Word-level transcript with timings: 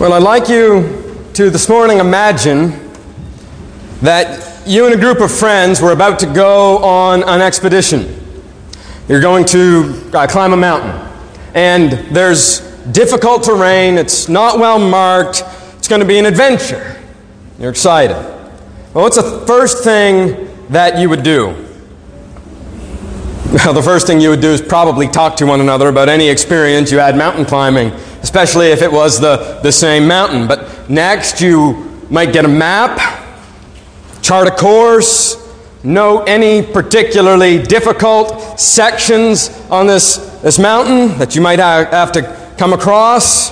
Well, 0.00 0.14
I'd 0.14 0.22
like 0.22 0.48
you 0.48 1.28
to 1.34 1.50
this 1.50 1.68
morning 1.68 1.98
imagine 1.98 2.70
that 4.00 4.66
you 4.66 4.86
and 4.86 4.94
a 4.94 4.98
group 4.98 5.20
of 5.20 5.30
friends 5.30 5.82
were 5.82 5.92
about 5.92 6.18
to 6.20 6.26
go 6.26 6.78
on 6.78 7.22
an 7.22 7.42
expedition. 7.42 8.18
You're 9.08 9.20
going 9.20 9.44
to 9.44 10.10
uh, 10.14 10.26
climb 10.26 10.54
a 10.54 10.56
mountain, 10.56 10.90
and 11.54 11.92
there's 12.16 12.60
difficult 12.92 13.42
terrain, 13.42 13.98
it's 13.98 14.26
not 14.26 14.58
well 14.58 14.78
marked, 14.78 15.44
it's 15.76 15.86
going 15.86 16.00
to 16.00 16.08
be 16.08 16.18
an 16.18 16.24
adventure. 16.24 16.98
You're 17.58 17.68
excited. 17.68 18.16
Well, 18.94 19.04
what's 19.04 19.16
the 19.16 19.44
first 19.46 19.84
thing 19.84 20.48
that 20.70 20.98
you 20.98 21.10
would 21.10 21.22
do? 21.22 21.69
Well, 23.64 23.74
the 23.74 23.82
first 23.82 24.06
thing 24.06 24.20
you 24.20 24.30
would 24.30 24.40
do 24.40 24.50
is 24.50 24.62
probably 24.62 25.06
talk 25.06 25.36
to 25.36 25.46
one 25.46 25.60
another 25.60 25.88
about 25.88 26.08
any 26.08 26.28
experience 26.28 26.90
you 26.90 26.98
had 26.98 27.16
mountain 27.16 27.44
climbing 27.44 27.92
especially 28.22 28.68
if 28.68 28.82
it 28.82 28.92
was 28.92 29.18
the, 29.20 29.60
the 29.62 29.72
same 29.72 30.06
mountain. 30.06 30.46
But 30.46 30.88
next, 30.88 31.40
you 31.40 32.04
might 32.10 32.32
get 32.32 32.44
a 32.44 32.48
map, 32.48 32.98
chart 34.22 34.48
a 34.48 34.50
course, 34.50 35.36
note 35.82 36.24
any 36.26 36.62
particularly 36.62 37.62
difficult 37.62 38.60
sections 38.60 39.48
on 39.70 39.86
this, 39.86 40.16
this 40.42 40.58
mountain 40.58 41.18
that 41.18 41.34
you 41.34 41.40
might 41.40 41.58
have 41.58 42.12
to 42.12 42.54
come 42.58 42.72
across. 42.72 43.50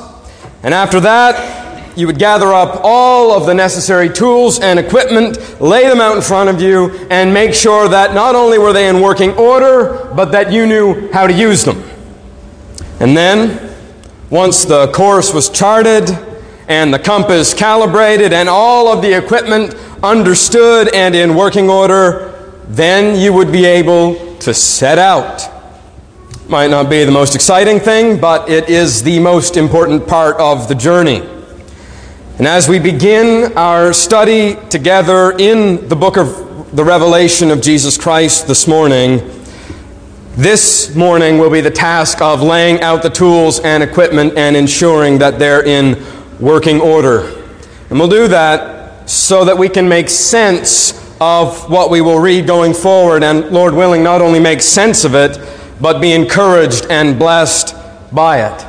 And 0.62 0.74
after 0.74 1.00
that, 1.00 1.57
you 1.98 2.06
would 2.06 2.18
gather 2.18 2.52
up 2.52 2.80
all 2.84 3.32
of 3.32 3.44
the 3.44 3.52
necessary 3.52 4.08
tools 4.08 4.60
and 4.60 4.78
equipment, 4.78 5.60
lay 5.60 5.82
them 5.82 6.00
out 6.00 6.14
in 6.14 6.22
front 6.22 6.48
of 6.48 6.62
you, 6.62 6.90
and 7.10 7.34
make 7.34 7.52
sure 7.52 7.88
that 7.88 8.14
not 8.14 8.36
only 8.36 8.56
were 8.56 8.72
they 8.72 8.88
in 8.88 9.00
working 9.00 9.32
order, 9.32 10.08
but 10.14 10.26
that 10.30 10.52
you 10.52 10.64
knew 10.64 11.10
how 11.10 11.26
to 11.26 11.32
use 11.32 11.64
them. 11.64 11.82
And 13.00 13.16
then 13.16 13.74
once 14.30 14.64
the 14.64 14.86
course 14.92 15.34
was 15.34 15.50
charted 15.50 16.08
and 16.68 16.94
the 16.94 17.00
compass 17.00 17.52
calibrated 17.52 18.32
and 18.32 18.48
all 18.48 18.86
of 18.86 19.02
the 19.02 19.12
equipment 19.12 19.74
understood 20.00 20.94
and 20.94 21.16
in 21.16 21.34
working 21.34 21.68
order, 21.68 22.32
then 22.68 23.18
you 23.18 23.32
would 23.32 23.50
be 23.50 23.64
able 23.64 24.36
to 24.36 24.54
set 24.54 24.98
out. 24.98 25.50
Might 26.48 26.70
not 26.70 26.88
be 26.88 27.02
the 27.04 27.10
most 27.10 27.34
exciting 27.34 27.80
thing, 27.80 28.20
but 28.20 28.48
it 28.48 28.68
is 28.70 29.02
the 29.02 29.18
most 29.18 29.56
important 29.56 30.06
part 30.06 30.36
of 30.38 30.68
the 30.68 30.76
journey. 30.76 31.37
And 32.38 32.46
as 32.46 32.68
we 32.68 32.78
begin 32.78 33.52
our 33.58 33.92
study 33.92 34.54
together 34.70 35.32
in 35.36 35.88
the 35.88 35.96
book 35.96 36.16
of 36.16 36.70
the 36.70 36.84
Revelation 36.84 37.50
of 37.50 37.60
Jesus 37.60 37.98
Christ 37.98 38.46
this 38.46 38.68
morning, 38.68 39.28
this 40.36 40.94
morning 40.94 41.38
will 41.38 41.50
be 41.50 41.60
the 41.60 41.70
task 41.72 42.22
of 42.22 42.40
laying 42.40 42.80
out 42.80 43.02
the 43.02 43.10
tools 43.10 43.58
and 43.58 43.82
equipment 43.82 44.38
and 44.38 44.56
ensuring 44.56 45.18
that 45.18 45.40
they're 45.40 45.66
in 45.66 46.00
working 46.38 46.80
order. 46.80 47.22
And 47.90 47.98
we'll 47.98 48.06
do 48.06 48.28
that 48.28 49.10
so 49.10 49.44
that 49.44 49.58
we 49.58 49.68
can 49.68 49.88
make 49.88 50.08
sense 50.08 50.92
of 51.20 51.68
what 51.68 51.90
we 51.90 52.00
will 52.00 52.20
read 52.20 52.46
going 52.46 52.72
forward, 52.72 53.24
and 53.24 53.50
Lord 53.50 53.74
willing, 53.74 54.04
not 54.04 54.22
only 54.22 54.38
make 54.38 54.60
sense 54.60 55.02
of 55.02 55.16
it, 55.16 55.36
but 55.80 56.00
be 56.00 56.12
encouraged 56.12 56.86
and 56.88 57.18
blessed 57.18 57.74
by 58.14 58.46
it. 58.46 58.67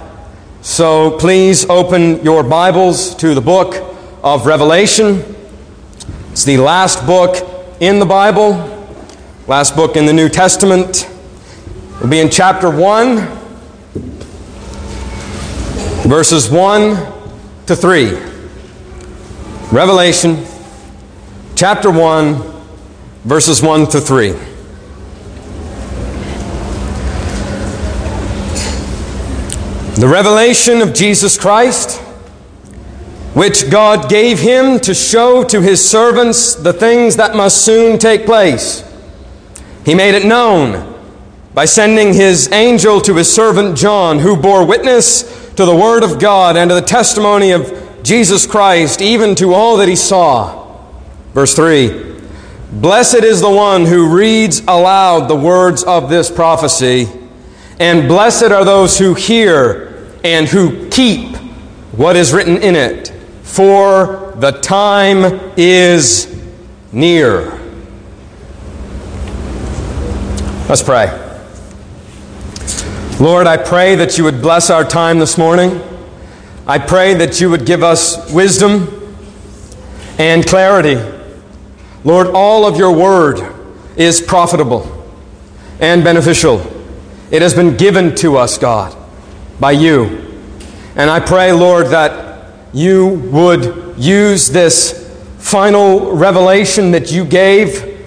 So 0.62 1.18
please 1.18 1.70
open 1.70 2.22
your 2.22 2.44
Bibles 2.44 3.16
to 3.16 3.34
the 3.34 3.40
book 3.40 3.76
of 4.22 4.46
Revelation. 4.46 5.24
It's 6.34 6.44
the 6.44 6.58
last 6.58 7.06
book 7.06 7.38
in 7.80 8.00
the 8.00 8.06
Bible, 8.06 8.52
last 9.48 9.74
book 9.78 9.96
in 9.96 10.06
the 10.06 10.12
New 10.12 10.28
Testament. 10.28 11.10
We'll 12.02 12.10
be 12.10 12.20
in 12.20 12.30
chapter 12.30 12.70
1, 12.70 13.20
verses 16.10 16.50
1 16.50 17.14
to 17.68 17.76
3. 17.78 18.12
Revelation, 19.72 20.44
chapter 21.56 21.90
1, 21.90 22.36
verses 23.24 23.62
1 23.64 23.88
to 23.92 24.02
3. 24.02 24.34
The 30.00 30.08
revelation 30.08 30.82
of 30.82 30.94
Jesus 30.94 31.38
Christ, 31.38 32.00
which 33.34 33.70
God 33.70 34.10
gave 34.10 34.40
him 34.40 34.80
to 34.80 34.94
show 34.94 35.44
to 35.44 35.62
his 35.62 35.86
servants 35.86 36.56
the 36.56 36.72
things 36.72 37.18
that 37.18 37.36
must 37.36 37.66
soon 37.66 38.00
take 38.00 38.26
place. 38.26 38.82
He 39.84 39.94
made 39.94 40.16
it 40.16 40.26
known 40.26 40.98
by 41.54 41.66
sending 41.66 42.14
his 42.14 42.50
angel 42.54 43.02
to 43.02 43.16
his 43.16 43.30
servant 43.30 43.78
John, 43.78 44.20
who 44.20 44.38
bore 44.38 44.66
witness 44.66 45.50
to 45.56 45.66
the 45.66 45.76
Word 45.76 46.04
of 46.04 46.18
God 46.18 46.56
and 46.56 46.70
to 46.70 46.76
the 46.76 46.82
testimony 46.82 47.52
of 47.52 48.02
Jesus 48.02 48.48
Christ, 48.48 49.02
even 49.02 49.36
to 49.36 49.54
all 49.54 49.76
that 49.76 49.90
he 49.90 49.98
saw. 49.98 50.80
Verse 51.34 51.54
3 51.54 52.22
Blessed 52.72 53.26
is 53.26 53.42
the 53.42 53.52
one 53.52 53.86
who 53.86 54.16
reads 54.16 54.62
aloud 54.62 55.28
the 55.28 55.36
words 55.36 55.84
of 55.84 56.10
this 56.10 56.32
prophecy, 56.32 57.10
and 57.82 58.08
blessed 58.08 58.44
are 58.44 58.64
those 58.64 58.98
who 58.98 59.14
hear 59.14 59.89
and 60.24 60.48
who 60.48 60.90
keep 60.90 61.36
what 61.92 62.16
is 62.16 62.34
written 62.34 62.58
in 62.58 62.76
it, 62.76 63.10
for 63.44 64.34
the 64.38 64.52
time 64.52 65.54
is 65.58 66.42
near. 66.92 67.60
Let's 70.68 70.84
pray. 70.84 71.08
Lord, 73.20 73.48
I 73.48 73.58
pray 73.58 73.96
that 73.96 74.18
you 74.18 74.24
would 74.24 74.42
bless 74.42 74.70
our 74.70 74.86
time 74.86 75.20
this 75.20 75.38
morning. 75.38 75.82
I 76.66 76.78
pray 76.78 77.16
that 77.16 77.42
you 77.42 77.50
would 77.50 77.66
give 77.66 77.84
us 77.84 78.32
wisdom 78.32 79.18
and 80.18 80.46
clarity. 80.46 80.96
Lord, 82.04 82.28
all 82.28 82.66
of 82.66 82.78
your 82.78 82.96
word 82.96 83.42
is 83.98 84.22
profitable 84.22 84.86
and 85.80 86.04
beneficial. 86.04 86.62
It 87.32 87.42
has 87.42 87.54
been 87.54 87.76
given 87.76 88.16
to 88.18 88.38
us, 88.38 88.58
God, 88.58 88.96
by 89.60 89.72
you. 89.72 90.06
And 90.96 91.10
I 91.10 91.20
pray, 91.20 91.52
Lord, 91.52 91.88
that 91.88 92.54
you 92.74 93.08
would 93.32 93.96
use 93.98 94.50
this 94.50 95.10
final 95.38 96.12
revelation 96.14 96.92
that 96.92 97.12
you 97.12 97.26
gave 97.26 97.98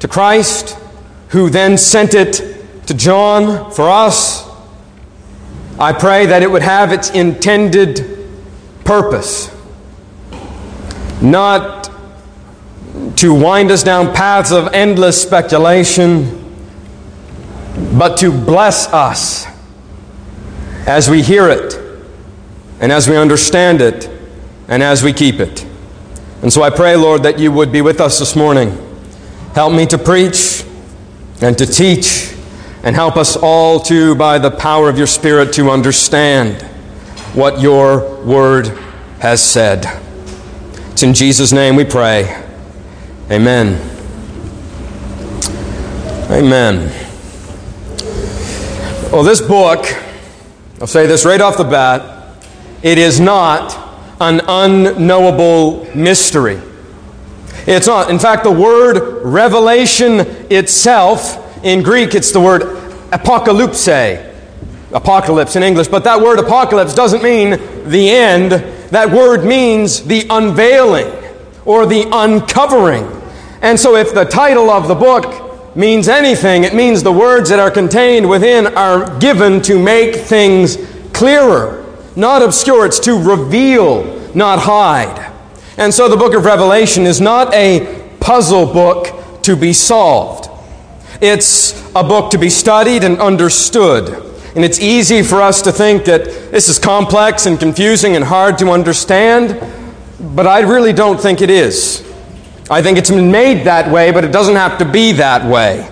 to 0.00 0.08
Christ, 0.08 0.78
who 1.28 1.50
then 1.50 1.78
sent 1.78 2.14
it 2.14 2.86
to 2.86 2.94
John 2.94 3.70
for 3.70 3.88
us 3.88 4.50
I 5.80 5.94
pray 5.94 6.26
that 6.26 6.42
it 6.42 6.50
would 6.50 6.60
have 6.60 6.92
its 6.92 7.08
intended 7.08 8.28
purpose, 8.84 9.50
not 11.22 11.90
to 13.16 13.32
wind 13.32 13.70
us 13.70 13.82
down 13.82 14.12
paths 14.12 14.52
of 14.52 14.74
endless 14.74 15.22
speculation, 15.22 16.36
but 17.96 18.18
to 18.18 18.30
bless 18.30 18.88
us 18.88 19.46
as 20.86 21.08
we 21.10 21.22
hear 21.22 21.48
it, 21.48 21.78
and 22.80 22.90
as 22.90 23.08
we 23.08 23.16
understand 23.16 23.80
it, 23.80 24.08
and 24.68 24.82
as 24.82 25.02
we 25.02 25.12
keep 25.12 25.40
it. 25.40 25.66
And 26.42 26.52
so 26.52 26.62
I 26.62 26.70
pray, 26.70 26.96
Lord, 26.96 27.22
that 27.24 27.38
you 27.38 27.52
would 27.52 27.70
be 27.70 27.82
with 27.82 28.00
us 28.00 28.18
this 28.18 28.34
morning. 28.34 28.70
Help 29.54 29.72
me 29.74 29.84
to 29.86 29.98
preach 29.98 30.64
and 31.42 31.58
to 31.58 31.66
teach 31.66 32.34
and 32.82 32.94
help 32.94 33.16
us 33.16 33.36
all 33.36 33.80
to, 33.80 34.14
by 34.14 34.38
the 34.38 34.50
power 34.50 34.88
of 34.88 34.96
your 34.96 35.06
Spirit, 35.06 35.52
to 35.54 35.70
understand 35.70 36.62
what 37.34 37.60
your 37.60 38.24
word 38.24 38.68
has 39.18 39.42
said. 39.42 39.84
It's 40.92 41.02
in 41.02 41.12
Jesus' 41.12 41.52
name 41.52 41.76
we 41.76 41.84
pray. 41.84 42.42
Amen. 43.30 43.78
Amen. 46.30 46.90
Well, 49.12 49.22
this 49.22 49.40
book, 49.40 49.84
I'll 50.80 50.86
say 50.86 51.06
this 51.06 51.26
right 51.26 51.42
off 51.42 51.58
the 51.58 51.64
bat, 51.64 52.38
it 52.82 52.96
is 52.96 53.20
not 53.20 53.76
an 54.18 54.40
unknowable 54.48 55.86
mystery. 55.94 56.58
It's 57.66 57.86
not. 57.86 58.10
In 58.10 58.18
fact, 58.18 58.44
the 58.44 58.50
word 58.50 59.22
revelation 59.22 60.20
itself 60.50 61.62
in 61.62 61.82
Greek, 61.82 62.14
it's 62.14 62.32
the 62.32 62.40
word 62.40 62.62
apocalypse, 63.12 63.88
apocalypse 64.94 65.54
in 65.54 65.62
English, 65.62 65.88
but 65.88 66.02
that 66.04 66.18
word 66.18 66.38
apocalypse 66.38 66.94
doesn't 66.94 67.22
mean 67.22 67.50
the 67.90 68.10
end. 68.10 68.52
That 68.90 69.10
word 69.10 69.44
means 69.44 70.02
the 70.04 70.26
unveiling 70.30 71.12
or 71.66 71.84
the 71.84 72.08
uncovering. 72.10 73.04
And 73.60 73.78
so, 73.78 73.96
if 73.96 74.14
the 74.14 74.24
title 74.24 74.70
of 74.70 74.88
the 74.88 74.94
book 74.94 75.49
means 75.74 76.08
anything, 76.08 76.64
it 76.64 76.74
means 76.74 77.02
the 77.02 77.12
words 77.12 77.50
that 77.50 77.58
are 77.58 77.70
contained 77.70 78.28
within 78.28 78.66
are 78.66 79.18
given 79.18 79.62
to 79.62 79.78
make 79.78 80.16
things 80.16 80.76
clearer, 81.12 81.84
not 82.16 82.42
obscure. 82.42 82.86
It's 82.86 82.98
to 83.00 83.16
reveal, 83.16 84.04
not 84.34 84.58
hide. 84.60 85.32
And 85.76 85.94
so, 85.94 86.08
the 86.08 86.16
book 86.16 86.34
of 86.34 86.44
Revelation 86.44 87.06
is 87.06 87.20
not 87.20 87.54
a 87.54 88.08
puzzle 88.20 88.66
book 88.66 89.42
to 89.42 89.56
be 89.56 89.72
solved. 89.72 90.48
It's 91.20 91.80
a 91.94 92.02
book 92.02 92.30
to 92.32 92.38
be 92.38 92.50
studied 92.50 93.04
and 93.04 93.18
understood. 93.18 94.08
And 94.56 94.64
it's 94.64 94.80
easy 94.80 95.22
for 95.22 95.40
us 95.40 95.62
to 95.62 95.72
think 95.72 96.04
that 96.06 96.24
this 96.24 96.68
is 96.68 96.78
complex 96.78 97.46
and 97.46 97.58
confusing 97.58 98.16
and 98.16 98.24
hard 98.24 98.58
to 98.58 98.70
understand, 98.70 99.60
but 100.34 100.46
I 100.46 100.60
really 100.60 100.92
don't 100.92 101.20
think 101.20 101.40
it 101.40 101.50
is. 101.50 102.09
I 102.70 102.82
think 102.82 102.98
it's 102.98 103.10
been 103.10 103.32
made 103.32 103.64
that 103.66 103.90
way, 103.90 104.12
but 104.12 104.24
it 104.24 104.30
doesn't 104.30 104.54
have 104.54 104.78
to 104.78 104.84
be 104.84 105.10
that 105.12 105.44
way. 105.44 105.88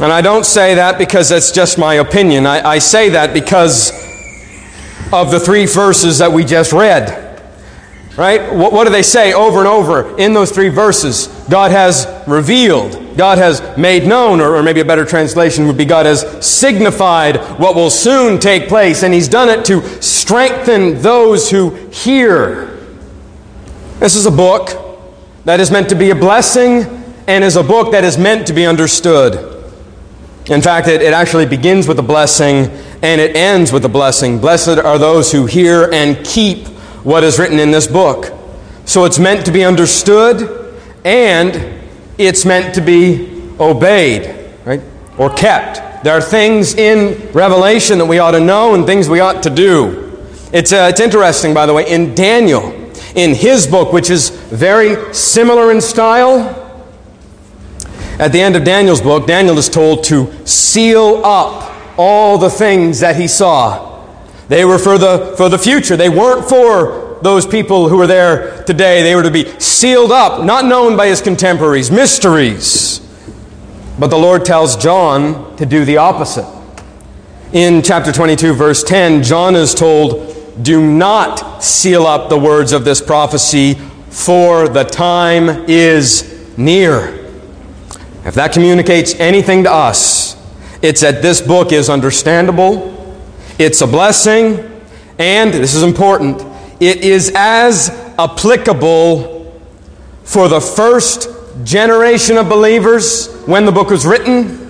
And 0.00 0.12
I 0.12 0.20
don't 0.20 0.44
say 0.44 0.74
that 0.74 0.98
because 0.98 1.28
that's 1.28 1.52
just 1.52 1.78
my 1.78 1.94
opinion. 1.94 2.46
I, 2.46 2.68
I 2.68 2.78
say 2.78 3.10
that 3.10 3.32
because 3.32 3.90
of 5.12 5.30
the 5.30 5.38
three 5.38 5.66
verses 5.66 6.18
that 6.18 6.32
we 6.32 6.44
just 6.44 6.72
read. 6.72 7.26
Right? 8.16 8.52
What, 8.52 8.72
what, 8.72 8.84
do 8.84 8.90
they 8.90 9.04
say 9.04 9.32
over 9.32 9.60
and 9.60 9.68
over 9.68 10.18
in 10.18 10.34
those 10.34 10.50
three 10.50 10.68
verses? 10.68 11.28
God 11.48 11.70
has 11.70 12.08
revealed, 12.26 13.16
God 13.16 13.38
has 13.38 13.62
made 13.78 14.04
known, 14.04 14.40
or, 14.40 14.56
or 14.56 14.62
maybe 14.64 14.80
a 14.80 14.84
better 14.84 15.04
translation 15.04 15.68
would 15.68 15.76
be 15.76 15.84
God 15.84 16.06
has 16.06 16.44
signified 16.44 17.36
what 17.60 17.76
will 17.76 17.90
soon 17.90 18.40
take 18.40 18.66
place, 18.68 19.04
and 19.04 19.14
He's 19.14 19.28
done 19.28 19.48
it 19.48 19.64
to 19.66 19.82
strengthen 20.02 21.00
those 21.00 21.48
who 21.48 21.70
hear. 21.90 22.76
This 24.00 24.16
is 24.16 24.26
a 24.26 24.32
book 24.32 24.87
that 25.48 25.60
is 25.60 25.70
meant 25.70 25.88
to 25.88 25.94
be 25.94 26.10
a 26.10 26.14
blessing 26.14 26.84
and 27.26 27.42
is 27.42 27.56
a 27.56 27.62
book 27.62 27.92
that 27.92 28.04
is 28.04 28.18
meant 28.18 28.46
to 28.46 28.52
be 28.52 28.66
understood. 28.66 29.64
In 30.50 30.60
fact, 30.60 30.88
it, 30.88 31.00
it 31.00 31.14
actually 31.14 31.46
begins 31.46 31.88
with 31.88 31.98
a 31.98 32.02
blessing 32.02 32.66
and 33.00 33.18
it 33.18 33.34
ends 33.34 33.72
with 33.72 33.82
a 33.86 33.88
blessing. 33.88 34.38
Blessed 34.38 34.76
are 34.76 34.98
those 34.98 35.32
who 35.32 35.46
hear 35.46 35.90
and 35.90 36.22
keep 36.22 36.66
what 37.02 37.24
is 37.24 37.38
written 37.38 37.58
in 37.58 37.70
this 37.70 37.86
book. 37.86 38.30
So 38.84 39.06
it's 39.06 39.18
meant 39.18 39.46
to 39.46 39.50
be 39.50 39.64
understood 39.64 40.78
and 41.06 41.80
it's 42.18 42.44
meant 42.44 42.74
to 42.74 42.82
be 42.82 43.50
obeyed, 43.58 44.52
right? 44.66 44.82
Or 45.16 45.32
kept. 45.32 46.04
There 46.04 46.12
are 46.12 46.20
things 46.20 46.74
in 46.74 47.32
Revelation 47.32 47.96
that 47.96 48.06
we 48.06 48.18
ought 48.18 48.32
to 48.32 48.40
know 48.40 48.74
and 48.74 48.84
things 48.84 49.08
we 49.08 49.20
ought 49.20 49.42
to 49.44 49.50
do. 49.50 50.28
It's, 50.52 50.74
uh, 50.74 50.88
it's 50.90 51.00
interesting, 51.00 51.54
by 51.54 51.64
the 51.64 51.72
way, 51.72 51.88
in 51.88 52.14
Daniel, 52.14 52.77
in 53.14 53.34
his 53.34 53.66
book, 53.66 53.92
which 53.92 54.10
is 54.10 54.30
very 54.30 55.14
similar 55.14 55.70
in 55.70 55.80
style, 55.80 56.66
at 58.18 58.32
the 58.32 58.40
end 58.40 58.56
of 58.56 58.64
Daniel's 58.64 59.00
book, 59.00 59.28
Daniel 59.28 59.58
is 59.58 59.68
told 59.68 60.02
to 60.04 60.32
seal 60.44 61.22
up 61.24 61.72
all 61.96 62.36
the 62.36 62.50
things 62.50 62.98
that 63.00 63.14
he 63.14 63.28
saw. 63.28 64.04
They 64.48 64.64
were 64.64 64.78
for 64.78 64.98
the, 64.98 65.34
for 65.36 65.48
the 65.48 65.58
future. 65.58 65.96
They 65.96 66.08
weren't 66.08 66.48
for 66.48 67.18
those 67.22 67.46
people 67.46 67.88
who 67.88 67.96
were 67.96 68.08
there 68.08 68.64
today. 68.64 69.02
They 69.02 69.14
were 69.14 69.22
to 69.22 69.30
be 69.30 69.44
sealed 69.60 70.10
up, 70.10 70.44
not 70.44 70.64
known 70.64 70.96
by 70.96 71.06
his 71.06 71.22
contemporaries, 71.22 71.92
mysteries. 71.92 73.00
But 74.00 74.08
the 74.08 74.18
Lord 74.18 74.44
tells 74.44 74.76
John 74.76 75.56
to 75.56 75.66
do 75.66 75.84
the 75.84 75.98
opposite. 75.98 76.46
In 77.52 77.82
chapter 77.82 78.12
22, 78.12 78.52
verse 78.52 78.82
10, 78.82 79.22
John 79.22 79.54
is 79.54 79.74
told, 79.74 80.27
Do 80.62 80.84
not 80.90 81.62
seal 81.62 82.06
up 82.06 82.28
the 82.28 82.38
words 82.38 82.72
of 82.72 82.84
this 82.84 83.00
prophecy, 83.00 83.74
for 84.10 84.68
the 84.68 84.84
time 84.84 85.48
is 85.68 86.56
near. 86.56 87.14
If 88.24 88.34
that 88.34 88.52
communicates 88.52 89.14
anything 89.14 89.64
to 89.64 89.72
us, 89.72 90.36
it's 90.82 91.00
that 91.00 91.22
this 91.22 91.40
book 91.40 91.72
is 91.72 91.88
understandable 91.88 92.98
it's 93.58 93.80
a 93.80 93.88
blessing, 93.88 94.70
and 95.18 95.52
this 95.52 95.74
is 95.74 95.82
important, 95.82 96.40
it 96.80 96.98
is 96.98 97.32
as 97.34 97.90
applicable 98.16 99.52
for 100.22 100.46
the 100.46 100.60
first 100.60 101.28
generation 101.64 102.36
of 102.36 102.48
believers 102.48 103.34
when 103.46 103.66
the 103.66 103.72
book 103.72 103.90
was 103.90 104.06
written, 104.06 104.67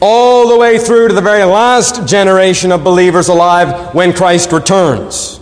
all 0.00 0.48
the 0.48 0.58
way 0.58 0.78
through 0.78 1.08
to 1.08 1.14
the 1.14 1.20
very 1.20 1.44
last 1.44 2.06
generation 2.06 2.70
of 2.72 2.84
believers 2.84 3.28
alive 3.28 3.94
when 3.94 4.12
Christ 4.12 4.52
returns. 4.52 5.40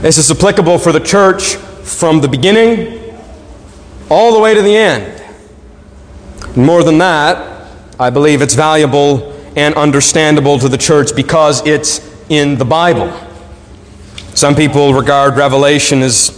This 0.00 0.18
is 0.18 0.30
applicable 0.30 0.78
for 0.78 0.92
the 0.92 1.00
church 1.00 1.56
from 1.56 2.20
the 2.20 2.28
beginning 2.28 3.16
all 4.10 4.32
the 4.32 4.40
way 4.40 4.54
to 4.54 4.62
the 4.62 4.76
end. 4.76 5.14
More 6.56 6.82
than 6.82 6.98
that, 6.98 7.70
I 8.00 8.10
believe 8.10 8.42
it's 8.42 8.54
valuable 8.54 9.32
and 9.56 9.74
understandable 9.74 10.58
to 10.58 10.68
the 10.68 10.78
church 10.78 11.14
because 11.14 11.66
it's 11.66 12.00
in 12.28 12.56
the 12.56 12.64
Bible. 12.64 13.12
Some 14.34 14.54
people 14.54 14.94
regard 14.94 15.36
Revelation 15.36 16.00
as 16.02 16.34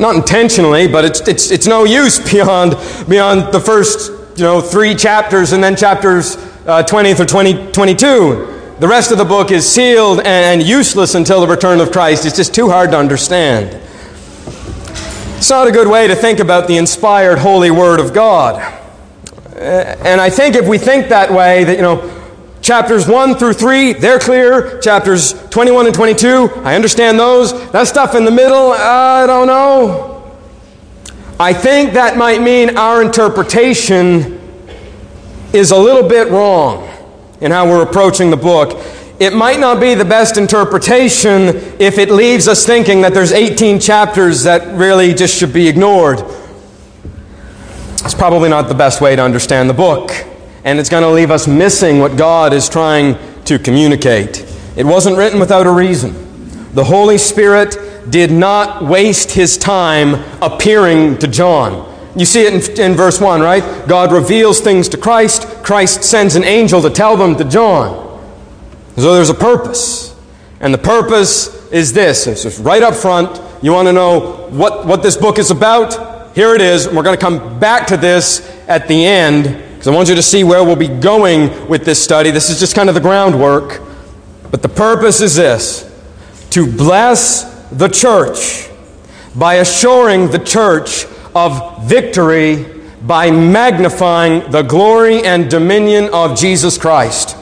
not 0.00 0.16
intentionally, 0.16 0.88
but 0.88 1.04
it's, 1.04 1.20
it's, 1.28 1.50
it's 1.50 1.66
no 1.66 1.84
use 1.84 2.18
beyond, 2.32 2.76
beyond 3.08 3.52
the 3.52 3.60
first 3.60 4.12
you 4.36 4.44
know, 4.44 4.60
three 4.60 4.94
chapters 4.94 5.52
and 5.52 5.62
then 5.64 5.76
chapters 5.76 6.36
uh, 6.66 6.82
20 6.82 7.14
through 7.14 7.26
20, 7.26 7.72
22. 7.72 8.74
The 8.78 8.88
rest 8.88 9.10
of 9.10 9.18
the 9.18 9.24
book 9.24 9.50
is 9.50 9.66
sealed 9.66 10.20
and 10.20 10.62
useless 10.62 11.14
until 11.14 11.40
the 11.40 11.46
return 11.46 11.80
of 11.80 11.90
Christ. 11.90 12.26
It's 12.26 12.36
just 12.36 12.54
too 12.54 12.68
hard 12.68 12.90
to 12.90 12.98
understand. 12.98 13.80
It's 15.38 15.48
not 15.48 15.66
a 15.68 15.70
good 15.70 15.88
way 15.88 16.08
to 16.08 16.14
think 16.14 16.40
about 16.40 16.68
the 16.68 16.76
inspired 16.76 17.38
holy 17.38 17.70
word 17.70 18.00
of 18.00 18.12
God. 18.12 18.60
And 19.54 20.20
I 20.20 20.28
think 20.28 20.56
if 20.56 20.68
we 20.68 20.76
think 20.76 21.08
that 21.08 21.30
way, 21.30 21.64
that, 21.64 21.76
you 21.76 21.82
know, 21.82 22.12
chapters 22.60 23.08
1 23.08 23.36
through 23.36 23.54
3, 23.54 23.94
they're 23.94 24.18
clear. 24.18 24.78
Chapters 24.80 25.32
21 25.48 25.86
and 25.86 25.94
22, 25.94 26.50
I 26.56 26.74
understand 26.74 27.18
those. 27.18 27.52
That 27.70 27.86
stuff 27.86 28.14
in 28.14 28.26
the 28.26 28.30
middle, 28.30 28.72
I 28.72 29.26
don't 29.26 29.46
know. 29.46 30.15
I 31.38 31.52
think 31.52 31.92
that 31.92 32.16
might 32.16 32.40
mean 32.40 32.78
our 32.78 33.02
interpretation 33.02 34.40
is 35.52 35.70
a 35.70 35.76
little 35.76 36.08
bit 36.08 36.28
wrong 36.28 36.88
in 37.42 37.50
how 37.50 37.68
we're 37.68 37.82
approaching 37.82 38.30
the 38.30 38.38
book. 38.38 38.82
It 39.20 39.34
might 39.34 39.60
not 39.60 39.78
be 39.78 39.94
the 39.94 40.04
best 40.04 40.38
interpretation 40.38 41.48
if 41.78 41.98
it 41.98 42.10
leaves 42.10 42.48
us 42.48 42.64
thinking 42.64 43.02
that 43.02 43.12
there's 43.12 43.32
18 43.32 43.80
chapters 43.80 44.44
that 44.44 44.78
really 44.78 45.12
just 45.12 45.36
should 45.36 45.52
be 45.52 45.68
ignored. 45.68 46.20
It's 48.02 48.14
probably 48.14 48.48
not 48.48 48.68
the 48.68 48.74
best 48.74 49.02
way 49.02 49.14
to 49.14 49.22
understand 49.22 49.68
the 49.68 49.74
book, 49.74 50.12
and 50.64 50.78
it's 50.78 50.88
going 50.88 51.02
to 51.02 51.10
leave 51.10 51.30
us 51.30 51.46
missing 51.46 51.98
what 51.98 52.16
God 52.16 52.54
is 52.54 52.66
trying 52.66 53.18
to 53.44 53.58
communicate. 53.58 54.42
It 54.74 54.84
wasn't 54.84 55.18
written 55.18 55.38
without 55.38 55.66
a 55.66 55.72
reason. 55.72 56.14
The 56.72 56.84
Holy 56.84 57.18
Spirit 57.18 57.76
did 58.10 58.30
not 58.30 58.84
waste 58.84 59.30
his 59.30 59.56
time 59.56 60.22
appearing 60.42 61.18
to 61.18 61.28
John. 61.28 61.92
You 62.16 62.24
see 62.24 62.42
it 62.42 62.78
in, 62.78 62.80
in, 62.92 62.96
verse 62.96 63.20
1, 63.20 63.40
right? 63.40 63.86
God 63.86 64.12
reveals 64.12 64.60
things 64.60 64.88
to 64.90 64.96
Christ. 64.96 65.42
Christ 65.62 66.02
sends 66.02 66.34
an 66.34 66.44
angel 66.44 66.80
to 66.82 66.90
tell 66.90 67.16
them 67.16 67.36
to 67.36 67.44
John. 67.44 68.04
So 68.96 69.14
there's 69.14 69.30
a 69.30 69.34
purpose. 69.34 70.14
And 70.60 70.72
the 70.72 70.78
purpose 70.78 71.70
is 71.70 71.92
this. 71.92 72.26
It's 72.26 72.44
just 72.44 72.64
right 72.64 72.82
up 72.82 72.94
front. 72.94 73.40
You 73.62 73.72
want 73.72 73.88
to 73.88 73.92
know 73.92 74.48
what, 74.48 74.86
what 74.86 75.02
this 75.02 75.16
book 75.16 75.38
is 75.38 75.50
about? 75.50 76.16
here 76.36 76.54
it 76.54 76.60
is. 76.60 76.86
We're 76.86 77.02
going 77.02 77.16
to 77.16 77.20
come 77.20 77.58
back 77.58 77.86
to 77.86 77.96
this 77.96 78.46
at 78.68 78.86
the 78.88 79.06
end 79.06 79.44
because 79.44 79.88
I 79.88 79.90
want 79.90 80.10
you 80.10 80.14
to 80.16 80.22
see 80.22 80.44
where 80.44 80.62
we'll 80.62 80.76
be 80.76 80.86
going 80.86 81.66
with 81.66 81.86
this 81.86 82.02
study. 82.02 82.30
This 82.30 82.50
is 82.50 82.60
just 82.60 82.76
kind 82.76 82.90
of 82.90 82.94
the 82.94 83.00
groundwork. 83.00 83.80
But 84.50 84.60
the 84.60 84.68
purpose 84.68 85.22
is 85.22 85.34
this 85.34 85.90
to 86.50 86.70
bless 86.70 87.55
the 87.72 87.88
church 87.88 88.68
by 89.34 89.54
assuring 89.54 90.30
the 90.30 90.38
church 90.38 91.06
of 91.34 91.84
victory 91.84 92.64
by 93.02 93.30
magnifying 93.30 94.50
the 94.50 94.62
glory 94.62 95.22
and 95.22 95.50
dominion 95.50 96.08
of 96.12 96.36
Jesus 96.36 96.76
Christ. 96.78 97.36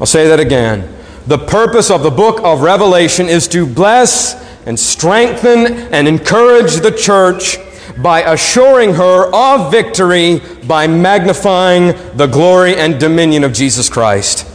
I'll 0.00 0.06
say 0.06 0.28
that 0.28 0.40
again. 0.40 0.90
The 1.26 1.38
purpose 1.38 1.90
of 1.90 2.02
the 2.02 2.10
book 2.10 2.40
of 2.42 2.60
Revelation 2.60 3.28
is 3.28 3.46
to 3.48 3.66
bless 3.66 4.34
and 4.66 4.78
strengthen 4.78 5.66
and 5.92 6.08
encourage 6.08 6.76
the 6.76 6.90
church 6.90 7.58
by 8.02 8.22
assuring 8.22 8.94
her 8.94 9.32
of 9.32 9.70
victory 9.70 10.40
by 10.66 10.86
magnifying 10.86 11.94
the 12.16 12.26
glory 12.26 12.74
and 12.76 12.98
dominion 12.98 13.44
of 13.44 13.52
Jesus 13.52 13.88
Christ. 13.88 14.46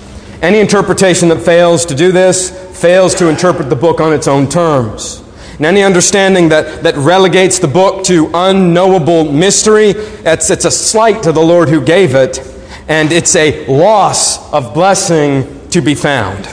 Any 0.41 0.59
interpretation 0.59 1.27
that 1.29 1.41
fails 1.41 1.85
to 1.87 1.95
do 1.95 2.11
this 2.11 2.49
fails 2.79 3.13
to 3.15 3.27
interpret 3.27 3.69
the 3.69 3.75
book 3.75 3.99
on 3.99 4.13
its 4.13 4.27
own 4.27 4.47
terms. 4.47 5.21
And 5.57 5.65
any 5.65 5.83
understanding 5.83 6.49
that, 6.49 6.83
that 6.83 6.95
relegates 6.95 7.59
the 7.59 7.67
book 7.67 8.05
to 8.05 8.31
unknowable 8.33 9.29
mystery, 9.29 9.89
it's, 9.89 10.49
it's 10.49 10.63
a 10.63 10.71
slight 10.71 11.23
to 11.23 11.33
the 11.33 11.41
Lord 11.41 11.67
who 11.67 11.83
gave 11.83 12.15
it, 12.15 12.39
and 12.87 13.11
it's 13.11 13.35
a 13.35 13.67
loss 13.67 14.51
of 14.53 14.73
blessing 14.73 15.69
to 15.71 15.81
be 15.81 15.95
found. 15.95 16.47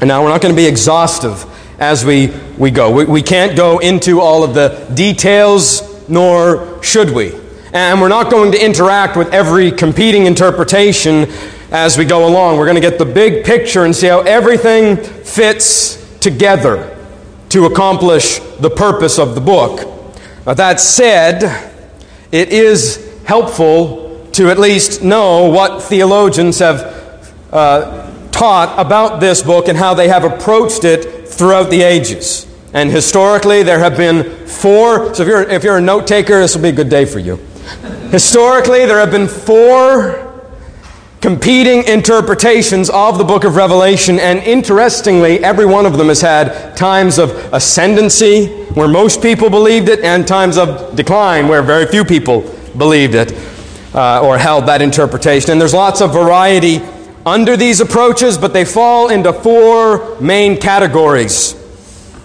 And 0.00 0.08
now 0.08 0.24
we're 0.24 0.30
not 0.30 0.42
going 0.42 0.52
to 0.52 0.60
be 0.60 0.66
exhaustive 0.66 1.46
as 1.78 2.04
we, 2.04 2.32
we 2.58 2.72
go. 2.72 2.90
We, 2.90 3.04
we 3.04 3.22
can't 3.22 3.56
go 3.56 3.78
into 3.78 4.20
all 4.20 4.42
of 4.42 4.54
the 4.54 4.90
details 4.94 6.08
nor 6.08 6.82
should 6.82 7.10
we. 7.10 7.32
And 7.72 8.00
we're 8.00 8.08
not 8.08 8.30
going 8.30 8.52
to 8.52 8.64
interact 8.64 9.16
with 9.16 9.32
every 9.32 9.70
competing 9.70 10.26
interpretation 10.26 11.28
as 11.74 11.98
we 11.98 12.04
go 12.04 12.28
along. 12.28 12.56
We're 12.56 12.66
going 12.66 12.76
to 12.76 12.80
get 12.80 13.00
the 13.00 13.04
big 13.04 13.44
picture 13.44 13.84
and 13.84 13.94
see 13.94 14.06
how 14.06 14.20
everything 14.20 14.96
fits 14.96 15.96
together 16.20 16.96
to 17.48 17.64
accomplish 17.66 18.38
the 18.60 18.70
purpose 18.70 19.18
of 19.18 19.34
the 19.34 19.40
book. 19.40 19.80
Now, 20.46 20.54
that 20.54 20.78
said, 20.78 21.42
it 22.30 22.50
is 22.50 23.20
helpful 23.26 24.24
to 24.34 24.50
at 24.50 24.58
least 24.60 25.02
know 25.02 25.50
what 25.50 25.82
theologians 25.82 26.60
have 26.60 27.34
uh, 27.52 28.30
taught 28.30 28.78
about 28.78 29.18
this 29.18 29.42
book 29.42 29.66
and 29.66 29.76
how 29.76 29.94
they 29.94 30.06
have 30.06 30.22
approached 30.22 30.84
it 30.84 31.28
throughout 31.28 31.70
the 31.70 31.82
ages. 31.82 32.46
And 32.72 32.88
historically, 32.88 33.64
there 33.64 33.80
have 33.80 33.96
been 33.96 34.46
four. 34.46 35.12
So 35.12 35.24
if 35.24 35.28
you're, 35.28 35.42
if 35.42 35.64
you're 35.64 35.78
a 35.78 35.80
note 35.80 36.06
taker, 36.06 36.38
this 36.38 36.54
will 36.54 36.62
be 36.62 36.68
a 36.68 36.72
good 36.72 36.88
day 36.88 37.04
for 37.04 37.18
you. 37.18 37.34
historically, 38.12 38.86
there 38.86 39.00
have 39.00 39.10
been 39.10 39.26
four 39.26 40.23
competing 41.24 41.82
interpretations 41.84 42.90
of 42.90 43.16
the 43.16 43.24
book 43.24 43.44
of 43.44 43.56
Revelation, 43.56 44.18
and 44.18 44.40
interestingly, 44.40 45.42
every 45.42 45.64
one 45.64 45.86
of 45.86 45.96
them 45.96 46.08
has 46.08 46.20
had 46.20 46.76
times 46.76 47.18
of 47.18 47.30
ascendancy, 47.54 48.48
where 48.74 48.88
most 48.88 49.22
people 49.22 49.48
believed 49.48 49.88
it, 49.88 50.00
and 50.00 50.28
times 50.28 50.58
of 50.58 50.94
decline, 50.94 51.48
where 51.48 51.62
very 51.62 51.86
few 51.86 52.04
people 52.04 52.42
believed 52.76 53.14
it 53.14 53.32
uh, 53.94 54.20
or 54.22 54.36
held 54.36 54.66
that 54.66 54.82
interpretation. 54.82 55.50
And 55.50 55.58
there's 55.58 55.72
lots 55.72 56.02
of 56.02 56.12
variety 56.12 56.82
under 57.24 57.56
these 57.56 57.80
approaches, 57.80 58.36
but 58.36 58.52
they 58.52 58.66
fall 58.66 59.08
into 59.08 59.32
four 59.32 60.20
main 60.20 60.60
categories. 60.60 61.54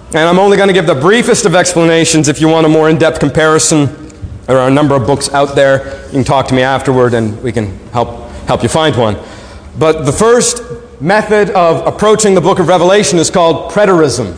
And 0.08 0.28
I'm 0.28 0.40
only 0.40 0.58
going 0.58 0.68
to 0.68 0.74
give 0.74 0.88
the 0.88 0.96
briefest 0.96 1.46
of 1.46 1.56
explanations 1.56 2.28
if 2.28 2.42
you 2.42 2.50
want 2.50 2.66
a 2.66 2.70
more 2.70 2.90
in 2.90 2.98
depth 2.98 3.22
comparison. 3.22 3.86
There 4.48 4.58
are 4.58 4.68
a 4.68 4.74
number 4.74 4.94
of 4.94 5.08
books 5.08 5.34
out 5.34 5.56
there. 5.56 6.04
You 6.08 6.12
can 6.12 6.24
talk 6.26 6.50
to 6.50 6.54
me 6.54 6.64
afterward 6.64 7.14
and 7.14 7.42
we 7.42 7.54
can 7.54 7.80
help 7.92 8.29
help 8.50 8.64
you 8.64 8.68
find 8.68 8.96
one. 8.96 9.16
But 9.78 10.08
the 10.08 10.12
first 10.12 10.64
method 11.00 11.52
of 11.52 11.86
approaching 11.86 12.34
the 12.34 12.42
book 12.42 12.58
of 12.58 12.68
Revelation 12.68 13.20
is 13.20 13.30
called 13.30 13.72
preterism. 13.72 14.30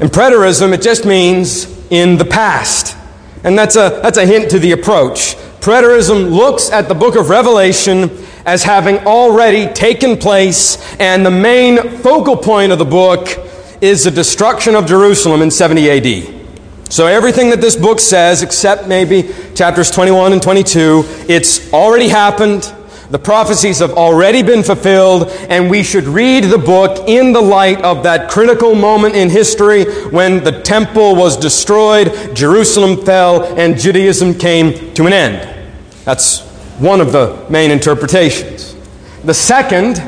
In 0.00 0.06
preterism, 0.06 0.72
it 0.72 0.80
just 0.80 1.04
means 1.04 1.66
in 1.90 2.18
the 2.18 2.24
past. 2.24 2.96
And 3.42 3.58
that's 3.58 3.74
a, 3.74 3.98
that's 4.00 4.16
a 4.16 4.24
hint 4.24 4.48
to 4.52 4.60
the 4.60 4.70
approach. 4.70 5.34
Preterism 5.58 6.30
looks 6.30 6.70
at 6.70 6.86
the 6.86 6.94
book 6.94 7.16
of 7.16 7.28
Revelation 7.28 8.10
as 8.44 8.62
having 8.62 8.98
already 8.98 9.72
taken 9.74 10.16
place, 10.16 10.78
and 11.00 11.26
the 11.26 11.30
main 11.32 11.98
focal 11.98 12.36
point 12.36 12.70
of 12.70 12.78
the 12.78 12.84
book 12.84 13.26
is 13.80 14.04
the 14.04 14.10
destruction 14.12 14.76
of 14.76 14.86
Jerusalem 14.86 15.42
in 15.42 15.50
70 15.50 15.90
AD. 15.90 16.36
So, 16.88 17.08
everything 17.08 17.50
that 17.50 17.60
this 17.60 17.74
book 17.74 17.98
says, 17.98 18.44
except 18.44 18.86
maybe 18.86 19.34
chapters 19.56 19.90
21 19.90 20.32
and 20.32 20.40
22, 20.40 21.02
it's 21.28 21.72
already 21.72 22.06
happened. 22.06 22.72
The 23.10 23.18
prophecies 23.20 23.78
have 23.78 23.92
already 23.92 24.42
been 24.42 24.64
fulfilled, 24.64 25.28
and 25.48 25.70
we 25.70 25.84
should 25.84 26.04
read 26.04 26.44
the 26.44 26.58
book 26.58 27.08
in 27.08 27.32
the 27.32 27.40
light 27.40 27.80
of 27.82 28.02
that 28.02 28.28
critical 28.28 28.74
moment 28.74 29.14
in 29.14 29.30
history 29.30 29.84
when 30.10 30.42
the 30.42 30.60
temple 30.62 31.14
was 31.14 31.36
destroyed, 31.36 32.34
Jerusalem 32.34 33.04
fell, 33.04 33.44
and 33.56 33.78
Judaism 33.78 34.34
came 34.34 34.92
to 34.94 35.06
an 35.06 35.12
end. 35.12 35.68
That's 36.04 36.40
one 36.78 37.00
of 37.00 37.12
the 37.12 37.46
main 37.48 37.70
interpretations. 37.70 38.74
The 39.22 39.34
second 39.34 40.02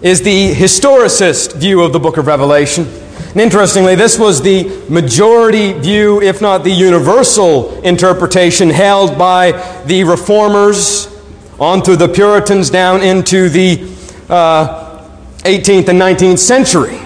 is 0.00 0.22
the 0.22 0.54
historicist 0.54 1.56
view 1.56 1.82
of 1.82 1.92
the 1.92 1.98
book 1.98 2.18
of 2.18 2.28
Revelation. 2.28 2.86
And 3.30 3.40
interestingly, 3.40 3.96
this 3.96 4.16
was 4.16 4.40
the 4.40 4.84
majority 4.88 5.72
view, 5.72 6.22
if 6.22 6.40
not 6.40 6.62
the 6.62 6.70
universal 6.70 7.80
interpretation, 7.82 8.70
held 8.70 9.18
by 9.18 9.52
the 9.86 10.04
reformers 10.04 11.17
on 11.60 11.82
through 11.82 11.96
the 11.96 12.08
Puritans 12.08 12.70
down 12.70 13.02
into 13.02 13.48
the 13.48 13.82
uh, 14.28 15.04
18th 15.38 15.88
and 15.88 16.00
19th 16.00 16.38
century, 16.38 17.00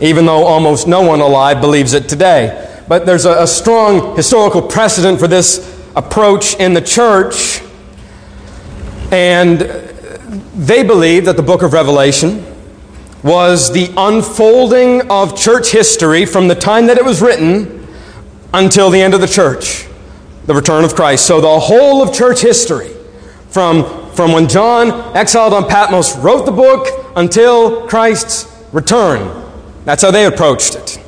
even 0.00 0.26
though 0.26 0.44
almost 0.44 0.86
no 0.86 1.02
one 1.02 1.20
alive 1.20 1.60
believes 1.60 1.92
it 1.92 2.08
today. 2.08 2.82
But 2.86 3.06
there's 3.06 3.24
a, 3.24 3.42
a 3.42 3.46
strong 3.46 4.16
historical 4.16 4.62
precedent 4.62 5.18
for 5.18 5.26
this 5.26 5.70
approach 5.96 6.54
in 6.56 6.74
the 6.74 6.80
church, 6.80 7.62
and 9.10 9.60
they 10.54 10.82
believe 10.82 11.24
that 11.24 11.36
the 11.36 11.42
book 11.42 11.62
of 11.62 11.72
Revelation 11.72 12.44
was 13.24 13.72
the 13.72 13.92
unfolding 13.96 15.10
of 15.10 15.36
church 15.36 15.70
history 15.70 16.26
from 16.26 16.46
the 16.46 16.54
time 16.54 16.86
that 16.86 16.98
it 16.98 17.04
was 17.04 17.22
written 17.22 17.86
until 18.52 18.90
the 18.90 19.00
end 19.00 19.14
of 19.14 19.20
the 19.20 19.26
church, 19.26 19.86
the 20.46 20.54
return 20.54 20.84
of 20.84 20.94
Christ. 20.94 21.26
So 21.26 21.40
the 21.40 21.58
whole 21.58 22.02
of 22.02 22.14
church 22.14 22.40
history 22.40 22.94
from, 23.54 24.10
from 24.14 24.32
when 24.32 24.48
John, 24.48 25.16
exiled 25.16 25.52
on 25.52 25.68
Patmos, 25.68 26.16
wrote 26.16 26.44
the 26.44 26.50
book 26.50 26.88
until 27.14 27.86
Christ's 27.86 28.52
return. 28.72 29.44
That's 29.84 30.02
how 30.02 30.10
they 30.10 30.26
approached 30.26 30.74
it. 30.74 31.00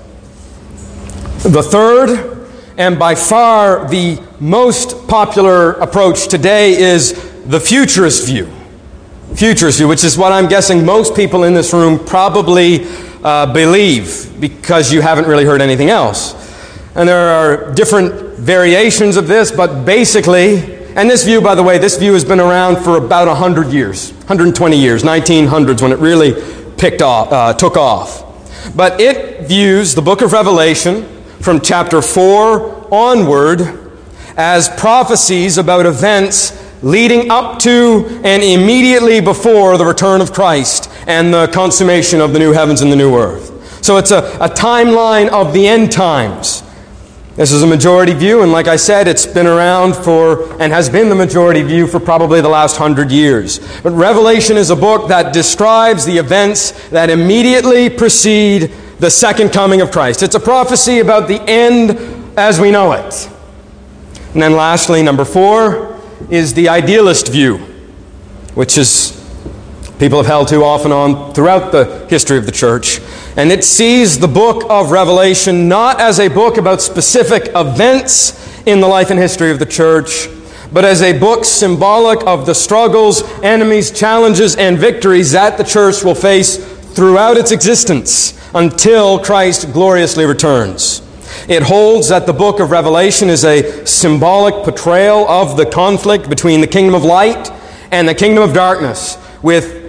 The 1.42 1.60
third, 1.60 2.48
and 2.78 3.00
by 3.00 3.16
far 3.16 3.88
the 3.88 4.22
most 4.38 5.08
popular 5.08 5.72
approach 5.72 6.28
today, 6.28 6.74
is 6.74 7.14
the 7.46 7.58
futurist 7.58 8.26
view. 8.26 8.48
Futurist 9.34 9.78
view, 9.78 9.88
which 9.88 10.04
is 10.04 10.16
what 10.16 10.30
I'm 10.30 10.48
guessing 10.48 10.86
most 10.86 11.16
people 11.16 11.42
in 11.42 11.52
this 11.52 11.72
room 11.72 11.98
probably 11.98 12.86
uh, 13.24 13.52
believe 13.52 14.40
because 14.40 14.92
you 14.92 15.00
haven't 15.00 15.26
really 15.26 15.44
heard 15.44 15.60
anything 15.60 15.90
else. 15.90 16.34
And 16.94 17.08
there 17.08 17.28
are 17.28 17.74
different 17.74 18.38
variations 18.38 19.16
of 19.16 19.26
this, 19.26 19.50
but 19.50 19.84
basically, 19.84 20.76
and 20.96 21.10
this 21.10 21.24
view, 21.24 21.42
by 21.42 21.54
the 21.54 21.62
way, 21.62 21.76
this 21.76 21.98
view 21.98 22.14
has 22.14 22.24
been 22.24 22.40
around 22.40 22.82
for 22.82 22.96
about 22.96 23.28
100 23.28 23.70
years, 23.70 24.12
120 24.12 24.78
years, 24.78 25.02
1900s 25.02 25.82
when 25.82 25.92
it 25.92 25.98
really 25.98 26.32
picked 26.78 27.02
off, 27.02 27.30
uh, 27.30 27.52
took 27.52 27.76
off. 27.76 28.74
But 28.74 28.98
it 28.98 29.46
views 29.46 29.94
the 29.94 30.00
book 30.00 30.22
of 30.22 30.32
Revelation 30.32 31.04
from 31.40 31.60
chapter 31.60 32.00
4 32.00 32.88
onward 32.92 33.92
as 34.38 34.70
prophecies 34.70 35.58
about 35.58 35.84
events 35.84 36.62
leading 36.82 37.30
up 37.30 37.58
to 37.58 38.20
and 38.24 38.42
immediately 38.42 39.20
before 39.20 39.76
the 39.76 39.84
return 39.84 40.22
of 40.22 40.32
Christ 40.32 40.90
and 41.06 41.32
the 41.32 41.46
consummation 41.48 42.22
of 42.22 42.32
the 42.32 42.38
new 42.38 42.52
heavens 42.52 42.80
and 42.80 42.90
the 42.90 42.96
new 42.96 43.16
earth. 43.16 43.84
So 43.84 43.98
it's 43.98 44.10
a, 44.12 44.18
a 44.40 44.48
timeline 44.48 45.28
of 45.28 45.52
the 45.52 45.66
end 45.66 45.92
times. 45.92 46.62
This 47.36 47.52
is 47.52 47.62
a 47.62 47.66
majority 47.66 48.14
view, 48.14 48.42
and 48.42 48.50
like 48.50 48.66
I 48.66 48.76
said, 48.76 49.06
it's 49.06 49.26
been 49.26 49.46
around 49.46 49.94
for 49.94 50.50
and 50.60 50.72
has 50.72 50.88
been 50.88 51.10
the 51.10 51.14
majority 51.14 51.60
view 51.60 51.86
for 51.86 52.00
probably 52.00 52.40
the 52.40 52.48
last 52.48 52.78
hundred 52.78 53.12
years. 53.12 53.58
But 53.82 53.90
Revelation 53.90 54.56
is 54.56 54.70
a 54.70 54.76
book 54.76 55.08
that 55.08 55.34
describes 55.34 56.06
the 56.06 56.16
events 56.16 56.88
that 56.88 57.10
immediately 57.10 57.90
precede 57.90 58.72
the 59.00 59.10
second 59.10 59.52
coming 59.52 59.82
of 59.82 59.90
Christ. 59.90 60.22
It's 60.22 60.34
a 60.34 60.40
prophecy 60.40 61.00
about 61.00 61.28
the 61.28 61.42
end 61.42 61.98
as 62.38 62.58
we 62.58 62.70
know 62.70 62.92
it. 62.92 63.30
And 64.32 64.40
then, 64.40 64.52
lastly, 64.52 65.02
number 65.02 65.26
four 65.26 66.00
is 66.30 66.54
the 66.54 66.70
idealist 66.70 67.28
view, 67.28 67.58
which 68.54 68.78
is 68.78 69.15
people 69.98 70.18
have 70.18 70.26
held 70.26 70.48
to 70.48 70.62
off 70.62 70.84
and 70.84 70.92
on 70.92 71.32
throughout 71.32 71.72
the 71.72 72.06
history 72.08 72.38
of 72.38 72.46
the 72.46 72.52
church. 72.52 73.00
And 73.36 73.50
it 73.50 73.64
sees 73.64 74.18
the 74.18 74.28
book 74.28 74.64
of 74.68 74.90
Revelation 74.90 75.68
not 75.68 76.00
as 76.00 76.20
a 76.20 76.28
book 76.28 76.58
about 76.58 76.80
specific 76.80 77.50
events 77.54 78.64
in 78.66 78.80
the 78.80 78.88
life 78.88 79.10
and 79.10 79.18
history 79.18 79.50
of 79.50 79.58
the 79.58 79.66
church, 79.66 80.28
but 80.72 80.84
as 80.84 81.02
a 81.02 81.18
book 81.18 81.44
symbolic 81.44 82.26
of 82.26 82.46
the 82.46 82.54
struggles, 82.54 83.22
enemies, 83.42 83.90
challenges, 83.90 84.56
and 84.56 84.78
victories 84.78 85.32
that 85.32 85.56
the 85.56 85.64
church 85.64 86.02
will 86.02 86.14
face 86.14 86.56
throughout 86.94 87.36
its 87.36 87.52
existence 87.52 88.38
until 88.54 89.18
Christ 89.18 89.72
gloriously 89.72 90.24
returns. 90.24 91.02
It 91.48 91.62
holds 91.62 92.08
that 92.08 92.26
the 92.26 92.32
book 92.32 92.58
of 92.58 92.70
Revelation 92.70 93.28
is 93.28 93.44
a 93.44 93.86
symbolic 93.86 94.64
portrayal 94.64 95.28
of 95.28 95.56
the 95.56 95.66
conflict 95.66 96.28
between 96.28 96.60
the 96.60 96.66
kingdom 96.66 96.94
of 96.94 97.04
light 97.04 97.52
and 97.92 98.08
the 98.08 98.14
kingdom 98.14 98.42
of 98.42 98.52
darkness, 98.52 99.16
with 99.42 99.85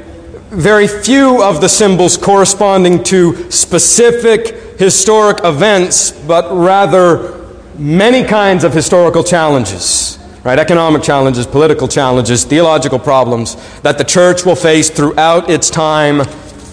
very 0.50 0.88
few 0.88 1.44
of 1.44 1.62
the 1.62 1.68
symbols 1.68 2.18
corresponding 2.18 3.04
to 3.04 3.52
specific 3.52 4.80
historic 4.80 5.40
events, 5.44 6.12
but 6.12 6.56
rather 6.56 7.46
many 7.78 8.24
kinds 8.24 8.64
of 8.64 8.74
historical 8.74 9.24
challenges, 9.24 10.18
right? 10.44 10.58
Economic 10.58 11.04
challenges, 11.04 11.46
political 11.46 11.88
challenges, 11.88 12.46
theological 12.46 12.98
problems 12.98 13.56
that 13.82 13.98
the 13.98 14.04
church 14.04 14.46
will 14.46 14.56
face 14.56 14.90
throughout 14.90 15.50
its 15.50 15.70
time 15.70 16.22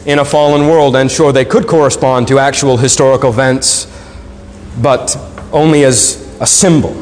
in 0.06 0.18
a 0.20 0.24
fallen 0.24 0.68
world. 0.68 0.94
And 0.96 1.10
sure, 1.10 1.32
they 1.32 1.44
could 1.44 1.66
correspond 1.66 2.28
to 2.28 2.38
actual 2.38 2.76
historical 2.76 3.30
events, 3.30 3.86
but 4.80 5.16
only 5.52 5.84
as 5.84 6.38
a 6.40 6.46
symbol. 6.46 6.94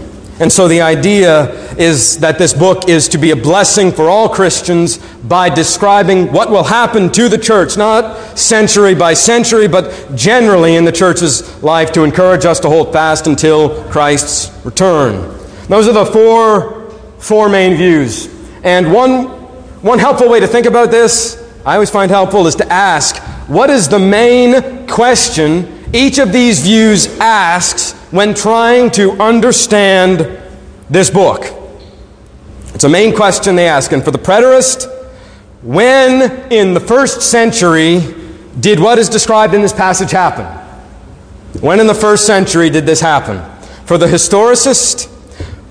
And 0.43 0.51
so 0.51 0.67
the 0.67 0.81
idea 0.81 1.53
is 1.77 2.19
that 2.19 2.37
this 2.37 2.53
book 2.53 2.89
is 2.89 3.09
to 3.11 3.19
be 3.19 3.31
a 3.31 3.37
blessing 3.37 3.93
for 3.93 4.11
all 4.11 4.29
Christians 4.29 4.99
by 5.23 5.49
describing 5.49 6.33
what 6.33 6.51
will 6.51 6.65
happen 6.65 7.13
to 7.13 7.29
the 7.29 7.39
church, 7.39 7.77
not 7.77 8.37
century 8.37 8.93
by 8.93 9.15
century, 9.15 9.69
but 9.69 10.17
generally 10.17 10.75
in 10.75 10.85
the 10.85 10.91
church's 10.91 11.63
life 11.63 11.93
to 11.93 12.03
encourage 12.03 12.45
us 12.45 12.59
to 12.59 12.69
hold 12.69 12.93
fast 12.93 13.29
until 13.29 13.85
Christ's 13.85 14.51
return. 14.65 15.33
Those 15.69 15.87
are 15.87 15.93
the 15.93 16.07
four, 16.07 16.91
four 17.19 17.49
main 17.49 17.77
views. 17.77 18.27
And 18.65 18.93
one, 18.93 19.27
one 19.83 20.01
helpful 20.01 20.29
way 20.29 20.41
to 20.41 20.49
think 20.49 20.67
about 20.67 20.91
this, 20.91 21.41
I 21.65 21.75
always 21.75 21.91
find 21.91 22.11
helpful, 22.11 22.49
is 22.49 22.57
to 22.57 22.67
ask 22.67 23.17
what 23.49 23.71
is 23.71 23.89
the 23.89 24.01
main 24.01 24.89
question 24.89 25.85
each 25.93 26.19
of 26.19 26.33
these 26.33 26.65
views 26.65 27.07
asks 27.21 28.02
when 28.13 28.35
trying 28.35 28.91
to 28.91 29.13
understand 29.13 30.39
this 30.89 31.11
book. 31.11 31.47
It's 32.75 32.85
a 32.85 32.89
main 32.89 33.17
question 33.17 33.57
they 33.57 33.67
ask. 33.67 33.91
And 33.93 34.05
for 34.05 34.11
the 34.11 34.19
preterist, 34.19 34.87
when 35.63 36.53
in 36.53 36.75
the 36.75 36.81
first 36.81 37.23
century 37.23 38.01
did 38.61 38.79
what 38.79 38.99
is 38.99 39.09
described 39.09 39.55
in 39.55 39.63
this 39.63 39.73
passage 39.73 40.11
happen? 40.11 40.45
When 41.63 41.81
in 41.81 41.87
the 41.87 41.95
first 41.95 42.27
century 42.27 42.69
did 42.69 42.85
this 42.85 43.01
happen? 43.01 43.41
For 43.87 43.97
the 43.97 44.07
historicist, 44.07 45.09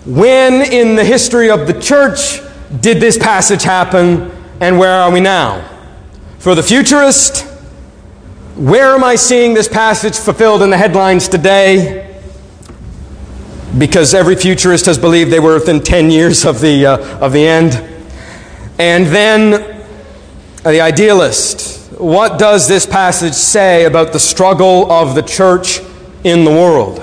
when 0.05 0.71
in 0.71 0.95
the 0.95 1.05
history 1.05 1.51
of 1.51 1.67
the 1.67 1.79
church 1.79 2.41
did 2.81 3.00
this 3.00 3.19
passage 3.19 3.62
happen 3.62 4.31
and 4.60 4.79
where 4.79 4.93
are 4.93 5.12
we 5.12 5.19
now? 5.19 5.67
For 6.39 6.55
the 6.55 6.63
futurist, 6.63 7.41
where 8.55 8.95
am 8.95 9.03
I 9.03 9.15
seeing 9.15 9.53
this 9.53 9.67
passage 9.67 10.17
fulfilled 10.17 10.63
in 10.63 10.71
the 10.71 10.77
headlines 10.77 11.27
today? 11.27 12.11
Because 13.78 14.13
every 14.13 14.36
futurist 14.36 14.86
has 14.86 14.98
believed 14.98 15.32
they 15.32 15.40
were 15.40 15.56
within 15.56 15.82
10 15.82 16.12
years 16.12 16.46
of 16.46 16.60
the, 16.60 16.86
uh, 16.86 17.20
of 17.20 17.32
the 17.32 17.48
end. 17.48 17.74
And 18.78 19.06
then 19.08 19.86
the 20.63 20.82
idealist. 20.82 21.94
What 22.00 22.38
does 22.40 22.68
this 22.68 22.86
passage 22.86 23.34
say 23.34 23.86
about 23.86 24.13
the 24.13 24.20
struggle 24.20 24.92
of 24.92 25.16
the 25.16 25.22
church 25.22 25.80
in 26.24 26.44
the 26.44 26.51
world? 26.51 27.00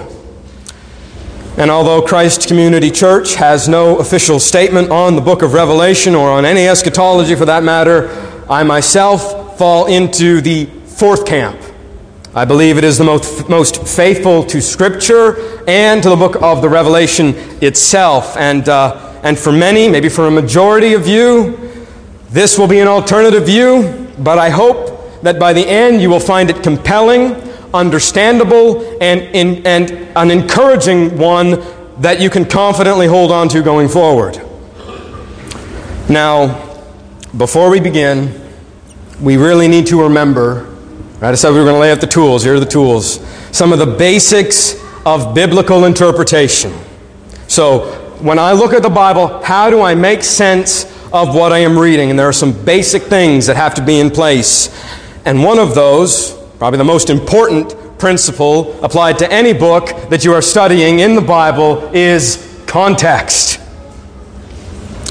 And 1.57 1.73
although 1.73 2.01
Christ 2.01 2.47
Community 2.47 2.89
Church 2.89 3.35
has 3.35 3.69
no 3.69 3.99
official 3.99 4.39
statement 4.39 4.91
on 4.91 5.17
the 5.17 5.21
book 5.21 5.43
of 5.43 5.55
Revelation 5.55 6.15
or 6.15 6.31
on 6.31 6.45
any 6.45 6.69
eschatology 6.69 7.35
for 7.35 7.47
that 7.47 7.65
matter, 7.65 8.09
I 8.49 8.63
myself 8.63 9.59
fall 9.59 9.87
into 9.87 10.41
the 10.41 10.67
fourth 10.67 11.27
camp. 11.27 11.61
I 12.39 12.45
believe 12.45 12.79
it 12.79 12.85
is 12.85 12.97
the 12.97 13.03
most, 13.03 13.49
most 13.49 13.85
faithful 13.85 14.45
to 14.45 14.63
Scripture 14.63 15.61
and 15.67 16.01
to 16.05 16.09
the 16.09 16.15
book 16.15 16.41
of 16.41 16.63
the 16.63 16.69
Revelation 16.69 17.35
itself. 17.61 18.37
And, 18.37 18.69
uh, 18.69 19.21
and 19.25 19.37
for 19.37 19.51
many, 19.51 19.89
maybe 19.89 20.09
for 20.09 20.29
a 20.29 20.31
majority 20.31 20.95
of 20.95 21.09
you, 21.09 21.59
this 22.31 22.57
will 22.57 22.69
be 22.69 22.79
an 22.79 22.87
alternative 22.87 23.45
view, 23.45 24.09
but 24.21 24.39
I 24.39 24.51
hope 24.51 25.21
that 25.23 25.41
by 25.41 25.53
the 25.53 25.67
end 25.67 26.01
you 26.01 26.11
will 26.11 26.21
find 26.21 26.49
it 26.49 26.63
compelling, 26.63 27.35
understandable, 27.75 28.87
and, 29.03 29.21
in, 29.35 29.67
and 29.67 29.91
an 30.17 30.31
encouraging 30.31 31.19
one 31.19 31.61
that 31.99 32.21
you 32.21 32.31
can 32.31 32.45
confidently 32.45 33.09
hold 33.09 33.33
on 33.33 33.49
to 33.49 33.63
going 33.63 33.89
forward. 33.89 34.41
Now, 36.09 36.65
before 37.37 37.69
we 37.69 37.81
begin, 37.81 38.49
we 39.21 39.37
really 39.37 39.67
need 39.67 39.89
to 39.89 40.01
remember, 40.01 40.68
right? 41.21 41.31
I 41.31 41.35
said 41.35 41.51
we 41.51 41.59
were 41.59 41.65
going 41.65 41.77
to 41.77 41.81
lay 41.81 41.93
out 41.93 42.01
the 42.01 42.07
tools. 42.07 42.45
Here 42.45 42.55
are 42.55 42.61
the 42.61 42.67
tools. 42.67 43.21
Some 43.51 43.73
of 43.73 43.79
the 43.79 43.87
basics 43.87 44.83
of 45.07 45.35
biblical 45.35 45.85
interpretation. 45.85 46.73
So, 47.47 48.05
when 48.21 48.39
I 48.39 48.53
look 48.53 48.73
at 48.73 48.83
the 48.83 48.91
Bible, 48.91 49.43
how 49.45 49.71
do 49.71 49.81
I 49.81 49.95
make 49.95 50.25
sense 50.25 50.87
of 51.13 51.35
what 51.35 51.53
I 51.53 51.59
am 51.59 51.79
reading. 51.79 52.11
And 52.11 52.19
there 52.19 52.29
are 52.29 52.33
some 52.33 52.53
basic 52.65 53.03
things 53.03 53.47
that 53.47 53.57
have 53.57 53.75
to 53.75 53.85
be 53.85 53.99
in 53.99 54.11
place. 54.11 54.69
And 55.25 55.43
one 55.43 55.59
of 55.59 55.75
those, 55.75 56.33
probably 56.59 56.79
the 56.79 56.85
most 56.85 57.11
important 57.11 57.99
principle 57.99 58.83
applied 58.85 59.19
to 59.19 59.33
any 59.33 59.53
book 59.53 60.11
that 60.11 60.25
you 60.25 60.33
are 60.33 60.43
studying 60.43 61.01
in 61.01 61.15
the 61.15 61.21
Bible, 61.21 61.91
is 61.95 62.63
context. 62.67 63.61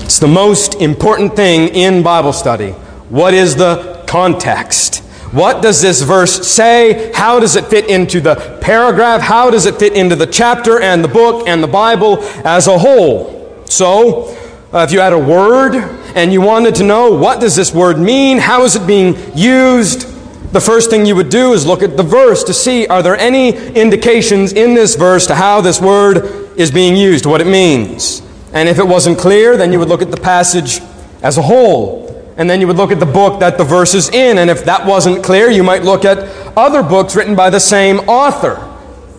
It's 0.04 0.20
the 0.20 0.28
most 0.28 0.76
important 0.76 1.36
thing 1.36 1.70
in 1.70 2.04
Bible 2.04 2.34
study. 2.34 2.72
What 3.10 3.34
is 3.34 3.56
the 3.56 4.04
context? 4.08 5.04
What 5.31 5.62
does 5.62 5.81
this 5.81 6.01
verse 6.01 6.48
say? 6.48 7.12
How 7.13 7.39
does 7.39 7.55
it 7.55 7.65
fit 7.65 7.89
into 7.89 8.22
the 8.22 8.57
paragraph? 8.62 9.22
How 9.22 9.50
does 9.50 9.65
it 9.65 9.75
fit 9.75 9.93
into 9.93 10.15
the 10.15 10.25
chapter 10.27 10.79
and 10.79 11.03
the 11.03 11.10
book 11.10 11.48
and 11.48 11.62
the 11.62 11.67
Bible 11.67 12.19
as 12.46 12.67
a 12.67 12.77
whole? 12.77 13.62
So, 13.65 14.38
uh, 14.74 14.86
if 14.88 14.91
you 14.91 15.00
had 15.00 15.13
a 15.13 15.19
word 15.19 15.75
and 16.15 16.31
you 16.31 16.41
wanted 16.41 16.75
to 16.75 16.84
know 16.84 17.12
what 17.12 17.41
does 17.41 17.55
this 17.55 17.74
word 17.74 18.00
mean, 18.00 18.38
how 18.38 18.63
is 18.63 18.75
it 18.75 18.88
being 18.88 19.15
used, 19.36 20.13
the 20.53 20.62
first 20.62 20.89
thing 20.89 21.05
you 21.05 21.15
would 21.15 21.29
do 21.29 21.51
is 21.53 21.65
look 21.65 21.84
at 21.84 21.98
the 21.98 22.03
verse 22.03 22.46
to 22.46 22.53
see 22.53 22.88
are 22.88 23.03
there 23.03 23.17
any 23.17 23.50
indications 23.75 24.53
in 24.53 24.74
this 24.74 24.96
verse 24.96 25.27
to 25.27 25.36
how 25.36 25.60
this 25.60 25.81
word 25.81 26.57
is 26.57 26.72
being 26.72 26.96
used, 26.96 27.25
what 27.25 27.42
it 27.42 27.48
means. 27.48 28.22
And 28.53 28.70
if 28.70 28.79
it 28.79 28.87
wasn't 28.87 29.20
clear, 29.20 29.57
then 29.57 29.74
you 29.74 29.79
would 29.79 29.90
look 29.90 30.01
at 30.01 30.09
the 30.09 30.18
passage 30.18 30.79
as 31.22 31.37
a 31.37 31.42
whole. 31.42 32.06
And 32.38 32.48
then 32.48 32.62
you 32.62 32.68
would 32.68 32.78
look 32.78 32.92
at 32.92 33.00
the 33.00 33.06
book 33.06 33.40
that 33.40 33.58
the 33.58 33.64
verse 33.64 33.96
is 33.96 34.10
in. 34.10 34.38
And 34.38 34.50
if 34.50 34.64
that 34.66 34.86
wasn't 34.86 35.24
clear, 35.24 35.50
you 35.50 35.64
might 35.64 35.82
look 35.82 36.06
at 36.06 36.20
other 36.56 36.84
books 36.84 37.16
written 37.16 37.36
by 37.36 37.50
the 37.50 37.60
same 37.60 37.98
author. 38.02 38.64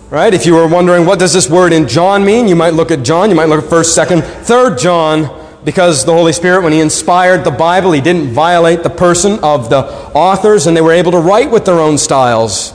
Right? 0.08 0.32
If 0.32 0.46
you 0.46 0.54
were 0.54 0.66
wondering 0.66 1.04
what 1.04 1.18
does 1.18 1.34
this 1.34 1.50
word 1.50 1.72
in 1.72 1.86
John 1.86 2.24
mean, 2.24 2.48
you 2.48 2.56
might 2.56 2.72
look 2.72 2.90
at 2.90 3.02
John, 3.02 3.28
you 3.28 3.36
might 3.36 3.48
look 3.48 3.64
at 3.64 3.70
1st, 3.70 4.06
2nd, 4.06 4.22
3rd 4.44 4.78
John, 4.78 5.60
because 5.64 6.06
the 6.06 6.12
Holy 6.12 6.32
Spirit, 6.32 6.62
when 6.62 6.72
He 6.72 6.80
inspired 6.80 7.44
the 7.44 7.50
Bible, 7.50 7.92
He 7.92 8.00
didn't 8.00 8.28
violate 8.28 8.82
the 8.82 8.90
person 8.90 9.38
of 9.42 9.68
the 9.68 9.84
authors, 10.14 10.66
and 10.66 10.74
they 10.74 10.80
were 10.80 10.92
able 10.92 11.12
to 11.12 11.18
write 11.18 11.50
with 11.50 11.66
their 11.66 11.78
own 11.78 11.98
styles. 11.98 12.72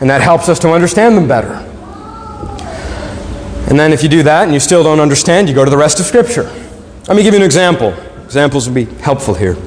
And 0.00 0.08
that 0.10 0.20
helps 0.20 0.48
us 0.48 0.60
to 0.60 0.70
understand 0.70 1.16
them 1.16 1.26
better. 1.26 1.54
And 3.68 3.80
then, 3.80 3.92
if 3.92 4.04
you 4.04 4.08
do 4.08 4.22
that 4.22 4.44
and 4.44 4.52
you 4.52 4.60
still 4.60 4.84
don't 4.84 5.00
understand, 5.00 5.48
you 5.48 5.54
go 5.54 5.64
to 5.64 5.70
the 5.70 5.76
rest 5.76 5.98
of 5.98 6.06
Scripture. 6.06 6.44
Let 7.08 7.16
me 7.16 7.24
give 7.24 7.34
you 7.34 7.40
an 7.40 7.46
example. 7.46 7.92
Examples 8.32 8.66
would 8.66 8.74
be 8.74 8.86
helpful 9.02 9.34
here. 9.34 9.58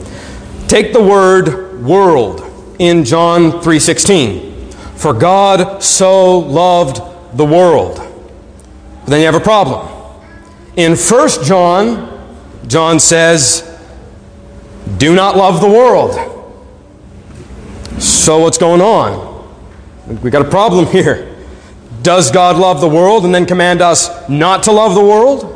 Take 0.67 0.91
the 0.91 0.99
word 0.99 1.84
world 1.84 2.41
in 2.80 3.06
John 3.06 3.62
3:16. 3.62 4.71
For 4.95 5.13
God 5.13 5.84
so 5.84 6.39
loved 6.39 6.99
the 7.38 7.45
world. 7.45 7.97
But 7.97 9.12
then 9.12 9.19
you 9.19 9.28
have 9.28 9.36
a 9.36 9.39
problem. 9.39 9.88
In 10.75 10.95
1 10.95 11.43
John 11.43 12.10
John 12.65 12.99
says, 12.99 13.80
Do 14.97 15.13
not 15.13 15.38
love 15.38 15.62
the 15.62 15.69
world. 15.69 16.15
So, 17.99 18.39
what's 18.39 18.58
going 18.58 18.82
on? 18.82 19.47
We 20.23 20.32
got 20.32 20.41
a 20.41 20.49
problem 20.49 20.88
here. 20.88 21.36
Does 22.01 22.32
God 22.32 22.58
love 22.58 22.82
the 22.82 22.89
world 22.89 23.25
and 23.25 23.36
then 23.36 23.45
command 23.45 23.84
us 23.84 24.10
not 24.28 24.63
to 24.63 24.71
love 24.71 24.95
the 24.95 25.06
world? 25.06 25.51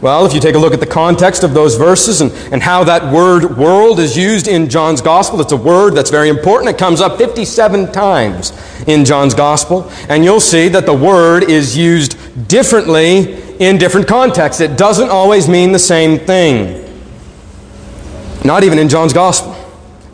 Well, 0.00 0.26
if 0.26 0.34
you 0.34 0.40
take 0.40 0.54
a 0.54 0.58
look 0.58 0.74
at 0.74 0.80
the 0.80 0.86
context 0.86 1.44
of 1.44 1.54
those 1.54 1.76
verses 1.76 2.20
and, 2.20 2.30
and 2.52 2.62
how 2.62 2.84
that 2.84 3.12
word 3.12 3.56
world 3.56 3.98
is 3.98 4.16
used 4.16 4.48
in 4.48 4.68
John's 4.68 5.00
gospel, 5.00 5.40
it's 5.40 5.52
a 5.52 5.56
word 5.56 5.94
that's 5.94 6.10
very 6.10 6.28
important. 6.28 6.68
It 6.68 6.78
comes 6.78 7.00
up 7.00 7.16
57 7.16 7.90
times 7.90 8.52
in 8.86 9.04
John's 9.04 9.34
gospel, 9.34 9.90
and 10.08 10.22
you'll 10.22 10.40
see 10.40 10.68
that 10.68 10.84
the 10.84 10.94
word 10.94 11.44
is 11.44 11.76
used 11.76 12.18
differently 12.48 13.40
in 13.58 13.78
different 13.78 14.06
contexts. 14.06 14.60
It 14.60 14.76
doesn't 14.76 15.08
always 15.08 15.48
mean 15.48 15.72
the 15.72 15.78
same 15.78 16.18
thing. 16.18 16.82
Not 18.44 18.62
even 18.62 18.78
in 18.78 18.90
John's 18.90 19.14
Gospel. 19.14 19.54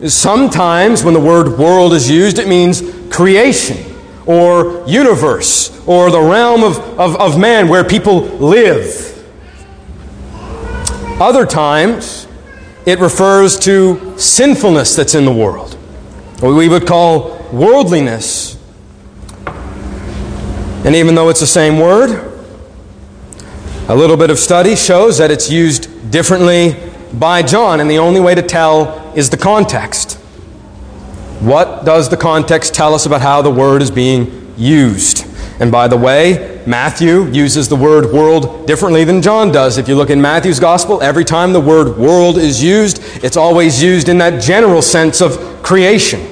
Sometimes 0.07 1.03
when 1.03 1.13
the 1.13 1.19
word 1.19 1.59
world 1.59 1.93
is 1.93 2.09
used, 2.09 2.39
it 2.39 2.47
means 2.47 2.81
creation 3.11 3.77
or 4.25 4.83
universe 4.87 5.85
or 5.85 6.09
the 6.09 6.21
realm 6.21 6.63
of, 6.63 6.77
of, 6.97 7.15
of 7.17 7.37
man 7.37 7.67
where 7.67 7.83
people 7.83 8.21
live. 8.21 9.20
Other 11.19 11.45
times, 11.45 12.27
it 12.85 12.99
refers 12.99 13.59
to 13.59 14.17
sinfulness 14.17 14.95
that's 14.95 15.15
in 15.15 15.25
the 15.25 15.33
world, 15.33 15.75
what 16.39 16.55
we 16.55 16.67
would 16.67 16.87
call 16.87 17.37
worldliness. 17.51 18.57
And 20.83 20.95
even 20.95 21.13
though 21.13 21.29
it's 21.29 21.41
the 21.41 21.47
same 21.47 21.79
word, 21.79 22.31
a 23.87 23.95
little 23.95 24.17
bit 24.17 24.29
of 24.29 24.39
study 24.39 24.75
shows 24.75 25.17
that 25.17 25.29
it's 25.29 25.51
used 25.51 26.11
differently 26.11 26.75
by 27.13 27.41
John, 27.43 27.81
and 27.81 27.89
the 27.89 27.99
only 27.99 28.19
way 28.19 28.33
to 28.33 28.41
tell 28.41 29.13
is 29.15 29.29
the 29.29 29.37
context. 29.37 30.13
What 31.41 31.85
does 31.85 32.09
the 32.09 32.17
context 32.17 32.73
tell 32.73 32.93
us 32.93 33.05
about 33.05 33.21
how 33.21 33.41
the 33.41 33.51
word 33.51 33.81
is 33.81 33.91
being 33.91 34.53
used? 34.57 35.25
And 35.61 35.71
by 35.71 35.87
the 35.87 35.95
way, 35.95 36.59
Matthew 36.65 37.27
uses 37.27 37.69
the 37.69 37.75
word 37.75 38.11
world 38.11 38.65
differently 38.65 39.03
than 39.03 39.21
John 39.21 39.51
does. 39.51 39.77
If 39.77 39.87
you 39.87 39.93
look 39.93 40.09
in 40.09 40.19
Matthew's 40.19 40.59
gospel, 40.59 41.03
every 41.03 41.23
time 41.23 41.53
the 41.53 41.61
word 41.61 41.99
world 41.99 42.39
is 42.39 42.63
used, 42.63 42.99
it's 43.23 43.37
always 43.37 43.81
used 43.81 44.09
in 44.09 44.17
that 44.17 44.41
general 44.41 44.81
sense 44.81 45.21
of 45.21 45.37
creation. 45.61 46.27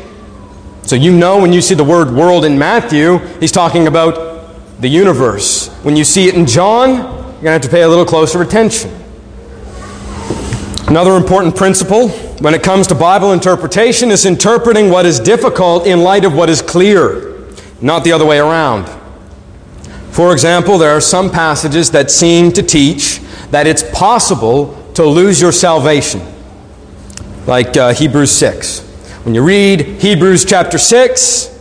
So 0.81 0.95
you 0.95 1.15
know 1.15 1.39
when 1.39 1.53
you 1.53 1.61
see 1.61 1.75
the 1.75 1.83
word 1.83 2.09
world 2.09 2.43
in 2.43 2.57
Matthew, 2.57 3.19
he's 3.39 3.51
talking 3.51 3.85
about 3.85 4.81
the 4.81 4.87
universe. 4.87 5.67
When 5.83 5.95
you 5.95 6.05
see 6.05 6.27
it 6.27 6.33
in 6.33 6.47
John, 6.47 6.89
you're 6.89 7.03
going 7.03 7.43
to 7.43 7.51
have 7.51 7.61
to 7.61 7.69
pay 7.69 7.83
a 7.83 7.87
little 7.87 8.05
closer 8.05 8.41
attention. 8.41 8.89
Another 10.87 11.15
important 11.15 11.55
principle 11.55 12.09
when 12.39 12.55
it 12.55 12.63
comes 12.63 12.87
to 12.87 12.95
Bible 12.95 13.33
interpretation 13.33 14.09
is 14.09 14.25
interpreting 14.25 14.89
what 14.89 15.05
is 15.05 15.19
difficult 15.19 15.85
in 15.85 16.01
light 16.01 16.25
of 16.25 16.33
what 16.33 16.49
is 16.49 16.63
clear, 16.63 17.45
not 17.79 18.03
the 18.03 18.11
other 18.11 18.25
way 18.25 18.39
around. 18.39 18.98
For 20.11 20.33
example, 20.33 20.77
there 20.77 20.91
are 20.91 21.01
some 21.01 21.29
passages 21.29 21.91
that 21.91 22.11
seem 22.11 22.51
to 22.53 22.63
teach 22.63 23.19
that 23.51 23.67
it's 23.67 23.83
possible 23.91 24.75
to 24.95 25.05
lose 25.05 25.39
your 25.39 25.51
salvation, 25.51 26.21
like 27.47 27.77
uh, 27.77 27.93
Hebrews 27.93 28.31
6. 28.31 28.81
When 29.23 29.35
you 29.35 29.43
read 29.43 29.81
Hebrews 30.01 30.45
chapter 30.45 30.77
6, 30.77 31.57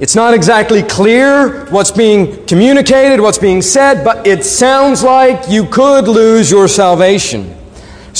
it's 0.00 0.16
not 0.16 0.34
exactly 0.34 0.82
clear 0.82 1.66
what's 1.66 1.90
being 1.90 2.44
communicated, 2.46 3.20
what's 3.20 3.38
being 3.38 3.62
said, 3.62 4.04
but 4.04 4.26
it 4.26 4.44
sounds 4.44 5.02
like 5.02 5.48
you 5.48 5.66
could 5.66 6.08
lose 6.08 6.50
your 6.50 6.66
salvation. 6.66 7.56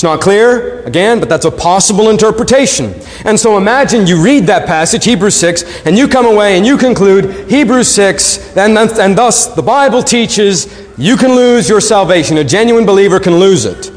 It's 0.03 0.09
not 0.09 0.19
clear, 0.19 0.81
again, 0.81 1.21
but 1.21 1.29
that's 1.29 1.45
a 1.45 1.51
possible 1.51 2.09
interpretation. 2.09 2.93
And 3.23 3.39
so 3.39 3.57
imagine 3.57 4.05
you 4.05 4.21
read 4.21 4.47
that 4.47 4.67
passage, 4.67 5.05
Hebrews 5.05 5.33
6, 5.35 5.85
and 5.85 5.97
you 5.97 6.09
come 6.09 6.25
away 6.25 6.57
and 6.57 6.65
you 6.65 6.77
conclude 6.77 7.49
Hebrews 7.49 7.87
6, 7.87 8.57
and, 8.57 8.77
and 8.77 9.17
thus 9.17 9.55
the 9.55 9.61
Bible 9.61 10.03
teaches 10.03 10.67
you 10.97 11.15
can 11.15 11.31
lose 11.37 11.69
your 11.69 11.79
salvation. 11.79 12.35
A 12.35 12.43
genuine 12.43 12.85
believer 12.85 13.17
can 13.17 13.37
lose 13.37 13.63
it. 13.63 13.93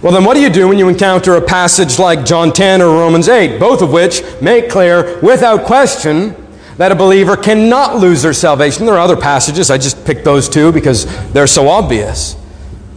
Well, 0.00 0.14
then 0.14 0.24
what 0.24 0.36
do 0.36 0.40
you 0.40 0.48
do 0.48 0.66
when 0.68 0.78
you 0.78 0.88
encounter 0.88 1.34
a 1.34 1.42
passage 1.42 1.98
like 1.98 2.24
John 2.24 2.50
10 2.50 2.80
or 2.80 2.86
Romans 2.86 3.28
8, 3.28 3.60
both 3.60 3.82
of 3.82 3.92
which 3.92 4.22
make 4.40 4.70
clear, 4.70 5.20
without 5.20 5.66
question, 5.66 6.34
that 6.78 6.92
a 6.92 6.96
believer 6.96 7.36
cannot 7.36 7.98
lose 7.98 8.22
their 8.22 8.32
salvation? 8.32 8.86
There 8.86 8.94
are 8.94 9.00
other 9.00 9.18
passages, 9.18 9.70
I 9.70 9.76
just 9.76 10.02
picked 10.06 10.24
those 10.24 10.48
two 10.48 10.72
because 10.72 11.04
they're 11.34 11.46
so 11.46 11.68
obvious. 11.68 12.39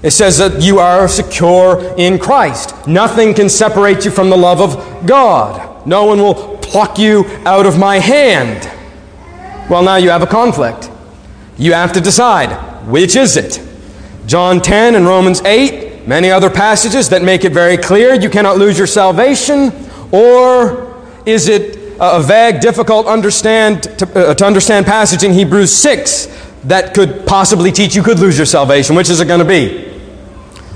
It 0.04 0.12
says 0.12 0.38
that 0.40 0.62
you 0.62 0.80
are 0.80 1.08
secure 1.08 1.96
in 1.98 2.20
Christ. 2.20 2.88
Nothing 2.88 3.34
can 3.34 3.48
separate 3.50 4.04
you 4.04 4.12
from 4.12 4.30
the 4.30 4.38
love 4.38 4.60
of 4.60 5.08
God. 5.08 5.88
No 5.88 6.04
one 6.04 6.20
will 6.20 6.58
pluck 6.58 7.00
you 7.00 7.26
out 7.46 7.66
of 7.66 7.80
my 7.80 8.00
hand. 8.00 8.70
Well, 9.70 9.82
now 9.82 9.96
you 9.96 10.10
have 10.10 10.22
a 10.22 10.28
conflict. 10.28 10.92
You 11.58 11.74
have 11.74 11.94
to 11.94 12.02
decide 12.02 12.74
which 12.86 13.16
is 13.16 13.38
it? 13.38 13.62
John 14.26 14.60
10 14.60 14.96
and 14.96 15.06
Romans 15.06 15.42
8, 15.42 16.08
many 16.08 16.32
other 16.32 16.50
passages 16.50 17.10
that 17.10 17.22
make 17.22 17.46
it 17.46 17.54
very 17.54 17.78
clear 17.78 18.14
you 18.14 18.30
cannot 18.30 18.58
lose 18.58 18.78
your 18.78 18.88
salvation, 18.88 19.72
or 20.12 21.02
is 21.26 21.48
it 21.48 21.80
a 22.00 22.22
vague, 22.22 22.60
difficult 22.60 23.06
understand, 23.06 23.84
to, 24.00 24.32
uh, 24.32 24.34
to 24.34 24.46
understand 24.46 24.86
passage 24.86 25.24
in 25.24 25.32
Hebrews 25.32 25.72
6 25.72 26.28
that 26.66 26.94
could 26.94 27.26
possibly 27.26 27.72
teach 27.72 27.96
you 27.96 28.04
could 28.04 28.20
lose 28.20 28.38
your 28.38 28.46
salvation? 28.46 28.96
Which 28.96 29.10
is 29.10 29.22
it 29.22 29.28
going 29.28 29.40
to 29.40 29.46
be? 29.46 29.93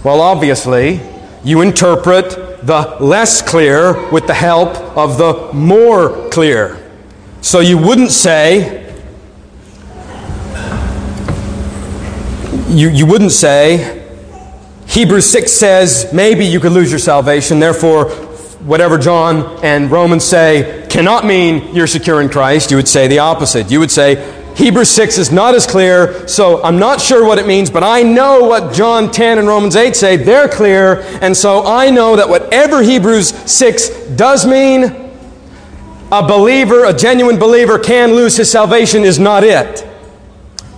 Well, 0.08 0.22
obviously, 0.22 1.02
you 1.44 1.60
interpret 1.60 2.30
the 2.66 2.96
less 3.02 3.42
clear 3.42 4.10
with 4.10 4.26
the 4.26 4.34
help 4.34 4.70
of 4.98 5.18
the 5.18 5.52
more 5.52 6.30
clear. 6.30 6.82
So 7.42 7.60
you 7.60 7.78
wouldn't 7.78 8.12
say, 8.12 8.90
you, 12.70 12.88
you 12.88 13.06
wouldn't 13.06 13.34
say, 13.34 14.08
Hebrews 14.88 15.30
6 15.30 15.52
says 15.52 16.14
maybe 16.14 16.46
you 16.46 16.62
could 16.62 16.72
lose 16.72 16.90
your 16.90 17.00
salvation, 17.00 17.60
therefore, 17.60 18.10
whatever 18.62 18.98
John 18.98 19.60
and 19.62 19.92
Romans 19.92 20.24
say 20.24 20.88
cannot 20.90 21.26
mean 21.26 21.76
you're 21.76 21.86
secure 21.86 22.22
in 22.22 22.30
Christ. 22.30 22.72
You 22.72 22.78
would 22.78 22.88
say 22.88 23.10
the 23.10 23.20
opposite. 23.20 23.70
You 23.70 23.82
would 23.82 23.92
say, 23.92 24.37
Hebrews 24.58 24.90
6 24.90 25.20
is 25.20 25.32
not 25.32 25.54
as 25.54 25.68
clear, 25.68 26.28
so 26.28 26.64
I'm 26.64 26.80
not 26.80 27.00
sure 27.00 27.24
what 27.24 27.38
it 27.38 27.46
means, 27.46 27.70
but 27.70 27.84
I 27.84 28.02
know 28.02 28.44
what 28.44 28.74
John 28.74 29.12
10 29.12 29.38
and 29.38 29.48
Romans 29.48 29.76
8 29.76 29.96
say. 29.96 30.18
They're 30.18 30.50
clear, 30.50 31.02
and 31.22 31.38
so 31.38 31.64
I 31.64 31.92
know 31.92 32.16
that 32.16 32.28
whatever 32.28 32.82
Hebrews 32.82 33.30
6 33.30 33.90
does 34.16 34.48
mean, 34.48 34.86
a 36.12 36.28
believer, 36.28 36.86
a 36.86 36.94
genuine 36.94 37.38
believer, 37.38 37.78
can 37.78 38.14
lose 38.14 38.36
his 38.36 38.52
salvation 38.52 39.04
is 39.04 39.20
not 39.20 39.44
it. 39.44 39.88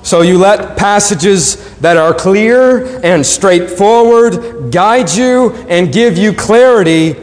So 0.03 0.23
you 0.23 0.37
let 0.37 0.75
passages 0.75 1.73
that 1.77 1.95
are 1.95 2.13
clear 2.13 2.99
and 3.01 3.25
straightforward 3.25 4.73
guide 4.73 5.09
you 5.09 5.53
and 5.69 5.93
give 5.93 6.17
you 6.17 6.33
clarity 6.33 7.13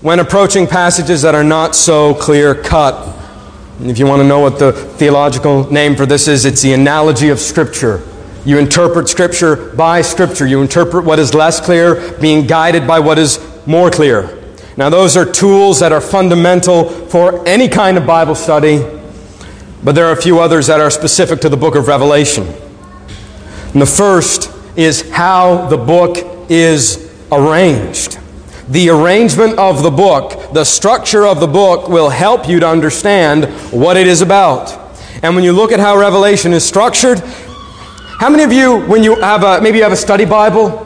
when 0.00 0.18
approaching 0.18 0.66
passages 0.66 1.22
that 1.22 1.36
are 1.36 1.44
not 1.44 1.76
so 1.76 2.14
clear 2.14 2.52
cut. 2.52 3.13
If 3.80 3.98
you 3.98 4.06
want 4.06 4.22
to 4.22 4.28
know 4.28 4.38
what 4.38 4.60
the 4.60 4.72
theological 4.72 5.70
name 5.70 5.96
for 5.96 6.06
this 6.06 6.28
is, 6.28 6.44
it's 6.44 6.62
the 6.62 6.74
analogy 6.74 7.30
of 7.30 7.40
Scripture. 7.40 8.02
You 8.44 8.58
interpret 8.58 9.08
Scripture 9.08 9.74
by 9.74 10.00
Scripture. 10.02 10.46
You 10.46 10.62
interpret 10.62 11.04
what 11.04 11.18
is 11.18 11.34
less 11.34 11.60
clear, 11.60 12.12
being 12.18 12.46
guided 12.46 12.86
by 12.86 13.00
what 13.00 13.18
is 13.18 13.40
more 13.66 13.90
clear. 13.90 14.38
Now, 14.76 14.90
those 14.90 15.16
are 15.16 15.24
tools 15.24 15.80
that 15.80 15.90
are 15.90 16.00
fundamental 16.00 16.88
for 16.88 17.46
any 17.48 17.68
kind 17.68 17.98
of 17.98 18.06
Bible 18.06 18.36
study, 18.36 18.78
but 19.82 19.96
there 19.96 20.06
are 20.06 20.12
a 20.12 20.22
few 20.22 20.38
others 20.38 20.68
that 20.68 20.80
are 20.80 20.90
specific 20.90 21.40
to 21.40 21.48
the 21.48 21.56
book 21.56 21.74
of 21.74 21.88
Revelation. 21.88 22.46
And 23.72 23.82
the 23.82 23.86
first 23.86 24.50
is 24.76 25.10
how 25.10 25.66
the 25.66 25.76
book 25.76 26.18
is 26.48 27.12
arranged. 27.32 28.13
The 28.68 28.88
arrangement 28.88 29.58
of 29.58 29.82
the 29.82 29.90
book, 29.90 30.54
the 30.54 30.64
structure 30.64 31.26
of 31.26 31.38
the 31.38 31.46
book 31.46 31.88
will 31.88 32.08
help 32.08 32.48
you 32.48 32.60
to 32.60 32.68
understand 32.68 33.44
what 33.70 33.96
it 33.96 34.06
is 34.06 34.22
about. 34.22 34.72
And 35.22 35.34
when 35.34 35.44
you 35.44 35.52
look 35.52 35.70
at 35.70 35.80
how 35.80 35.98
Revelation 35.98 36.52
is 36.52 36.64
structured, 36.64 37.20
how 38.18 38.30
many 38.30 38.42
of 38.42 38.52
you, 38.52 38.80
when 38.86 39.02
you 39.02 39.16
have 39.20 39.42
a, 39.42 39.60
maybe 39.60 39.78
you 39.78 39.82
have 39.82 39.92
a 39.92 39.96
study 39.96 40.24
Bible, 40.24 40.80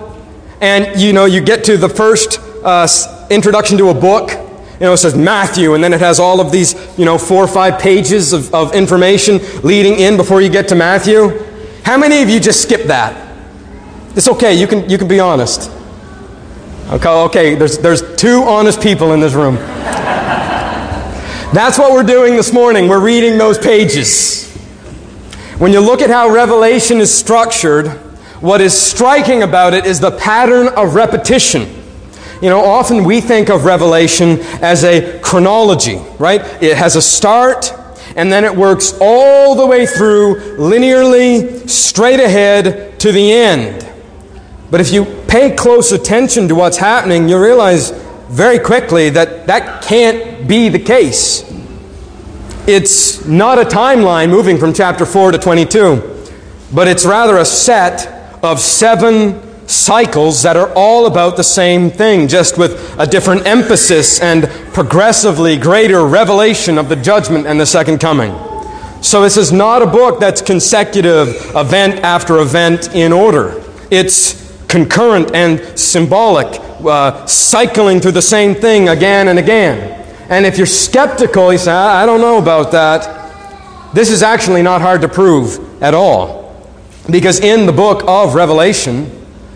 and 0.61 1.01
you 1.01 1.13
know, 1.13 1.27
you 1.27 1.41
get 1.41 1.65
to 1.65 1.77
the 1.77 1.89
first 1.89 2.41
uh, 2.65 2.89
introduction 3.31 3.79
to 3.79 3.91
a 3.91 3.95
book, 3.95 4.31
you 4.33 4.87
know, 4.87 4.93
it 4.93 4.99
says 4.99 5.17
Matthew, 5.17 5.75
and 5.75 5.83
then 5.83 5.93
it 5.93 6.01
has 6.01 6.19
all 6.19 6.41
of 6.41 6.51
these, 6.51 6.75
you 6.99 7.05
know, 7.05 7.17
four 7.17 7.45
or 7.45 7.49
five 7.49 7.81
pages 7.81 8.33
of, 8.33 8.53
of 8.55 8.75
information 8.75 9.41
leading 9.63 9.95
in 10.01 10.17
before 10.17 10.41
you 10.41 10.49
get 10.49 10.69
to 10.69 10.75
Matthew. 10.75 11.45
How 11.85 11.97
many 11.97 12.23
of 12.23 12.29
you 12.29 12.41
just 12.41 12.63
skip 12.63 12.85
that? 12.85 13.27
It's 14.17 14.29
okay, 14.29 14.55
you 14.55 14.67
can, 14.67 14.89
you 14.91 14.99
can 14.99 15.07
be 15.07 15.21
honest. 15.21 15.71
Okay, 16.91 17.09
okay 17.09 17.55
there's, 17.55 17.77
there's 17.77 18.17
two 18.17 18.45
honest 18.45 18.81
people 18.81 19.13
in 19.13 19.21
this 19.21 19.35
room. 19.35 19.57
That's 21.53 21.79
what 21.79 21.93
we're 21.93 22.03
doing 22.03 22.35
this 22.35 22.51
morning. 22.51 22.89
We're 22.89 23.05
reading 23.05 23.37
those 23.37 23.59
pages. 23.59 24.51
When 25.59 25.71
you 25.71 25.81
look 25.81 26.01
at 26.01 26.09
how 26.09 26.31
Revelation 26.31 26.97
is 26.99 27.13
structured, 27.13 27.89
what 28.41 28.63
is 28.63 28.73
striking 28.73 29.43
about 29.43 29.75
it 29.75 29.85
is 29.85 30.01
the 30.01 30.13
pattern 30.13 30.69
of 30.69 30.95
repetition. 30.95 31.69
You 32.41 32.49
know, 32.49 32.65
often 32.65 33.05
we 33.05 33.21
think 33.21 33.51
of 33.51 33.67
Revelation 33.67 34.39
as 34.63 34.83
a 34.85 35.21
chronology, 35.21 35.97
right? 36.19 36.41
It 36.63 36.79
has 36.79 36.97
a 36.97 37.03
start, 37.03 37.71
and 38.17 38.33
then 38.33 38.45
it 38.45 38.57
works 38.57 38.97
all 38.99 39.55
the 39.57 39.67
way 39.67 39.85
through 39.85 40.57
linearly, 40.57 41.69
straight 41.69 42.21
ahead 42.21 42.99
to 43.01 43.13
the 43.13 43.33
end. 43.33 43.85
But 44.71 44.81
if 44.81 44.93
you 44.93 45.05
pay 45.29 45.55
close 45.55 45.93
attention 45.93 46.49
to 46.49 46.55
what's 46.55 46.77
happening, 46.77 47.29
you 47.29 47.43
realize 47.43 47.91
very 48.29 48.59
quickly 48.59 49.09
that 49.11 49.47
that 49.47 49.83
can't 49.83 50.47
be 50.47 50.69
the 50.69 50.79
case. 50.79 51.45
It's 52.67 53.25
not 53.25 53.59
a 53.59 53.65
timeline 53.65 54.29
moving 54.29 54.59
from 54.59 54.75
chapter 54.75 55.07
4 55.07 55.33
to 55.33 55.39
22, 55.39 56.27
but 56.75 56.87
it's 56.87 57.07
rather 57.07 57.39
a 57.39 57.45
set 57.45 58.39
of 58.45 58.61
seven 58.61 59.41
cycles 59.67 60.43
that 60.43 60.57
are 60.57 60.71
all 60.75 61.07
about 61.07 61.37
the 61.37 61.45
same 61.45 61.91
thing, 61.91 62.29
just 62.29 62.59
with 62.59 62.95
a 62.99 63.07
different 63.07 63.47
emphasis 63.47 64.21
and 64.21 64.49
progressively 64.75 65.57
greater 65.57 66.07
revelation 66.07 66.77
of 66.77 66.91
the 66.91 66.97
judgment 66.97 67.47
and 67.47 67.59
the 67.59 67.67
second 67.67 67.99
coming. 67.99 68.33
So, 69.01 69.23
this 69.23 69.37
is 69.37 69.53
not 69.53 69.81
a 69.81 69.87
book 69.87 70.19
that's 70.19 70.43
consecutive, 70.43 71.29
event 71.55 72.01
after 72.01 72.39
event 72.39 72.95
in 72.95 73.13
order. 73.13 73.63
It's 73.91 74.48
concurrent 74.69 75.35
and 75.35 75.79
symbolic, 75.79 76.61
uh, 76.85 77.27
cycling 77.27 78.01
through 78.01 78.13
the 78.13 78.23
same 78.23 78.55
thing 78.55 78.89
again 78.89 79.29
and 79.29 79.39
again. 79.39 79.95
And 80.29 80.45
if 80.45 80.59
you're 80.59 80.67
skeptical, 80.67 81.51
you 81.53 81.59
say, 81.59 81.73
I 81.73 82.05
don't 82.05 82.21
know 82.21 82.39
about 82.39 82.73
that. 82.73 83.95
This 83.95 84.11
is 84.11 84.23
actually 84.23 84.63
not 84.63 84.83
hard 84.83 85.01
to 85.01 85.09
prove 85.09 85.83
at 85.83 85.95
all. 85.95 86.69
Because 87.11 87.41
in 87.41 87.65
the 87.65 87.73
book 87.73 88.05
of 88.07 88.35
Revelation, 88.35 89.11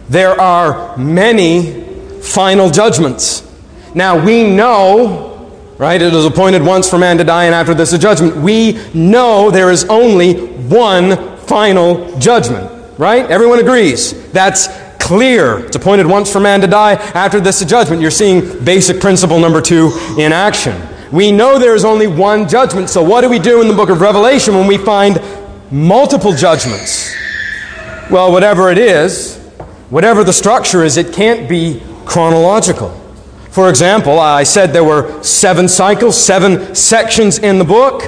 there 0.08 0.40
are 0.40 0.96
many 0.96 1.82
final 2.22 2.70
judgments. 2.70 3.46
Now, 3.94 4.24
we 4.24 4.44
know, 4.48 5.50
right, 5.76 6.00
it 6.00 6.14
is 6.14 6.24
appointed 6.24 6.62
once 6.62 6.88
for 6.88 6.96
man 6.96 7.18
to 7.18 7.24
die, 7.24 7.44
and 7.44 7.54
after 7.54 7.74
this 7.74 7.92
a 7.92 7.98
judgment. 7.98 8.36
We 8.36 8.80
know 8.94 9.50
there 9.50 9.70
is 9.70 9.84
only 9.84 10.34
one 10.34 11.38
final 11.40 12.18
judgment, 12.18 12.98
right? 12.98 13.30
Everyone 13.30 13.58
agrees. 13.58 14.32
That's 14.32 14.68
clear. 15.02 15.58
It's 15.66 15.76
appointed 15.76 16.06
once 16.06 16.32
for 16.32 16.40
man 16.40 16.60
to 16.60 16.66
die. 16.66 16.94
After 16.94 17.40
this, 17.40 17.62
judgment. 17.64 18.00
You're 18.00 18.10
seeing 18.10 18.64
basic 18.64 19.00
principle 19.00 19.38
number 19.38 19.60
two 19.60 19.90
in 20.16 20.32
action. 20.32 20.80
We 21.10 21.32
know 21.32 21.58
there 21.58 21.74
is 21.74 21.84
only 21.84 22.06
one 22.06 22.48
judgment. 22.48 22.88
So, 22.88 23.02
what 23.02 23.20
do 23.20 23.28
we 23.28 23.38
do 23.38 23.60
in 23.60 23.68
the 23.68 23.74
book 23.74 23.90
of 23.90 24.00
Revelation 24.00 24.54
when 24.54 24.66
we 24.66 24.78
find 24.78 25.20
multiple 25.70 26.32
judgments? 26.32 27.14
Well, 28.10 28.32
whatever 28.32 28.70
it 28.70 28.78
is, 28.78 29.38
whatever 29.90 30.24
the 30.24 30.32
structure 30.32 30.84
is, 30.84 30.96
it 30.96 31.12
can't 31.12 31.48
be 31.48 31.82
chronological. 32.06 32.90
For 33.50 33.68
example, 33.68 34.18
I 34.18 34.44
said 34.44 34.72
there 34.72 34.84
were 34.84 35.22
seven 35.22 35.68
cycles, 35.68 36.22
seven 36.22 36.74
sections 36.74 37.38
in 37.38 37.58
the 37.58 37.64
book. 37.64 38.02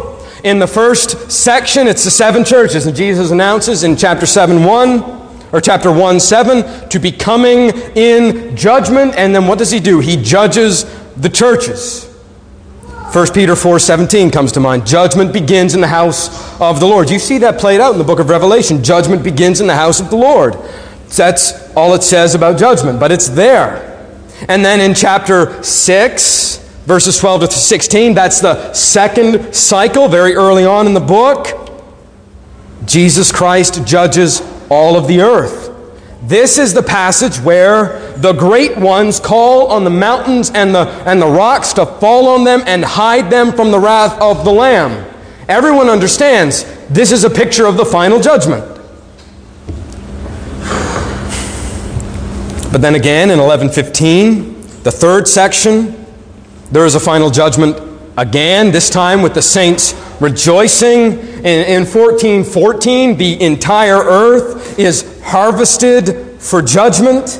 In 0.45 0.59
the 0.59 0.67
first 0.67 1.31
section, 1.31 1.87
it's 1.87 2.05
the 2.05 2.11
seven 2.11 2.45
churches, 2.45 2.87
and 2.87 2.97
Jesus 2.97 3.31
announces 3.31 3.83
in 3.83 3.97
chapter 3.97 4.27
7 4.27 4.65
1 4.65 5.24
or 5.55 5.61
chapter 5.61 5.93
1 5.93 6.19
7 6.19 6.89
to 6.89 6.99
be 6.99 7.13
coming 7.13 7.71
in 7.95 8.57
judgment. 8.57 9.15
And 9.17 9.33
then 9.33 9.47
what 9.47 9.57
does 9.57 9.71
he 9.71 9.79
do? 9.79 10.01
He 10.01 10.17
judges 10.17 10.85
the 11.15 11.29
churches. 11.29 12.11
1 13.13 13.33
peter 13.33 13.55
4 13.55 13.79
17 13.79 14.33
comes 14.33 14.51
to 14.51 14.61
mind. 14.61 14.85
Judgment 14.85 15.33
begins 15.33 15.77
in 15.77 15.81
the 15.81 15.87
house 15.87 16.61
of 16.61 16.81
the 16.81 16.87
lord. 16.87 17.09
You 17.09 17.21
see 17.21 17.39
that 17.39 17.61
played 17.61 17.81
out 17.81 17.93
in 17.93 17.99
the 17.99 18.05
book 18.05 18.19
of 18.19 18.31
revelation. 18.31 18.83
Judgment 18.83 19.23
begins 19.23 19.61
in 19.61 19.69
the 19.69 19.77
house 19.77 20.01
of 20.01 20.11
the 20.11 20.17
lord. 20.17 20.57
That's 21.17 21.73
all 21.77 21.95
it 21.95 22.03
says 22.03 22.35
about 22.35 22.59
judgment 22.59 22.99
but 22.99 23.13
it's 23.13 23.29
there. 23.29 23.93
And 24.49 24.65
then 24.65 24.81
in 24.81 24.93
chapter 24.93 25.63
6, 25.63 26.57
verses 26.87 27.17
12 27.19 27.43
to 27.43 27.47
16, 27.53 28.15
that's 28.15 28.41
the 28.41 28.73
second 28.73 29.55
cycle, 29.55 30.09
very 30.09 30.35
early 30.35 30.67
on 30.67 30.89
in 30.89 30.95
the 30.95 31.01
book. 31.01 31.47
Jesus 32.85 33.31
Christ 33.31 33.87
judges 33.87 34.41
all 34.75 34.97
of 34.97 35.07
the 35.07 35.21
earth. 35.21 35.71
This 36.23 36.59
is 36.59 36.73
the 36.73 36.83
passage 36.83 37.39
where 37.39 38.13
the 38.17 38.33
great 38.33 38.77
ones 38.79 39.21
call 39.21 39.69
on 39.69 39.85
the 39.85 39.91
mountains 39.91 40.51
and 40.51 40.75
the, 40.75 40.89
and 41.07 41.21
the 41.21 41.27
rocks 41.27 41.73
to 41.75 41.85
fall 41.85 42.29
on 42.29 42.45
them 42.45 42.63
and 42.67 42.85
hide 42.85 43.31
them 43.31 43.53
from 43.53 43.71
the 43.71 43.79
wrath 43.79 44.19
of 44.21 44.45
the 44.45 44.51
Lamb. 44.51 45.11
Everyone 45.49 45.89
understands 45.89 46.65
this 46.89 47.13
is 47.13 47.25
a 47.25 47.31
picture 47.31 47.67
of 47.67 47.77
the 47.77 47.85
final 47.85 48.21
judgment. 48.21 48.65
But 52.73 52.81
then 52.81 52.95
again 52.95 53.31
in 53.31 53.39
1115, 53.39 54.83
the 54.83 54.91
third 54.91 55.29
section, 55.29 56.07
there 56.73 56.87
is 56.87 56.95
a 56.95 57.01
final 57.01 57.31
judgment 57.31 57.79
again, 58.17 58.73
this 58.73 58.89
time 58.89 59.23
with 59.23 59.35
the 59.35 59.43
saints 59.43 59.95
rejoicing. 60.21 61.34
In, 61.45 61.61
in 61.67 61.81
1414, 61.85 63.19
the 63.19 63.43
entire 63.43 63.99
earth 63.99 64.79
is 64.79 65.21
harvested 65.23 66.41
for 66.41 66.63
judgment. 66.63 67.39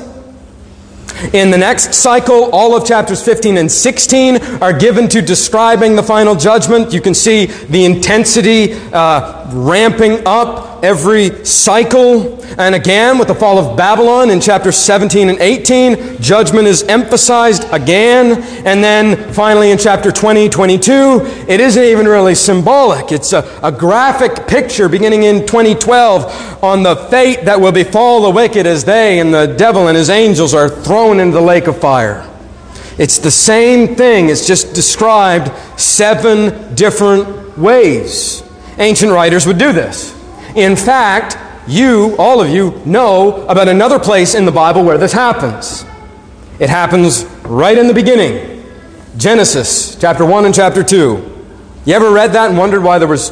In 1.33 1.49
the 1.49 1.57
next 1.57 1.95
cycle, 1.95 2.51
all 2.51 2.75
of 2.77 2.85
chapters 2.85 3.23
15 3.23 3.57
and 3.57 3.71
16 3.71 4.61
are 4.61 4.77
given 4.77 5.07
to 5.07 5.23
describing 5.23 5.95
the 5.95 6.03
final 6.03 6.35
judgment. 6.35 6.93
You 6.93 7.01
can 7.01 7.15
see 7.15 7.47
the 7.47 7.83
intensity 7.83 8.73
uh, 8.93 9.34
ramping 9.53 10.25
up 10.25 10.83
every 10.83 11.45
cycle. 11.45 12.43
And 12.57 12.75
again, 12.75 13.17
with 13.17 13.27
the 13.27 13.35
fall 13.35 13.57
of 13.57 13.77
Babylon 13.77 14.29
in 14.29 14.39
chapters 14.39 14.77
17 14.77 15.29
and 15.29 15.39
18, 15.39 16.21
judgment 16.21 16.67
is 16.67 16.83
emphasized 16.83 17.65
again. 17.71 18.41
And 18.65 18.83
then 18.83 19.33
finally 19.33 19.71
in 19.71 19.77
chapter 19.77 20.11
20, 20.11 20.49
22, 20.49 21.21
it 21.47 21.59
isn't 21.59 21.83
even 21.83 22.05
really 22.05 22.35
symbolic. 22.35 23.11
It's 23.11 23.33
a, 23.33 23.59
a 23.63 23.71
graphic 23.71 24.47
picture 24.47 24.87
beginning 24.87 25.23
in 25.23 25.45
2012 25.45 26.63
on 26.63 26.83
the 26.83 26.95
fate 26.95 27.45
that 27.45 27.59
will 27.59 27.71
befall 27.71 28.21
the 28.21 28.31
wicked 28.31 28.65
as 28.65 28.83
they 28.83 29.19
and 29.19 29.33
the 29.33 29.47
devil 29.57 29.87
and 29.87 29.97
his 29.97 30.09
angels 30.09 30.53
are 30.53 30.69
thrown 30.69 31.19
into 31.19 31.33
the 31.33 31.41
lake 31.41 31.67
of 31.67 31.79
fire. 31.79 32.29
It's 32.97 33.17
the 33.17 33.31
same 33.31 33.95
thing, 33.95 34.29
it's 34.29 34.47
just 34.47 34.73
described 34.73 35.51
seven 35.77 36.75
different 36.75 37.57
ways. 37.57 38.44
Ancient 38.77 39.11
writers 39.11 39.45
would 39.45 39.57
do 39.57 39.71
this. 39.71 40.13
In 40.55 40.75
fact, 40.75 41.37
you, 41.67 42.15
all 42.17 42.41
of 42.41 42.49
you, 42.49 42.81
know 42.85 43.45
about 43.47 43.67
another 43.67 43.99
place 43.99 44.35
in 44.35 44.45
the 44.45 44.51
Bible 44.51 44.83
where 44.83 44.97
this 44.97 45.13
happens. 45.13 45.85
It 46.59 46.69
happens 46.69 47.25
right 47.43 47.77
in 47.77 47.87
the 47.87 47.93
beginning. 47.93 48.63
Genesis 49.17 49.95
chapter 49.99 50.25
1 50.25 50.45
and 50.45 50.53
chapter 50.53 50.83
2. 50.83 51.33
You 51.85 51.93
ever 51.93 52.11
read 52.11 52.33
that 52.33 52.49
and 52.49 52.57
wondered 52.57 52.83
why 52.83 52.99
there 52.99 53.07
was 53.07 53.31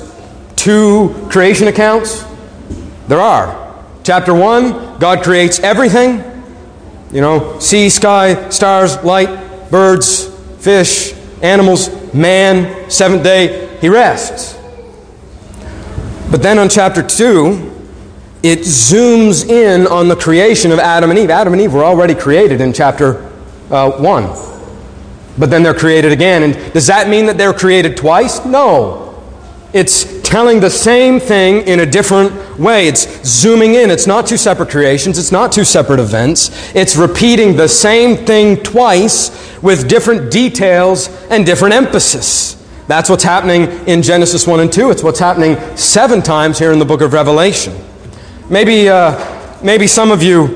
two 0.55 1.27
creation 1.29 1.67
accounts? 1.67 2.23
There 3.07 3.19
are. 3.19 3.59
Chapter 4.03 4.33
1, 4.33 4.99
God 4.99 5.23
creates 5.23 5.59
everything. 5.59 6.23
You 7.11 7.21
know, 7.21 7.59
sea, 7.59 7.89
sky, 7.89 8.49
stars, 8.49 9.01
light, 9.03 9.69
birds, 9.69 10.27
fish, 10.59 11.13
animals, 11.41 12.13
man, 12.13 12.89
seventh 12.89 13.23
day, 13.23 13.77
he 13.79 13.89
rests. 13.89 14.57
But 16.33 16.41
then 16.41 16.57
on 16.57 16.67
chapter 16.67 17.03
2, 17.03 17.51
it 18.41 18.61
zooms 18.61 19.47
in 19.47 19.85
on 19.85 20.07
the 20.07 20.15
creation 20.15 20.71
of 20.71 20.79
Adam 20.79 21.11
and 21.11 21.19
Eve. 21.19 21.29
Adam 21.29 21.53
and 21.53 21.61
Eve 21.61 21.71
were 21.71 21.83
already 21.83 22.15
created 22.15 22.59
in 22.59 22.73
chapter 22.73 23.31
uh, 23.69 23.91
1. 23.91 24.23
But 25.37 25.51
then 25.51 25.61
they're 25.61 25.75
created 25.75 26.11
again. 26.11 26.41
And 26.41 26.73
does 26.73 26.87
that 26.87 27.07
mean 27.07 27.27
that 27.27 27.37
they're 27.37 27.53
created 27.53 27.95
twice? 27.95 28.43
No. 28.47 29.23
It's 29.73 30.23
telling 30.23 30.59
the 30.59 30.71
same 30.71 31.19
thing 31.19 31.67
in 31.67 31.81
a 31.81 31.85
different 31.85 32.57
way. 32.57 32.87
It's 32.87 33.23
zooming 33.23 33.75
in. 33.75 33.91
It's 33.91 34.07
not 34.07 34.25
two 34.25 34.37
separate 34.37 34.71
creations, 34.71 35.19
it's 35.19 35.31
not 35.31 35.51
two 35.51 35.63
separate 35.63 35.99
events. 35.99 36.49
It's 36.73 36.95
repeating 36.95 37.55
the 37.55 37.67
same 37.67 38.25
thing 38.25 38.57
twice 38.63 39.29
with 39.61 39.87
different 39.87 40.31
details 40.31 41.09
and 41.29 41.45
different 41.45 41.75
emphasis. 41.75 42.62
That's 42.87 43.09
what's 43.09 43.23
happening 43.23 43.63
in 43.87 44.01
Genesis 44.01 44.45
1 44.45 44.59
and 44.59 44.71
2. 44.71 44.91
It's 44.91 45.03
what's 45.03 45.19
happening 45.19 45.55
seven 45.77 46.21
times 46.21 46.59
here 46.59 46.71
in 46.71 46.79
the 46.79 46.85
book 46.85 47.01
of 47.01 47.13
Revelation. 47.13 47.73
Maybe, 48.49 48.89
uh, 48.89 49.63
maybe 49.63 49.87
some 49.87 50.11
of 50.11 50.21
you, 50.21 50.47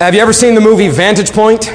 have 0.00 0.14
you 0.14 0.20
ever 0.20 0.32
seen 0.32 0.54
the 0.54 0.60
movie 0.60 0.88
Vantage 0.88 1.32
Point? 1.32 1.66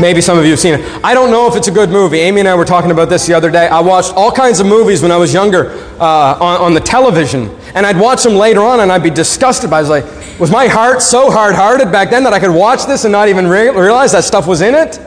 Maybe 0.00 0.20
some 0.20 0.36
of 0.36 0.44
you 0.44 0.50
have 0.50 0.60
seen 0.60 0.74
it. 0.74 1.04
I 1.04 1.14
don't 1.14 1.30
know 1.30 1.46
if 1.46 1.56
it's 1.56 1.68
a 1.68 1.72
good 1.72 1.88
movie. 1.88 2.18
Amy 2.18 2.40
and 2.40 2.48
I 2.48 2.54
were 2.54 2.66
talking 2.66 2.90
about 2.90 3.08
this 3.08 3.26
the 3.26 3.32
other 3.32 3.50
day. 3.50 3.66
I 3.66 3.80
watched 3.80 4.12
all 4.12 4.30
kinds 4.30 4.60
of 4.60 4.66
movies 4.66 5.00
when 5.00 5.10
I 5.10 5.16
was 5.16 5.32
younger 5.32 5.70
uh, 5.98 6.36
on, 6.38 6.60
on, 6.60 6.74
the 6.74 6.80
television, 6.80 7.48
and 7.74 7.86
I'd 7.86 7.98
watch 7.98 8.22
them 8.22 8.34
later 8.34 8.60
on, 8.60 8.80
and 8.80 8.92
I'd 8.92 9.02
be 9.02 9.08
disgusted 9.08 9.70
by. 9.70 9.78
It. 9.78 9.86
I 9.86 9.88
was 9.88 9.88
like, 9.88 10.38
was 10.38 10.50
my 10.50 10.66
heart 10.66 11.00
so 11.00 11.30
hard-hearted 11.30 11.90
back 11.90 12.10
then 12.10 12.24
that 12.24 12.34
I 12.34 12.40
could 12.40 12.54
watch 12.54 12.84
this 12.84 13.04
and 13.04 13.12
not 13.12 13.28
even 13.28 13.46
re- 13.46 13.70
realize 13.70 14.12
that 14.12 14.24
stuff 14.24 14.46
was 14.46 14.60
in 14.60 14.74
it? 14.74 15.00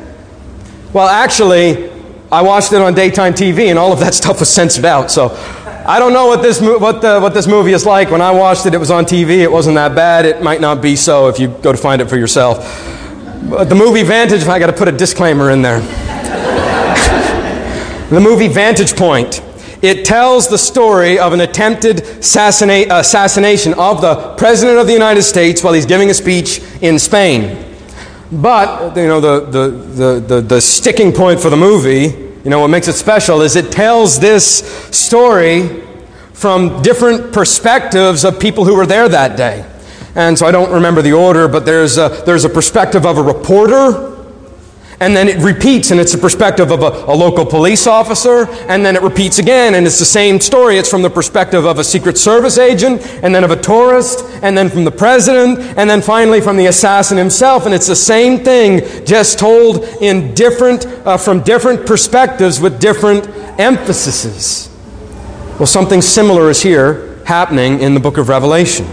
Well, 0.91 1.08
actually, 1.08 1.91
I 2.31 2.43
watched 2.43 2.73
it 2.73 2.81
on 2.81 2.93
daytime 2.93 3.33
TV, 3.33 3.69
and 3.69 3.79
all 3.79 3.91
of 3.91 3.99
that 3.99 4.13
stuff 4.13 4.39
was 4.39 4.49
censored 4.49 4.85
out. 4.85 5.11
So 5.11 5.29
I 5.85 5.97
don't 5.97 6.13
know 6.13 6.27
what 6.27 6.41
this, 6.41 6.61
what, 6.61 7.01
the, 7.01 7.19
what 7.19 7.33
this 7.33 7.47
movie 7.47 7.71
is 7.71 7.85
like. 7.85 8.11
When 8.11 8.21
I 8.21 8.31
watched 8.31 8.65
it, 8.67 8.73
it 8.73 8.77
was 8.77 8.91
on 8.91 9.05
TV. 9.05 9.39
It 9.39 9.51
wasn't 9.51 9.75
that 9.75 9.95
bad. 9.95 10.25
It 10.25 10.43
might 10.43 10.61
not 10.61 10.81
be 10.81 10.95
so 10.95 11.29
if 11.29 11.39
you 11.39 11.47
go 11.47 11.71
to 11.71 11.77
find 11.77 12.01
it 12.01 12.09
for 12.09 12.17
yourself. 12.17 12.59
But 13.49 13.69
the 13.69 13.75
movie 13.75 14.03
Vantage, 14.03 14.43
I 14.43 14.59
got 14.59 14.67
to 14.67 14.73
put 14.73 14.87
a 14.87 14.91
disclaimer 14.91 15.49
in 15.49 15.63
there. 15.63 15.79
the 18.11 18.19
movie 18.19 18.47
Vantage 18.47 18.95
Point. 18.95 19.41
It 19.81 20.05
tells 20.05 20.49
the 20.49 20.57
story 20.57 21.17
of 21.17 21.31
an 21.31 21.39
attempted 21.39 22.01
assassinate, 22.01 22.91
uh, 22.91 22.97
assassination 22.97 23.73
of 23.75 24.01
the 24.01 24.35
President 24.35 24.77
of 24.77 24.87
the 24.87 24.93
United 24.93 25.23
States 25.23 25.63
while 25.63 25.73
he's 25.73 25.85
giving 25.85 26.09
a 26.09 26.13
speech 26.13 26.61
in 26.81 26.99
Spain. 26.99 27.68
But, 28.31 28.95
you 28.95 29.07
know, 29.07 29.19
the, 29.19 29.39
the, 29.39 29.69
the, 29.69 30.19
the, 30.19 30.41
the 30.41 30.61
sticking 30.61 31.11
point 31.11 31.39
for 31.39 31.49
the 31.49 31.57
movie, 31.57 32.29
you 32.43 32.49
know, 32.49 32.59
what 32.59 32.69
makes 32.69 32.87
it 32.87 32.93
special 32.93 33.41
is 33.41 33.55
it 33.55 33.71
tells 33.71 34.19
this 34.19 34.59
story 34.95 35.81
from 36.33 36.81
different 36.81 37.33
perspectives 37.33 38.23
of 38.23 38.39
people 38.39 38.65
who 38.65 38.75
were 38.75 38.85
there 38.85 39.09
that 39.09 39.35
day. 39.35 39.65
And 40.15 40.37
so 40.37 40.45
I 40.45 40.51
don't 40.51 40.71
remember 40.71 41.01
the 41.01 41.13
order, 41.13 41.47
but 41.47 41.65
there's 41.65 41.97
a, 41.97 42.23
there's 42.25 42.45
a 42.45 42.49
perspective 42.49 43.05
of 43.05 43.17
a 43.17 43.23
reporter 43.23 44.18
and 45.01 45.15
then 45.15 45.29
it 45.29 45.38
repeats, 45.38 45.91
and 45.91 45.99
it's 45.99 46.12
the 46.12 46.17
perspective 46.17 46.71
of 46.71 46.81
a, 46.81 47.12
a, 47.12 47.15
local 47.15 47.45
police 47.45 47.88
officer, 47.88 48.47
and 48.67 48.85
then 48.85 48.97
it 48.97 49.01
repeats 49.01 49.39
again, 49.39 49.75
and 49.75 49.85
it's 49.85 49.97
the 49.97 50.05
same 50.05 50.41
story. 50.41 50.77
It's 50.77 50.89
from 50.89 51.01
the 51.01 51.09
perspective 51.09 51.65
of 51.65 51.79
a 51.79 51.83
Secret 51.83 52.17
Service 52.17 52.57
agent, 52.57 53.01
and 53.23 53.33
then 53.33 53.45
of 53.45 53.51
a 53.51 53.55
tourist, 53.55 54.25
and 54.43 54.57
then 54.57 54.69
from 54.69 54.83
the 54.83 54.91
president, 54.91 55.59
and 55.77 55.89
then 55.89 56.01
finally 56.01 56.41
from 56.41 56.57
the 56.57 56.65
assassin 56.65 57.17
himself. 57.17 57.65
And 57.65 57.73
it's 57.73 57.88
the 57.88 57.95
same 57.95 58.43
thing, 58.43 59.05
just 59.05 59.39
told 59.39 59.85
in 60.01 60.33
different, 60.33 60.85
uh, 60.85 61.17
from 61.17 61.43
different 61.43 61.85
perspectives 61.85 62.59
with 62.59 62.81
different 62.81 63.25
emphases. 63.57 64.69
Well, 65.59 65.67
something 65.67 66.01
similar 66.01 66.49
is 66.49 66.62
here 66.62 67.23
happening 67.25 67.79
in 67.79 67.93
the 67.93 67.99
book 68.01 68.17
of 68.17 68.27
Revelation. 68.27 68.85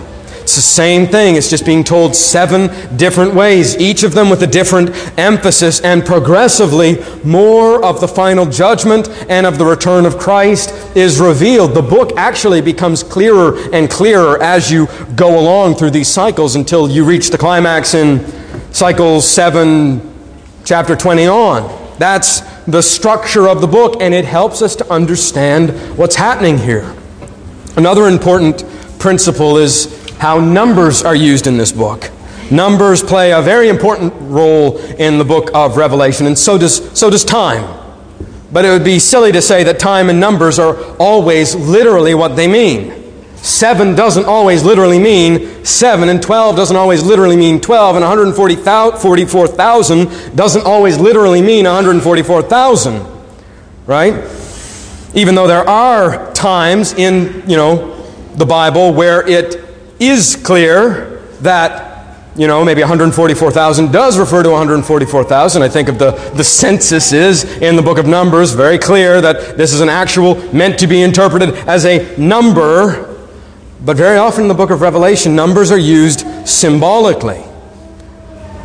It's 0.56 0.64
the 0.64 0.72
same 0.72 1.06
thing. 1.06 1.36
It's 1.36 1.50
just 1.50 1.66
being 1.66 1.84
told 1.84 2.16
seven 2.16 2.70
different 2.96 3.34
ways, 3.34 3.76
each 3.76 4.04
of 4.04 4.14
them 4.14 4.30
with 4.30 4.42
a 4.42 4.46
different 4.46 4.88
emphasis, 5.18 5.82
and 5.82 6.02
progressively 6.02 6.96
more 7.24 7.84
of 7.84 8.00
the 8.00 8.08
final 8.08 8.46
judgment 8.46 9.10
and 9.28 9.44
of 9.44 9.58
the 9.58 9.66
return 9.66 10.06
of 10.06 10.16
Christ 10.16 10.70
is 10.96 11.20
revealed. 11.20 11.74
The 11.74 11.82
book 11.82 12.16
actually 12.16 12.62
becomes 12.62 13.02
clearer 13.02 13.58
and 13.74 13.90
clearer 13.90 14.42
as 14.42 14.72
you 14.72 14.88
go 15.14 15.38
along 15.38 15.74
through 15.74 15.90
these 15.90 16.08
cycles 16.08 16.56
until 16.56 16.88
you 16.88 17.04
reach 17.04 17.28
the 17.28 17.36
climax 17.36 17.92
in 17.92 18.26
cycle 18.72 19.20
7, 19.20 20.00
chapter 20.64 20.96
20 20.96 21.26
on. 21.26 21.98
That's 21.98 22.40
the 22.64 22.80
structure 22.80 23.46
of 23.46 23.60
the 23.60 23.66
book, 23.66 24.00
and 24.00 24.14
it 24.14 24.24
helps 24.24 24.62
us 24.62 24.74
to 24.76 24.90
understand 24.90 25.98
what's 25.98 26.16
happening 26.16 26.56
here. 26.56 26.96
Another 27.76 28.08
important 28.08 28.64
principle 28.98 29.58
is 29.58 30.05
how 30.18 30.40
numbers 30.40 31.02
are 31.02 31.16
used 31.16 31.46
in 31.46 31.56
this 31.56 31.72
book. 31.72 32.10
Numbers 32.50 33.02
play 33.02 33.32
a 33.32 33.40
very 33.42 33.68
important 33.68 34.14
role 34.18 34.78
in 34.78 35.18
the 35.18 35.24
book 35.24 35.50
of 35.52 35.76
Revelation, 35.76 36.26
and 36.26 36.38
so 36.38 36.56
does, 36.56 36.96
so 36.98 37.10
does 37.10 37.24
time. 37.24 37.82
But 38.52 38.64
it 38.64 38.70
would 38.70 38.84
be 38.84 39.00
silly 39.00 39.32
to 39.32 39.42
say 39.42 39.64
that 39.64 39.80
time 39.80 40.08
and 40.08 40.20
numbers 40.20 40.60
are 40.60 40.76
always 40.96 41.56
literally 41.56 42.14
what 42.14 42.36
they 42.36 42.46
mean. 42.46 43.02
Seven 43.36 43.96
doesn't 43.96 44.26
always 44.26 44.62
literally 44.64 44.98
mean 44.98 45.64
seven, 45.64 46.08
and 46.08 46.22
12 46.22 46.56
doesn't 46.56 46.76
always 46.76 47.02
literally 47.02 47.36
mean 47.36 47.60
12, 47.60 47.96
and 47.96 48.04
144,000 48.04 50.36
doesn't 50.36 50.64
always 50.64 50.98
literally 50.98 51.42
mean 51.42 51.64
144,000, 51.64 53.04
right? 53.86 54.14
Even 55.14 55.34
though 55.34 55.48
there 55.48 55.68
are 55.68 56.32
times 56.32 56.94
in, 56.94 57.42
you 57.48 57.56
know, 57.56 57.96
the 58.34 58.46
Bible 58.46 58.94
where 58.94 59.26
it 59.28 59.65
is 59.98 60.36
clear 60.36 61.22
that 61.40 61.86
you 62.36 62.46
know, 62.46 62.64
maybe 62.64 62.82
144,000 62.82 63.92
does 63.92 64.18
refer 64.18 64.42
to 64.42 64.50
144,000. 64.50 65.62
I 65.62 65.68
think 65.68 65.88
of 65.88 65.98
the, 65.98 66.10
the 66.34 66.44
census 66.44 67.12
is 67.12 67.44
in 67.44 67.76
the 67.76 67.82
book 67.82 67.96
of 67.96 68.06
Numbers, 68.06 68.52
very 68.52 68.78
clear 68.78 69.20
that 69.22 69.56
this 69.56 69.72
is 69.72 69.80
an 69.80 69.88
actual, 69.88 70.34
meant 70.52 70.78
to 70.80 70.86
be 70.86 71.02
interpreted 71.02 71.54
as 71.66 71.86
a 71.86 72.14
number. 72.18 73.16
But 73.82 73.96
very 73.96 74.18
often 74.18 74.42
in 74.42 74.48
the 74.48 74.54
book 74.54 74.70
of 74.70 74.82
Revelation, 74.82 75.34
numbers 75.34 75.72
are 75.72 75.78
used 75.78 76.26
symbolically. 76.46 77.42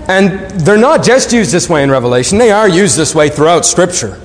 And 0.07 0.51
they're 0.61 0.77
not 0.77 1.03
just 1.03 1.31
used 1.31 1.53
this 1.53 1.69
way 1.69 1.83
in 1.83 1.91
Revelation, 1.91 2.37
they 2.37 2.51
are 2.51 2.67
used 2.67 2.97
this 2.97 3.15
way 3.15 3.29
throughout 3.29 3.65
Scripture. 3.65 4.19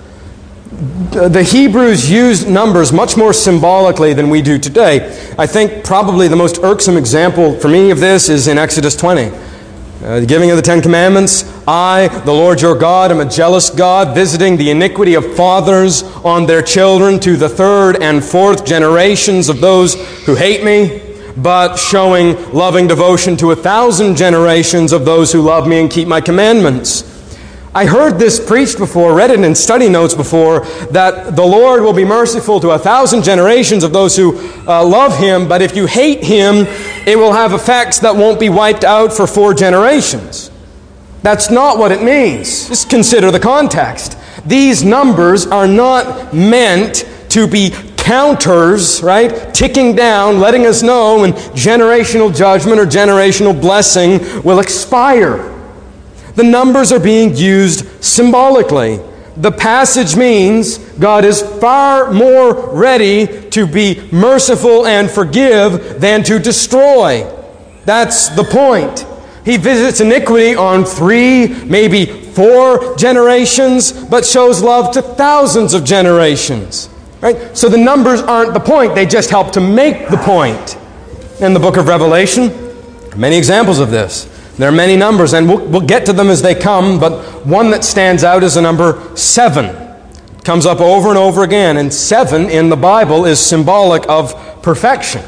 The 0.77 1.43
Hebrews 1.43 2.11
used 2.11 2.51
numbers 2.51 2.93
much 2.93 3.17
more 3.17 3.33
symbolically 3.33 4.13
than 4.13 4.29
we 4.29 4.43
do 4.43 4.59
today. 4.59 5.07
I 5.39 5.47
think 5.47 5.85
probably 5.85 6.29
the 6.29 6.37
most 6.37 6.59
irksome 6.63 6.99
example 6.99 7.59
for 7.59 7.69
me 7.69 7.91
of 7.91 7.99
this 7.99 8.29
is 8.29 8.47
in 8.47 8.59
Exodus 8.59 8.95
20. 8.95 9.23
Uh, 9.23 10.21
the 10.21 10.27
giving 10.27 10.51
of 10.51 10.57
the 10.57 10.63
Ten 10.63 10.83
Commandments. 10.83 11.51
I, 11.67 12.09
the 12.27 12.33
Lord 12.33 12.61
your 12.61 12.77
God, 12.77 13.11
am 13.11 13.21
a 13.21 13.25
jealous 13.25 13.71
God, 13.71 14.15
visiting 14.15 14.59
the 14.59 14.71
iniquity 14.71 15.15
of 15.15 15.35
fathers 15.35 16.03
on 16.03 16.45
their 16.45 16.61
children 16.61 17.19
to 17.21 17.39
the 17.39 17.49
third 17.49 18.03
and 18.03 18.23
fourth 18.23 18.67
generations 18.67 19.49
of 19.49 19.63
those 19.63 19.95
who 20.27 20.35
hate 20.35 20.63
me, 20.63 21.01
but 21.39 21.77
showing 21.77 22.53
loving 22.53 22.87
devotion 22.87 23.39
to 23.39 23.53
a 23.53 23.57
thousand 23.57 24.17
generations 24.17 24.93
of 24.93 25.07
those 25.07 25.33
who 25.33 25.41
love 25.41 25.67
me 25.67 25.81
and 25.81 25.91
keep 25.91 26.07
my 26.07 26.21
commandments. 26.21 27.16
I 27.77 27.85
heard 27.85 28.19
this 28.19 28.41
preached 28.41 28.79
before, 28.79 29.15
read 29.15 29.31
it 29.31 29.39
in 29.39 29.55
study 29.55 29.91
notes 29.91 30.15
before, 30.15 30.61
that 30.93 31.37
the 31.37 31.45
Lord 31.45 31.83
will 31.83 31.93
be 31.93 32.07
merciful 32.07 32.59
to 32.61 32.71
a 32.71 32.79
thousand 32.79 33.23
generations 33.23 33.85
of 33.85 33.93
those 33.93 34.17
who 34.17 34.39
uh, 34.67 34.83
love 34.83 35.19
Him, 35.19 35.47
but 35.47 35.61
if 35.61 35.77
you 35.77 35.85
hate 35.85 36.25
Him, 36.25 36.65
it 37.07 37.19
will 37.19 37.35
have 37.35 37.53
effects 37.53 37.99
that 37.99 38.17
won't 38.17 38.41
be 38.41 38.49
wiped 38.49 38.83
out 38.83 39.13
for 39.13 39.27
four 39.27 39.53
generations. 39.53 40.51
That's 41.21 41.51
not 41.51 41.77
what 41.77 41.93
it 41.93 42.03
means. 42.03 42.67
Just 42.67 42.89
consider 42.89 43.31
the 43.31 43.41
context. 43.41 44.17
These 44.47 44.83
numbers 44.83 45.47
are 45.47 45.69
not 45.69 46.33
meant 46.33 47.05
to 47.29 47.47
be 47.47 47.75
counters, 47.99 49.03
right? 49.03 49.53
Ticking 49.53 49.95
down, 49.95 50.41
letting 50.41 50.65
us 50.65 50.83
know 50.83 51.21
when 51.21 51.33
generational 51.53 52.35
judgment 52.35 52.81
or 52.81 52.87
generational 52.87 53.61
blessing 53.61 54.43
will 54.43 54.61
expire. 54.61 55.56
The 56.37 56.45
numbers 56.45 56.93
are 56.93 57.01
being 57.01 57.35
used 57.35 58.05
symbolically. 58.05 59.01
The 59.39 59.53
passage 59.53 60.17
means 60.17 60.79
God 60.79 61.25
is 61.25 61.43
far 61.61 62.13
more 62.13 62.71
ready 62.75 63.27
to 63.51 63.67
be 63.67 64.09
merciful 64.13 64.87
and 64.87 65.11
forgive 65.11 66.01
than 66.01 66.23
to 66.25 66.39
destroy. 66.39 67.31
That's 67.85 68.29
the 68.31 68.45
point. 68.45 69.07
He 69.47 69.57
visits 69.57 70.01
iniquity 70.01 70.55
on 70.57 70.85
three, 70.85 71.49
maybe 71.65 72.05
four 72.05 72.97
generations, 72.97 73.93
but 73.93 74.27
shows 74.27 74.63
love 74.63 74.93
to 74.95 75.03
thousands 75.03 75.73
of 75.73 75.85
generations. 75.85 76.91
Right? 77.21 77.57
So 77.57 77.69
the 77.69 77.79
numbers 77.79 78.21
aren't 78.21 78.55
the 78.55 78.61
point, 78.61 78.95
they 78.95 79.07
just 79.07 79.31
help 79.31 79.53
to 79.53 79.61
make 79.61 80.09
the 80.09 80.19
point. 80.19 80.77
In 81.41 81.55
the 81.55 81.61
book 81.61 81.77
of 81.77 81.87
Revelation, 81.87 82.51
many 83.17 83.37
examples 83.37 83.79
of 83.79 83.91
this. 83.91 84.36
There 84.59 84.69
are 84.69 84.73
many 84.73 84.97
numbers, 84.97 85.35
and 85.35 85.49
we'll, 85.49 85.65
we'll 85.67 85.87
get 85.87 86.07
to 86.07 86.13
them 86.15 86.29
as 86.29 86.41
they 86.41 86.55
come, 86.55 86.99
but 86.99 87.45
one 87.45 87.71
that 87.71 87.85
stands 87.85 88.25
out 88.25 88.43
is 88.43 88.55
the 88.55 88.63
number 88.63 89.15
seven. 89.15 89.67
It 89.67 90.45
comes 90.45 90.65
up 90.65 90.81
over 90.81 91.11
and 91.11 91.19
over 91.19 91.43
again, 91.43 91.77
and 91.77 91.93
seven 91.93 92.49
in 92.49 92.71
the 92.71 92.77
Bible 92.77 93.27
is 93.27 93.39
symbolic 93.39 94.09
of 94.09 94.63
perfection, 94.63 95.23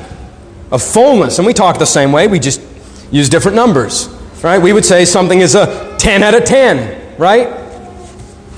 of 0.71 0.83
fullness. 0.83 1.39
And 1.39 1.47
we 1.47 1.53
talk 1.53 1.79
the 1.79 1.85
same 1.85 2.11
way, 2.11 2.27
we 2.27 2.39
just 2.39 2.63
use 3.11 3.29
different 3.29 3.55
numbers, 3.55 4.09
right? 4.43 4.59
We 4.59 4.73
would 4.73 4.85
say 4.85 5.05
something 5.05 5.41
is 5.41 5.55
a 5.55 5.97
10 5.99 6.23
out 6.23 6.35
of 6.35 6.45
10, 6.45 7.19
right? 7.19 7.49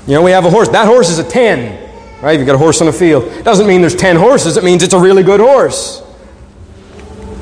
You 0.07 0.13
know, 0.13 0.21
we 0.21 0.31
have 0.31 0.45
a 0.45 0.49
horse. 0.49 0.69
That 0.69 0.87
horse 0.87 1.09
is 1.09 1.19
a 1.19 1.29
10, 1.29 2.23
right? 2.23 2.39
You've 2.39 2.47
got 2.47 2.55
a 2.55 2.57
horse 2.57 2.81
on 2.81 2.87
a 2.87 2.93
field. 2.93 3.25
It 3.25 3.43
doesn't 3.43 3.67
mean 3.67 3.81
there's 3.81 3.95
10 3.95 4.15
horses, 4.15 4.55
it 4.55 4.63
means 4.63 4.83
it's 4.83 4.93
a 4.93 4.99
really 4.99 5.23
good 5.23 5.41
horse. 5.41 6.01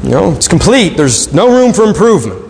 You 0.02 0.10
know, 0.10 0.32
it's 0.32 0.48
complete, 0.48 0.98
there's 0.98 1.32
no 1.32 1.48
room 1.48 1.74
for 1.74 1.84
improvement. 1.84 2.49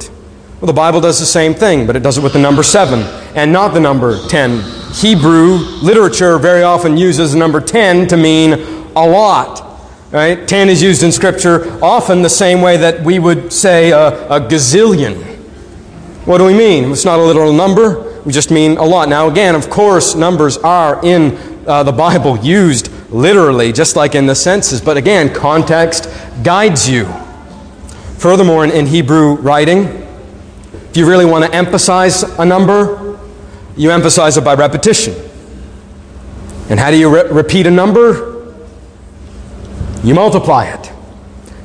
Well, 0.59 0.67
the 0.67 0.73
Bible 0.73 0.99
does 0.99 1.21
the 1.21 1.25
same 1.25 1.53
thing, 1.53 1.87
but 1.87 1.95
it 1.95 2.03
does 2.03 2.17
it 2.17 2.21
with 2.21 2.33
the 2.33 2.39
number 2.39 2.63
7 2.63 2.99
and 3.33 3.53
not 3.53 3.73
the 3.73 3.79
number 3.79 4.19
10. 4.27 4.61
Hebrew 4.93 5.53
literature 5.81 6.37
very 6.37 6.63
often 6.63 6.97
uses 6.97 7.31
the 7.31 7.39
number 7.39 7.61
10 7.61 8.07
to 8.07 8.17
mean 8.17 8.53
a 8.93 9.07
lot. 9.07 9.65
Right? 10.11 10.45
10 10.45 10.67
is 10.67 10.83
used 10.83 11.01
in 11.01 11.13
Scripture 11.13 11.81
often 11.81 12.23
the 12.23 12.29
same 12.29 12.59
way 12.59 12.75
that 12.75 13.05
we 13.05 13.19
would 13.19 13.53
say 13.53 13.91
a, 13.91 14.07
a 14.27 14.41
gazillion. 14.41 15.23
What 16.25 16.39
do 16.39 16.43
we 16.43 16.53
mean? 16.53 16.91
It's 16.91 17.05
not 17.05 17.19
a 17.19 17.23
literal 17.23 17.53
number, 17.53 18.21
we 18.25 18.33
just 18.33 18.51
mean 18.51 18.75
a 18.75 18.83
lot. 18.83 19.07
Now, 19.07 19.29
again, 19.29 19.55
of 19.55 19.69
course, 19.69 20.13
numbers 20.13 20.57
are 20.57 20.99
in 21.05 21.37
uh, 21.67 21.83
the 21.83 21.93
Bible 21.93 22.37
used 22.37 22.91
literally, 23.13 23.71
just 23.71 23.95
like 23.95 24.13
in 24.13 24.25
the 24.25 24.35
senses. 24.35 24.81
but 24.81 24.97
again, 24.97 25.33
context 25.33 26.09
guides 26.43 26.89
you. 26.89 27.05
Furthermore, 28.17 28.65
in, 28.65 28.71
in 28.71 28.87
Hebrew 28.87 29.35
writing, 29.35 30.08
you 30.99 31.07
really 31.07 31.25
want 31.25 31.45
to 31.45 31.53
emphasize 31.53 32.21
a 32.23 32.45
number, 32.45 33.17
you 33.75 33.89
emphasize 33.89 34.37
it 34.37 34.43
by 34.43 34.53
repetition. 34.53 35.15
And 36.69 36.79
how 36.79 36.91
do 36.91 36.97
you 36.97 37.13
re- 37.13 37.31
repeat 37.31 37.65
a 37.65 37.71
number? 37.71 38.53
You 40.03 40.13
multiply 40.13 40.65
it. 40.65 40.91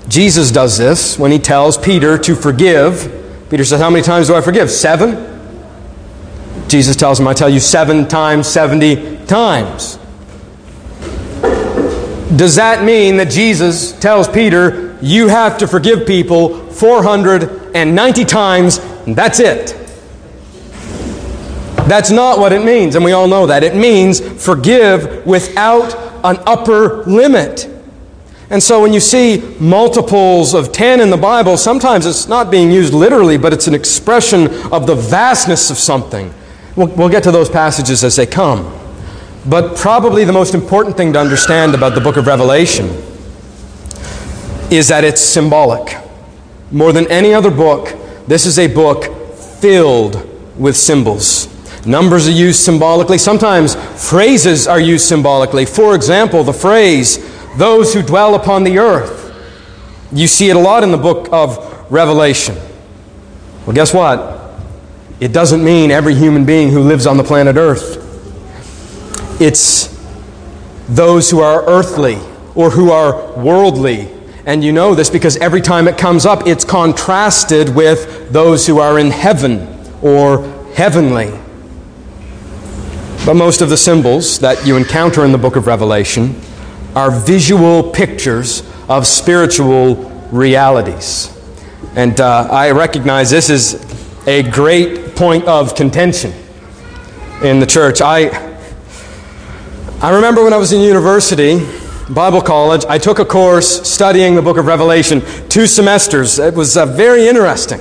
Jesus 0.09 0.51
does 0.51 0.79
this 0.79 1.19
when 1.19 1.31
he 1.31 1.39
tells 1.39 1.77
Peter 1.77 2.17
to 2.19 2.35
forgive. 2.35 3.47
Peter 3.51 3.65
says, 3.65 3.81
How 3.81 3.91
many 3.91 4.03
times 4.03 4.29
do 4.29 4.35
I 4.35 4.41
forgive? 4.41 4.71
Seven? 4.71 5.31
Jesus 6.69 6.97
tells 6.97 7.21
him, 7.21 7.29
I 7.29 7.35
tell 7.35 7.51
you 7.51 7.61
seven 7.61 8.09
times, 8.09 8.49
70 8.49 9.27
times. 9.27 9.99
Does 12.37 12.57
that 12.57 12.83
mean 12.85 13.19
that 13.19 13.31
Jesus 13.31 13.93
tells 14.01 14.29
Peter, 14.29 14.97
You 15.03 15.29
have 15.29 15.59
to 15.59 15.69
forgive 15.69 16.07
people 16.07 16.71
490 16.71 18.25
times 18.25 18.79
that's 19.07 19.41
it. 19.41 19.77
That's 21.87 22.11
not 22.11 22.39
what 22.39 22.53
it 22.53 22.65
means, 22.65 22.95
and 22.95 23.05
we 23.05 23.13
all 23.13 23.29
know 23.29 23.47
that. 23.47 23.63
It 23.63 23.75
means 23.75 24.21
forgive 24.43 25.27
without 25.27 25.95
an 26.25 26.39
upper 26.47 27.05
limit. 27.05 27.71
And 28.49 28.63
so 28.63 28.81
when 28.81 28.93
you 28.93 29.01
see 29.01 29.57
multiples 29.61 30.55
of 30.55 30.73
10 30.73 31.01
in 31.01 31.11
the 31.11 31.17
Bible, 31.17 31.57
sometimes 31.57 32.07
it's 32.07 32.29
not 32.29 32.51
being 32.51 32.71
used 32.71 32.95
literally, 32.95 33.37
but 33.37 33.53
it's 33.53 33.67
an 33.67 33.75
expression 33.75 34.47
of 34.73 34.87
the 34.87 34.95
vastness 34.95 35.71
of 35.71 35.79
something. 35.79 36.33
We'll, 36.77 36.89
we'll 36.89 37.09
get 37.09 37.23
to 37.25 37.31
those 37.31 37.51
passages 37.51 38.03
as 38.03 38.17
they 38.17 38.27
come. 38.27 38.81
But 39.47 39.77
probably 39.77 40.25
the 40.25 40.33
most 40.33 40.55
important 40.55 40.97
thing 40.97 41.13
to 41.13 41.21
understand 41.21 41.75
about 41.75 41.95
the 41.95 42.01
book 42.01 42.17
of 42.17 42.27
Revelation 42.27 42.87
is 44.71 44.89
that 44.89 45.05
it's 45.05 45.21
symbolic. 45.21 45.99
More 46.71 46.93
than 46.93 47.07
any 47.11 47.35
other 47.35 47.51
book, 47.51 47.95
this 48.27 48.47
is 48.47 48.59
a 48.59 48.67
book 48.67 49.05
filled 49.61 50.29
with 50.59 50.77
symbols. 50.77 51.49
Numbers 51.87 52.27
are 52.29 52.33
used 52.33 52.61
symbolically. 52.61 53.19
Sometimes 53.19 53.75
phrases 54.09 54.67
are 54.67 54.81
used 54.81 55.07
symbolically. 55.07 55.67
For 55.67 55.95
example, 55.95 56.43
the 56.43 56.53
phrase, 56.53 57.19
those 57.57 57.93
who 57.93 58.03
dwell 58.03 58.35
upon 58.35 58.65
the 58.65 58.79
earth. 58.79 59.21
You 60.13 60.27
see 60.27 60.49
it 60.49 60.57
a 60.57 60.59
lot 60.59 60.83
in 60.83 60.91
the 60.91 60.99
book 60.99 61.29
of 61.33 61.91
Revelation. 61.91 62.57
Well, 63.67 63.75
guess 63.75 63.93
what? 63.93 64.35
It 65.21 65.33
doesn't 65.33 65.63
mean 65.63 65.91
every 65.91 66.15
human 66.15 66.45
being 66.45 66.71
who 66.71 66.81
lives 66.81 67.07
on 67.07 67.17
the 67.17 67.25
planet 67.25 67.57
Earth. 67.57 68.01
It's 69.41 69.89
those 70.89 71.31
who 71.31 71.41
are 71.41 71.67
earthly 71.67 72.19
or 72.55 72.71
who 72.71 72.91
are 72.91 73.33
worldly 73.39 74.14
and 74.47 74.63
you 74.63 74.73
know 74.73 74.95
this 74.95 75.09
because 75.09 75.37
every 75.39 75.61
time 75.61 75.89
it 75.89 75.97
comes 75.97 76.27
up, 76.27 76.47
it's 76.47 76.65
contrasted 76.65 77.75
with 77.75 78.31
those 78.31 78.67
who 78.67 78.79
are 78.79 78.99
in 78.99 79.11
heaven 79.11 79.69
or 80.03 80.43
heavenly. 80.75 81.31
But 83.25 83.35
most 83.35 83.63
of 83.63 83.71
the 83.71 83.77
symbols 83.77 84.39
that 84.41 84.67
you 84.67 84.77
encounter 84.77 85.25
in 85.25 85.33
the 85.33 85.39
book 85.39 85.57
of 85.57 85.67
Revelation 85.67 86.39
are 86.95 87.11
visual 87.11 87.91
pictures 87.91 88.63
of 88.89 89.07
spiritual 89.07 89.95
realities. 90.31 91.31
And 91.97 92.21
uh, 92.21 92.49
I 92.51 92.73
recognize 92.73 93.31
this 93.31 93.49
is 93.49 93.83
a 94.27 94.43
great 94.51 95.17
point 95.17 95.45
of 95.45 95.75
contention 95.75 96.33
in 97.43 97.61
the 97.61 97.67
church. 97.67 98.03
I, 98.03 98.29
I 100.03 100.15
remember 100.15 100.45
when 100.45 100.53
I 100.53 100.59
was 100.59 100.73
in 100.73 100.83
university, 100.83 101.61
Bible 102.11 102.43
college, 102.43 102.85
I 102.87 102.99
took 102.99 103.19
a 103.19 103.25
course 103.25 103.89
studying 103.89 104.35
the 104.35 104.43
book 104.43 104.59
of 104.59 104.67
Revelation, 104.67 105.23
two 105.49 105.67
semesters. 105.67 106.39
It 106.39 106.53
was 106.53 106.77
uh, 106.77 106.85
very 106.85 107.27
interesting. 107.27 107.81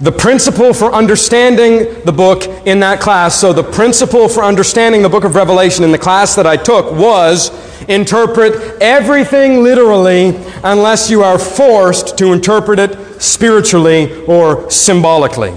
The 0.00 0.12
principle 0.12 0.72
for 0.72 0.94
understanding 0.94 2.00
the 2.04 2.12
book 2.12 2.44
in 2.64 2.78
that 2.80 3.00
class, 3.00 3.34
so 3.34 3.52
the 3.52 3.64
principle 3.64 4.28
for 4.28 4.44
understanding 4.44 5.02
the 5.02 5.08
book 5.08 5.24
of 5.24 5.34
Revelation 5.34 5.82
in 5.82 5.90
the 5.90 5.98
class 5.98 6.36
that 6.36 6.46
I 6.46 6.56
took 6.56 6.92
was 6.92 7.50
interpret 7.88 8.80
everything 8.80 9.64
literally 9.64 10.36
unless 10.62 11.10
you 11.10 11.22
are 11.24 11.38
forced 11.38 12.16
to 12.18 12.32
interpret 12.32 12.78
it 12.78 13.20
spiritually 13.20 14.24
or 14.26 14.70
symbolically. 14.70 15.52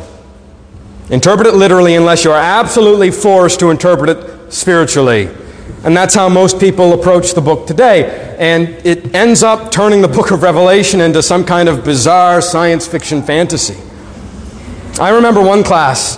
Interpret 1.11 1.45
it 1.45 1.53
literally 1.53 1.95
unless 1.95 2.25
you 2.25 2.31
are 2.31 2.41
absolutely 2.41 3.11
forced 3.11 3.59
to 3.59 3.69
interpret 3.69 4.09
it 4.09 4.51
spiritually. 4.51 5.29
And 5.83 5.95
that's 5.95 6.15
how 6.15 6.27
most 6.27 6.59
people 6.59 6.93
approach 6.93 7.33
the 7.33 7.41
book 7.41 7.67
today. 7.67 8.35
And 8.39 8.69
it 8.85 9.15
ends 9.15 9.43
up 9.43 9.71
turning 9.71 10.01
the 10.01 10.07
book 10.07 10.31
of 10.31 10.43
Revelation 10.43 11.01
into 11.01 11.21
some 11.23 11.45
kind 11.45 11.69
of 11.69 11.83
bizarre 11.83 12.41
science 12.41 12.87
fiction 12.87 13.21
fantasy. 13.21 13.77
I 14.99 15.11
remember 15.11 15.41
one 15.41 15.63
class, 15.63 16.17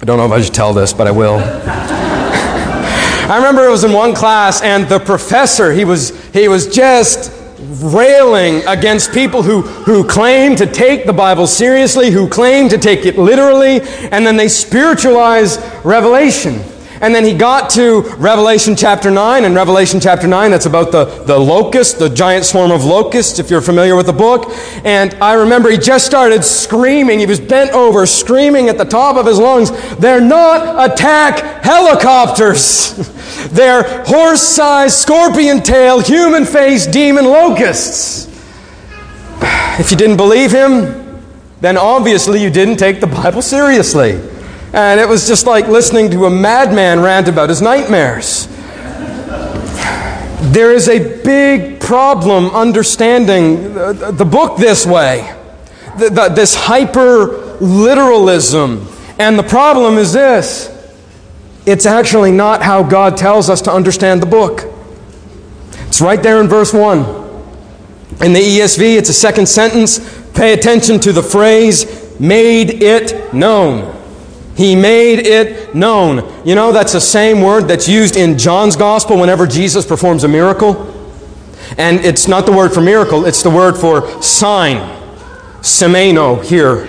I 0.00 0.04
don't 0.04 0.16
know 0.18 0.26
if 0.26 0.32
I 0.32 0.40
should 0.40 0.54
tell 0.54 0.72
this, 0.72 0.92
but 0.92 1.06
I 1.06 1.10
will. 1.10 1.40
I 3.28 3.36
remember 3.36 3.64
it 3.64 3.70
was 3.70 3.82
in 3.82 3.92
one 3.92 4.14
class, 4.14 4.62
and 4.62 4.88
the 4.88 5.00
professor, 5.00 5.72
he 5.72 5.84
was, 5.84 6.10
he 6.32 6.46
was 6.46 6.68
just 6.68 7.32
railing 7.82 8.64
against 8.68 9.12
people 9.12 9.42
who, 9.42 9.62
who 9.62 10.06
claim 10.06 10.54
to 10.56 10.66
take 10.66 11.06
the 11.06 11.12
Bible 11.12 11.48
seriously, 11.48 12.10
who 12.10 12.28
claim 12.28 12.68
to 12.68 12.78
take 12.78 13.04
it 13.04 13.18
literally, 13.18 13.80
and 14.12 14.24
then 14.24 14.36
they 14.36 14.46
spiritualize 14.46 15.58
Revelation. 15.84 16.62
And 17.00 17.14
then 17.14 17.24
he 17.24 17.34
got 17.34 17.70
to 17.70 18.02
Revelation 18.16 18.74
chapter 18.74 19.10
9, 19.10 19.44
and 19.44 19.54
Revelation 19.54 20.00
chapter 20.00 20.26
9, 20.26 20.50
that's 20.50 20.66
about 20.66 20.92
the, 20.92 21.04
the 21.24 21.38
locust, 21.38 21.98
the 21.98 22.08
giant 22.08 22.44
swarm 22.44 22.70
of 22.70 22.84
locusts, 22.84 23.38
if 23.38 23.50
you're 23.50 23.60
familiar 23.60 23.96
with 23.96 24.06
the 24.06 24.12
book. 24.12 24.50
And 24.84 25.14
I 25.14 25.34
remember 25.34 25.70
he 25.70 25.76
just 25.76 26.06
started 26.06 26.42
screaming. 26.42 27.18
He 27.18 27.26
was 27.26 27.40
bent 27.40 27.72
over, 27.72 28.06
screaming 28.06 28.68
at 28.68 28.78
the 28.78 28.84
top 28.84 29.16
of 29.16 29.26
his 29.26 29.38
lungs, 29.38 29.70
They're 29.96 30.20
not 30.20 30.90
attack 30.90 31.62
helicopters. 31.62 32.96
They're 33.50 34.04
horse 34.04 34.42
sized, 34.42 34.96
scorpion 34.96 35.62
tail, 35.62 36.00
human 36.00 36.44
faced 36.44 36.92
demon 36.92 37.24
locusts. 37.26 38.26
If 39.78 39.90
you 39.90 39.98
didn't 39.98 40.16
believe 40.16 40.52
him, 40.52 41.20
then 41.60 41.76
obviously 41.76 42.42
you 42.42 42.48
didn't 42.48 42.78
take 42.78 43.00
the 43.00 43.06
Bible 43.06 43.42
seriously. 43.42 44.18
And 44.76 45.00
it 45.00 45.08
was 45.08 45.26
just 45.26 45.46
like 45.46 45.68
listening 45.68 46.10
to 46.10 46.26
a 46.26 46.30
madman 46.30 47.00
rant 47.00 47.28
about 47.28 47.48
his 47.48 47.62
nightmares. 47.62 48.46
There 50.52 50.70
is 50.70 50.90
a 50.90 51.22
big 51.22 51.80
problem 51.80 52.50
understanding 52.50 53.72
the 53.72 54.28
book 54.30 54.58
this 54.58 54.84
way, 54.84 55.34
this 55.96 56.54
hyper 56.54 57.56
literalism. 57.58 58.86
And 59.18 59.38
the 59.38 59.42
problem 59.42 59.96
is 59.96 60.12
this 60.12 60.70
it's 61.64 61.86
actually 61.86 62.30
not 62.30 62.60
how 62.62 62.82
God 62.82 63.16
tells 63.16 63.48
us 63.48 63.62
to 63.62 63.72
understand 63.72 64.20
the 64.20 64.26
book. 64.26 64.64
It's 65.88 66.02
right 66.02 66.22
there 66.22 66.38
in 66.38 66.48
verse 66.48 66.74
1. 66.74 66.98
In 68.20 68.34
the 68.34 68.40
ESV, 68.40 68.98
it's 68.98 69.08
a 69.08 69.14
second 69.14 69.46
sentence. 69.48 69.98
Pay 70.34 70.52
attention 70.52 71.00
to 71.00 71.12
the 71.12 71.22
phrase, 71.22 72.20
made 72.20 72.82
it 72.82 73.32
known. 73.32 73.95
He 74.56 74.74
made 74.74 75.18
it 75.18 75.74
known. 75.74 76.46
You 76.46 76.54
know, 76.54 76.72
that's 76.72 76.92
the 76.92 77.00
same 77.00 77.42
word 77.42 77.68
that's 77.68 77.88
used 77.88 78.16
in 78.16 78.38
John's 78.38 78.74
gospel 78.74 79.20
whenever 79.20 79.46
Jesus 79.46 79.84
performs 79.84 80.24
a 80.24 80.28
miracle. 80.28 80.92
And 81.76 82.00
it's 82.04 82.26
not 82.26 82.46
the 82.46 82.52
word 82.52 82.72
for 82.72 82.80
miracle, 82.80 83.26
it's 83.26 83.42
the 83.42 83.50
word 83.50 83.76
for 83.76 84.22
sign. 84.22 84.94
Semaino 85.60 86.42
here. 86.44 86.88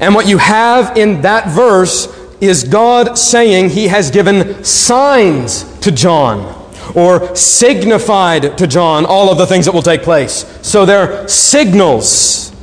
And 0.00 0.14
what 0.14 0.26
you 0.26 0.38
have 0.38 0.96
in 0.96 1.22
that 1.22 1.48
verse 1.48 2.08
is 2.40 2.64
God 2.64 3.16
saying 3.16 3.70
He 3.70 3.88
has 3.88 4.10
given 4.10 4.64
signs 4.64 5.78
to 5.80 5.92
John 5.92 6.62
or 6.94 7.34
signified 7.36 8.58
to 8.58 8.66
John 8.66 9.04
all 9.06 9.30
of 9.30 9.38
the 9.38 9.46
things 9.46 9.66
that 9.66 9.72
will 9.72 9.82
take 9.82 10.02
place. 10.02 10.44
So 10.62 10.84
they're 10.84 11.28
signals. 11.28 12.53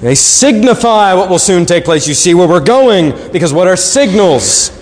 They 0.00 0.14
signify 0.14 1.14
what 1.14 1.30
will 1.30 1.38
soon 1.38 1.64
take 1.64 1.84
place. 1.84 2.06
You 2.06 2.14
see 2.14 2.34
where 2.34 2.46
we're 2.46 2.60
going 2.60 3.32
because 3.32 3.52
what 3.52 3.66
are 3.66 3.76
signals? 3.76 4.72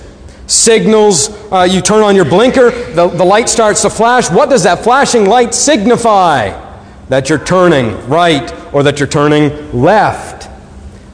Signals, 0.47 1.31
uh, 1.51 1.62
you 1.62 1.81
turn 1.81 2.03
on 2.03 2.15
your 2.15 2.25
blinker, 2.25 2.71
the, 2.71 3.09
the 3.09 3.25
light 3.25 3.49
starts 3.49 3.83
to 3.83 3.91
flash. 3.91 4.31
What 4.31 4.51
does 4.51 4.65
that 4.65 4.81
flashing 4.83 5.27
light 5.27 5.55
signify? 5.55 6.61
That 7.09 7.29
you're 7.29 7.45
turning 7.45 8.09
right 8.09 8.53
or 8.75 8.83
that 8.83 8.99
you're 8.99 9.09
turning 9.09 9.73
left. 9.73 10.51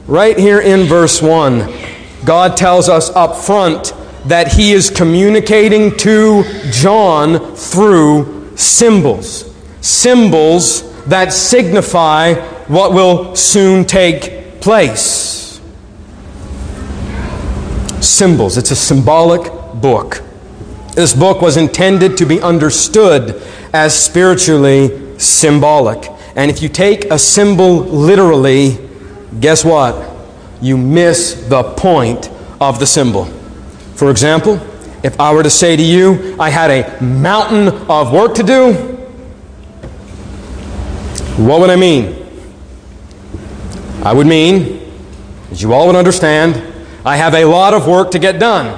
Right 0.07 0.37
here 0.37 0.59
in 0.59 0.87
verse 0.87 1.21
1, 1.21 1.71
God 2.25 2.57
tells 2.57 2.89
us 2.89 3.09
up 3.11 3.35
front 3.35 3.93
that 4.25 4.51
He 4.51 4.71
is 4.71 4.89
communicating 4.89 5.95
to 5.97 6.43
John 6.71 7.55
through 7.55 8.55
symbols. 8.57 9.55
Symbols 9.81 11.05
that 11.05 11.33
signify 11.33 12.33
what 12.71 12.93
will 12.93 13.35
soon 13.35 13.83
take 13.83 14.61
place. 14.61 15.59
Symbols. 17.99 18.57
It's 18.57 18.71
a 18.71 18.77
symbolic 18.77 19.51
book. 19.81 20.23
This 20.95 21.13
book 21.13 21.41
was 21.41 21.57
intended 21.57 22.15
to 22.17 22.25
be 22.25 22.39
understood 22.39 23.41
as 23.73 23.93
spiritually 23.93 25.19
symbolic. 25.19 26.09
And 26.37 26.49
if 26.49 26.61
you 26.61 26.69
take 26.69 27.11
a 27.11 27.19
symbol 27.19 27.79
literally, 27.79 28.77
guess 29.41 29.65
what? 29.65 30.09
You 30.61 30.77
miss 30.77 31.45
the 31.49 31.63
point 31.63 32.29
of 32.61 32.79
the 32.79 32.85
symbol. 32.85 33.25
For 33.95 34.09
example, 34.09 34.61
if 35.03 35.19
I 35.19 35.33
were 35.33 35.43
to 35.43 35.49
say 35.49 35.75
to 35.75 35.83
you, 35.83 36.37
I 36.39 36.49
had 36.49 36.71
a 36.71 37.03
mountain 37.03 37.67
of 37.89 38.13
work 38.13 38.33
to 38.35 38.43
do, 38.43 38.73
what 41.35 41.59
would 41.59 41.69
I 41.69 41.75
mean? 41.75 42.20
I 44.03 44.13
would 44.13 44.25
mean, 44.25 44.81
as 45.51 45.61
you 45.61 45.73
all 45.73 45.85
would 45.87 45.95
understand, 45.95 46.61
I 47.05 47.17
have 47.17 47.35
a 47.35 47.45
lot 47.45 47.73
of 47.73 47.87
work 47.87 48.11
to 48.11 48.19
get 48.19 48.39
done. 48.39 48.77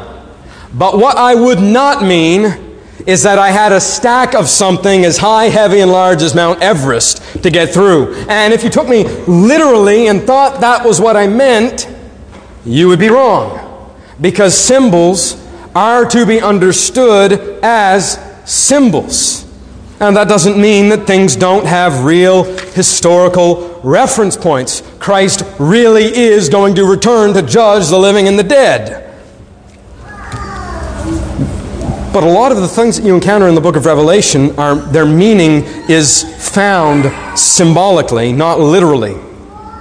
But 0.74 0.98
what 0.98 1.18
I 1.18 1.34
would 1.34 1.60
not 1.60 2.04
mean 2.04 2.58
is 3.06 3.24
that 3.24 3.38
I 3.38 3.52
had 3.52 3.72
a 3.72 3.80
stack 3.80 4.34
of 4.34 4.50
something 4.50 5.06
as 5.06 5.18
high, 5.18 5.46
heavy, 5.46 5.80
and 5.80 5.92
large 5.92 6.22
as 6.22 6.36
Mount 6.36 6.62
Everest 6.62 7.44
to 7.44 7.50
get 7.50 7.74
through. 7.74 8.16
And 8.28 8.54
if 8.54 8.64
you 8.64 8.70
took 8.70 8.88
me 8.88 9.04
literally 9.28 10.08
and 10.08 10.24
thought 10.24 10.62
that 10.62 10.86
was 10.86 11.00
what 11.00 11.16
I 11.16 11.28
meant, 11.28 11.90
you 12.66 12.88
would 12.88 13.00
be 13.00 13.10
wrong. 13.10 13.94
Because 14.20 14.58
symbols 14.58 15.42
are 15.76 16.06
to 16.06 16.26
be 16.26 16.42
understood 16.42 17.60
as 17.64 18.20
symbols. 18.46 19.43
And 20.04 20.18
that 20.18 20.28
doesn't 20.28 20.60
mean 20.60 20.90
that 20.90 21.08
things 21.08 21.38
don't 21.38 21.66
have 21.66 22.04
real 22.04 22.44
historical 22.44 23.80
reference 23.86 24.36
points. 24.36 24.84
Christ 25.00 25.44
really 25.60 26.04
is 26.04 26.50
going 26.50 26.76
to 26.76 26.84
return 26.84 27.34
to 27.36 27.42
judge 27.42 27.88
the 27.88 27.98
living 27.98 28.28
and 28.28 28.38
the 28.38 28.44
dead. 28.44 29.00
But 32.14 32.24
a 32.24 32.30
lot 32.30 32.52
of 32.52 32.58
the 32.58 32.68
things 32.68 32.98
that 32.98 33.08
you 33.08 33.16
encounter 33.16 33.48
in 33.48 33.56
the 33.56 33.62
book 33.62 33.78
of 33.78 33.86
Revelation 33.86 34.54
are 34.60 34.76
their 34.76 35.06
meaning 35.06 35.64
is 35.90 36.24
found 36.54 37.40
symbolically, 37.40 38.34
not 38.34 38.60
literally. 38.60 39.12
You 39.12 39.18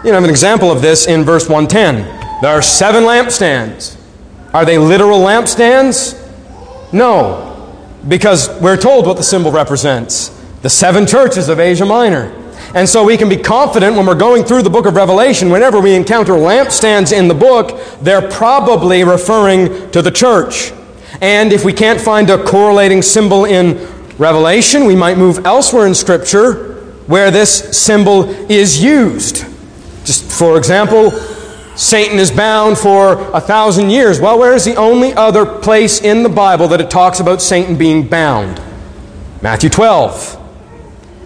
know, 0.05 0.13
I 0.13 0.15
have 0.15 0.25
an 0.25 0.31
example 0.31 0.71
of 0.71 0.81
this 0.81 1.09
in 1.09 1.25
verse 1.25 1.49
110. 1.49 2.41
There 2.43 2.51
are 2.53 2.63
seven 2.63 3.03
lampstands. 3.03 4.01
Are 4.55 4.65
they 4.65 4.79
literal 4.79 5.19
lampstands? 5.19 6.17
No 6.93 7.52
because 8.09 8.49
we're 8.61 8.77
told 8.77 9.07
what 9.07 9.17
the 9.17 9.23
symbol 9.23 9.53
represents 9.53 10.39
the 10.63 10.71
seven 10.71 11.07
churches 11.07 11.49
of 11.49 11.59
Asia 11.59 11.85
Minor. 11.85 12.33
And 12.75 12.89
so 12.89 13.05
we 13.05 13.17
can 13.17 13.29
be 13.29 13.37
confident 13.37 13.97
when 13.97 14.07
we're 14.07 14.15
going 14.15 14.45
through 14.45 14.63
the 14.63 14.71
book 14.71 14.87
of 14.87 14.95
Revelation, 14.95 15.51
whenever 15.51 15.81
we 15.81 15.93
encounter 15.93 16.35
lampstands 16.35 17.13
in 17.13 17.27
the 17.27 17.35
book, 17.35 17.81
they're 18.01 18.31
probably 18.31 19.03
referring 19.03 19.91
to 19.91 20.01
the 20.01 20.11
church. 20.11 20.73
And 21.21 21.53
if 21.53 21.65
we 21.65 21.73
can't 21.73 22.01
find 22.01 22.31
a 22.31 22.43
correlating 22.43 23.03
symbol 23.03 23.45
in 23.45 23.77
Revelation, 24.19 24.85
we 24.85 24.95
might 24.95 25.19
move 25.19 25.45
elsewhere 25.45 25.87
in 25.87 25.95
Scripture 25.95 26.73
where 27.07 27.31
this 27.31 27.77
symbol 27.77 28.31
is 28.51 28.83
used. 28.83 29.45
Just 30.05 30.31
for 30.31 30.57
example, 30.57 31.11
Satan 31.75 32.19
is 32.19 32.31
bound 32.31 32.77
for 32.77 33.15
a 33.33 33.41
thousand 33.41 33.91
years. 33.91 34.21
Well, 34.21 34.39
where 34.39 34.55
is 34.55 34.65
the 34.65 34.77
only 34.77 35.15
other 35.15 35.47
place 35.47 36.03
in 36.03 36.23
the 36.23 36.29
Bible 36.29 36.69
that 36.69 36.81
it 36.81 36.91
talks 36.91 37.19
about 37.19 37.41
Satan 37.41 37.77
being 37.77 38.07
bound? 38.07 38.61
Matthew 39.41 39.71
12. 39.71 40.39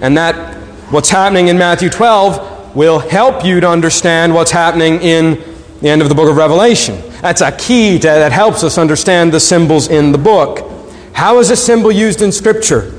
And 0.01 0.17
that 0.17 0.57
what's 0.91 1.11
happening 1.11 1.49
in 1.49 1.59
Matthew 1.59 1.91
12 1.91 2.77
will 2.77 3.01
help 3.01 3.45
you 3.45 3.59
to 3.61 3.69
understand 3.69 4.33
what's 4.35 4.53
happening 4.53 5.01
in 5.01 5.43
the 5.81 5.89
end 5.89 6.01
of 6.01 6.09
the 6.09 6.15
book 6.15 6.31
of 6.31 6.37
Revelation. 6.37 7.03
That's 7.23 7.41
a 7.41 7.51
key 7.51 7.99
to, 7.99 8.07
that 8.07 8.31
helps 8.31 8.63
us 8.63 8.79
understand 8.79 9.33
the 9.33 9.41
symbols 9.41 9.89
in 9.89 10.13
the 10.13 10.19
book. 10.19 10.71
How 11.13 11.41
is 11.41 11.51
a 11.51 11.57
symbol 11.57 11.91
used 11.91 12.23
in 12.23 12.31
Scripture? 12.31 12.93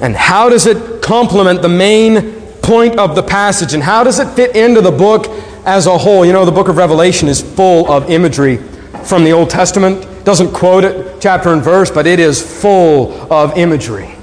And 0.00 0.16
how 0.16 0.48
does 0.48 0.66
it 0.66 1.02
complement 1.02 1.60
the 1.60 1.68
main 1.68 2.40
point 2.62 2.98
of 2.98 3.14
the 3.14 3.22
passage? 3.22 3.74
And 3.74 3.82
how 3.82 4.02
does 4.02 4.18
it 4.18 4.28
fit 4.34 4.56
into 4.56 4.80
the 4.80 4.90
book 4.90 5.26
as 5.64 5.86
a 5.86 5.96
whole. 5.96 6.24
You 6.24 6.32
know, 6.32 6.44
the 6.44 6.52
book 6.52 6.68
of 6.68 6.76
Revelation 6.76 7.28
is 7.28 7.40
full 7.40 7.90
of 7.90 8.10
imagery 8.10 8.58
from 9.04 9.24
the 9.24 9.32
Old 9.32 9.50
Testament. 9.50 10.06
Doesn't 10.24 10.52
quote 10.52 10.84
it 10.84 11.20
chapter 11.20 11.52
and 11.52 11.62
verse, 11.62 11.90
but 11.90 12.06
it 12.06 12.20
is 12.20 12.40
full 12.40 13.32
of 13.32 13.56
imagery. 13.56 14.14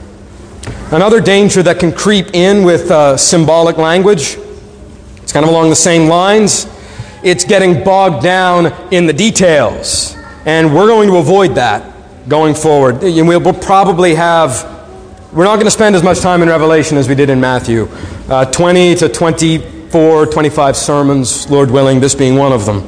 Another 0.92 1.20
danger 1.20 1.62
that 1.64 1.80
can 1.80 1.92
creep 1.92 2.34
in 2.34 2.64
with 2.64 2.90
uh, 2.92 3.18
symbolic 3.18 3.78
language, 3.78 4.38
it's 5.22 5.34
kind 5.34 5.44
of 5.44 5.50
along 5.50 5.70
the 5.70 5.76
same 5.76 6.08
lines. 6.08 6.68
It's 7.24 7.44
getting 7.44 7.84
bogged 7.84 8.24
down 8.24 8.68
in 8.94 9.06
the 9.06 9.14
details. 9.14 10.16
And 10.46 10.74
we're 10.74 10.88
going 10.88 11.10
to 11.10 11.18
avoid 11.18 11.56
that 11.56 11.94
going 12.30 12.56
forward. 12.56 13.02
We'll 13.02 13.54
probably 13.54 14.16
have, 14.16 14.64
we're 15.34 15.44
not 15.44 15.56
going 15.56 15.66
to 15.66 15.72
spend 15.72 15.96
as 15.96 16.04
much 16.04 16.20
time 16.20 16.42
in 16.42 16.48
Revelation 16.48 16.98
as 16.98 17.10
we 17.10 17.16
did 17.16 17.30
in 17.30 17.42
Matthew. 17.42 17.90
Uh, 18.30 18.46
20 18.46 18.96
to 18.96 19.10
24, 19.90 20.26
25 20.26 20.76
sermons, 20.76 21.50
Lord 21.50 21.72
willing, 21.72 22.02
this 22.02 22.14
being 22.14 22.36
one 22.36 22.52
of 22.52 22.66
them. 22.66 22.82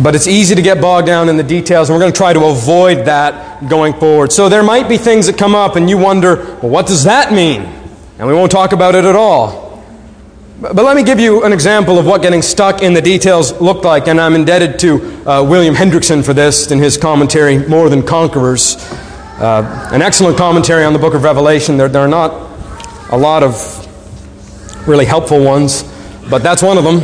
But 0.00 0.14
it's 0.14 0.28
easy 0.28 0.54
to 0.54 0.62
get 0.62 0.80
bogged 0.80 1.08
down 1.08 1.28
in 1.28 1.36
the 1.36 1.42
details, 1.42 1.88
and 1.88 1.96
we're 1.96 2.00
going 2.00 2.12
to 2.12 2.16
try 2.16 2.32
to 2.32 2.44
avoid 2.44 3.06
that 3.06 3.68
going 3.68 3.94
forward. 3.94 4.30
So 4.30 4.48
there 4.48 4.62
might 4.62 4.88
be 4.88 4.96
things 4.96 5.26
that 5.26 5.36
come 5.36 5.56
up, 5.56 5.74
and 5.74 5.90
you 5.90 5.98
wonder, 5.98 6.36
well, 6.36 6.68
what 6.68 6.86
does 6.86 7.02
that 7.02 7.32
mean? 7.32 7.62
And 8.18 8.28
we 8.28 8.32
won't 8.34 8.52
talk 8.52 8.72
about 8.72 8.94
it 8.94 9.04
at 9.04 9.16
all. 9.16 9.84
But 10.60 10.76
let 10.76 10.94
me 10.94 11.02
give 11.02 11.18
you 11.18 11.44
an 11.44 11.52
example 11.52 11.98
of 11.98 12.06
what 12.06 12.22
getting 12.22 12.40
stuck 12.40 12.80
in 12.80 12.94
the 12.94 13.02
details 13.02 13.60
looked 13.60 13.84
like, 13.84 14.06
and 14.06 14.20
I'm 14.20 14.34
indebted 14.34 14.78
to 14.80 15.28
uh, 15.28 15.42
William 15.42 15.74
Hendriksen 15.74 16.24
for 16.24 16.32
this 16.32 16.70
in 16.70 16.78
his 16.78 16.96
commentary, 16.96 17.58
More 17.66 17.88
Than 17.88 18.04
Conquerors. 18.04 18.76
Uh, 19.40 19.90
an 19.92 20.00
excellent 20.00 20.36
commentary 20.36 20.84
on 20.84 20.92
the 20.92 20.98
book 21.00 21.14
of 21.14 21.24
Revelation. 21.24 21.76
There, 21.76 21.88
there 21.88 22.02
are 22.02 22.08
not 22.08 22.50
a 23.10 23.18
lot 23.18 23.42
of 23.42 23.83
really 24.86 25.04
helpful 25.04 25.42
ones, 25.42 25.82
but 26.28 26.42
that's 26.42 26.62
one 26.62 26.78
of 26.78 26.84
them. 26.84 27.00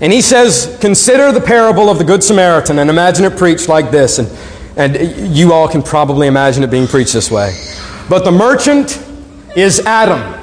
And 0.00 0.12
he 0.12 0.20
says, 0.20 0.76
Consider 0.80 1.32
the 1.32 1.40
parable 1.40 1.90
of 1.90 1.98
the 1.98 2.04
Good 2.04 2.22
Samaritan 2.22 2.78
and 2.78 2.88
imagine 2.90 3.24
it 3.24 3.36
preached 3.36 3.68
like 3.68 3.90
this. 3.90 4.18
And, 4.18 4.28
and 4.76 5.36
you 5.36 5.52
all 5.52 5.68
can 5.68 5.82
probably 5.82 6.26
imagine 6.26 6.62
it 6.62 6.70
being 6.70 6.86
preached 6.86 7.12
this 7.12 7.30
way. 7.30 7.52
But 8.08 8.24
the 8.24 8.32
merchant 8.32 9.04
is 9.56 9.80
Adam, 9.80 10.40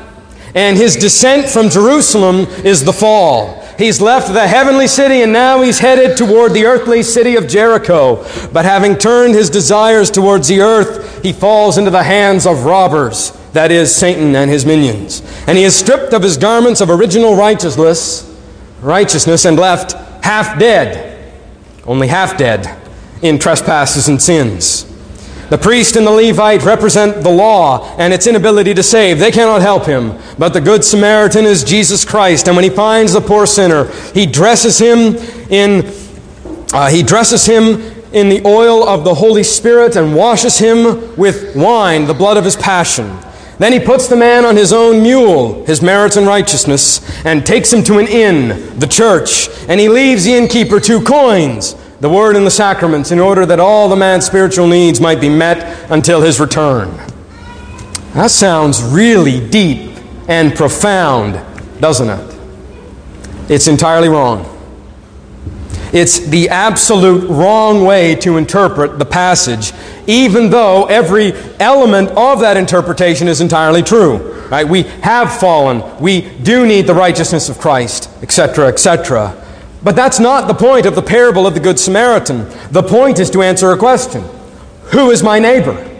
and 0.53 0.77
his 0.77 0.95
descent 0.95 1.47
from 1.47 1.69
Jerusalem 1.69 2.41
is 2.65 2.83
the 2.83 2.93
fall. 2.93 3.65
He's 3.77 3.99
left 3.99 4.31
the 4.31 4.47
heavenly 4.47 4.87
city 4.87 5.21
and 5.21 5.33
now 5.33 5.61
he's 5.61 5.79
headed 5.79 6.17
toward 6.17 6.53
the 6.53 6.65
earthly 6.65 7.03
city 7.03 7.35
of 7.35 7.47
Jericho. 7.47 8.23
But 8.53 8.63
having 8.63 8.97
turned 8.97 9.35
his 9.35 9.49
desires 9.49 10.09
towards 10.09 10.47
the 10.47 10.61
earth, 10.61 11.21
he 11.21 11.33
falls 11.33 11.77
into 11.77 11.91
the 11.91 12.03
hands 12.03 12.47
of 12.47 12.63
robbers, 12.63 13.31
that 13.55 13.71
is, 13.71 13.93
Satan 13.93 14.35
and 14.35 14.49
his 14.49 14.65
minions. 14.65 15.21
And 15.47 15.57
he 15.57 15.63
is 15.63 15.75
stripped 15.75 16.13
of 16.13 16.21
his 16.21 16.37
garments 16.37 16.81
of 16.81 16.89
original 16.89 17.35
righteousness 17.35 18.31
righteousness 18.81 19.45
and 19.45 19.57
left 19.57 19.93
half 20.23 20.59
dead, 20.59 21.33
only 21.85 22.07
half 22.07 22.37
dead, 22.37 22.79
in 23.21 23.39
trespasses 23.39 24.07
and 24.07 24.21
sins. 24.21 24.91
The 25.49 25.57
priest 25.57 25.95
and 25.95 26.07
the 26.07 26.11
Levite 26.11 26.63
represent 26.63 27.23
the 27.23 27.29
law 27.29 27.95
and 27.97 28.13
its 28.13 28.25
inability 28.25 28.73
to 28.73 28.83
save. 28.83 29.19
They 29.19 29.31
cannot 29.31 29.61
help 29.61 29.85
him. 29.85 30.17
But 30.39 30.53
the 30.53 30.61
Good 30.61 30.83
Samaritan 30.83 31.45
is 31.45 31.63
Jesus 31.63 32.03
Christ. 32.03 32.47
And 32.47 32.55
when 32.55 32.63
he 32.63 32.69
finds 32.71 33.13
the 33.13 33.21
poor 33.21 33.45
sinner, 33.45 33.91
he 34.13 34.25
dresses 34.25 34.79
him 34.79 35.15
in, 35.51 35.93
uh, 36.73 36.89
he 36.89 37.03
dresses 37.03 37.45
him 37.45 37.79
in 38.11 38.29
the 38.29 38.41
oil 38.45 38.87
of 38.87 39.03
the 39.03 39.13
Holy 39.13 39.43
Spirit 39.43 39.95
and 39.95 40.15
washes 40.15 40.57
him 40.57 41.15
with 41.15 41.55
wine, 41.55 42.05
the 42.05 42.13
blood 42.13 42.37
of 42.37 42.43
his 42.43 42.55
passion. 42.55 43.15
Then 43.57 43.71
he 43.71 43.79
puts 43.79 44.07
the 44.07 44.15
man 44.17 44.43
on 44.43 44.55
his 44.55 44.73
own 44.73 45.01
mule, 45.01 45.65
his 45.65 45.81
merits 45.81 46.17
and 46.17 46.27
righteousness, 46.27 47.01
and 47.25 47.45
takes 47.45 47.71
him 47.71 47.83
to 47.85 47.99
an 47.99 48.07
inn, 48.07 48.79
the 48.79 48.87
church, 48.87 49.47
and 49.69 49.79
he 49.79 49.87
leaves 49.87 50.25
the 50.25 50.33
innkeeper 50.33 50.79
two 50.79 51.01
coins, 51.01 51.75
the 52.01 52.09
word 52.09 52.35
and 52.35 52.45
the 52.45 52.51
sacraments, 52.51 53.11
in 53.11 53.19
order 53.19 53.45
that 53.45 53.59
all 53.59 53.87
the 53.87 53.95
man's 53.95 54.25
spiritual 54.25 54.67
needs 54.67 54.99
might 54.99 55.21
be 55.21 55.29
met 55.29 55.89
until 55.89 56.21
his 56.21 56.39
return. 56.39 56.89
That 58.13 58.31
sounds 58.31 58.83
really 58.83 59.45
deep 59.49 59.97
and 60.27 60.53
profound, 60.53 61.41
doesn't 61.81 62.09
it? 62.09 62.39
It's 63.49 63.67
entirely 63.67 64.09
wrong. 64.09 64.54
It's 65.93 66.19
the 66.19 66.49
absolute 66.49 67.29
wrong 67.29 67.83
way 67.83 68.15
to 68.15 68.37
interpret 68.37 68.99
the 68.99 69.05
passage, 69.05 69.71
even 70.07 70.49
though 70.49 70.85
every 70.85 71.33
element 71.59 72.09
of 72.09 72.39
that 72.41 72.57
interpretation 72.57 73.27
is 73.27 73.41
entirely 73.41 73.81
true. 73.81 74.33
Right? 74.49 74.67
We 74.67 74.83
have 75.01 75.39
fallen. 75.39 75.83
We 75.99 76.21
do 76.21 76.67
need 76.67 76.85
the 76.87 76.93
righteousness 76.93 77.49
of 77.49 77.57
Christ, 77.57 78.09
etc., 78.21 78.67
etc. 78.67 79.41
But 79.83 79.95
that's 79.95 80.19
not 80.19 80.47
the 80.47 80.53
point 80.53 80.85
of 80.85 80.95
the 80.95 81.01
parable 81.01 81.47
of 81.47 81.53
the 81.53 81.59
Good 81.59 81.79
Samaritan. 81.79 82.47
The 82.71 82.83
point 82.83 83.19
is 83.19 83.29
to 83.31 83.41
answer 83.41 83.71
a 83.71 83.77
question 83.77 84.23
Who 84.91 85.11
is 85.11 85.23
my 85.23 85.39
neighbor? 85.39 85.91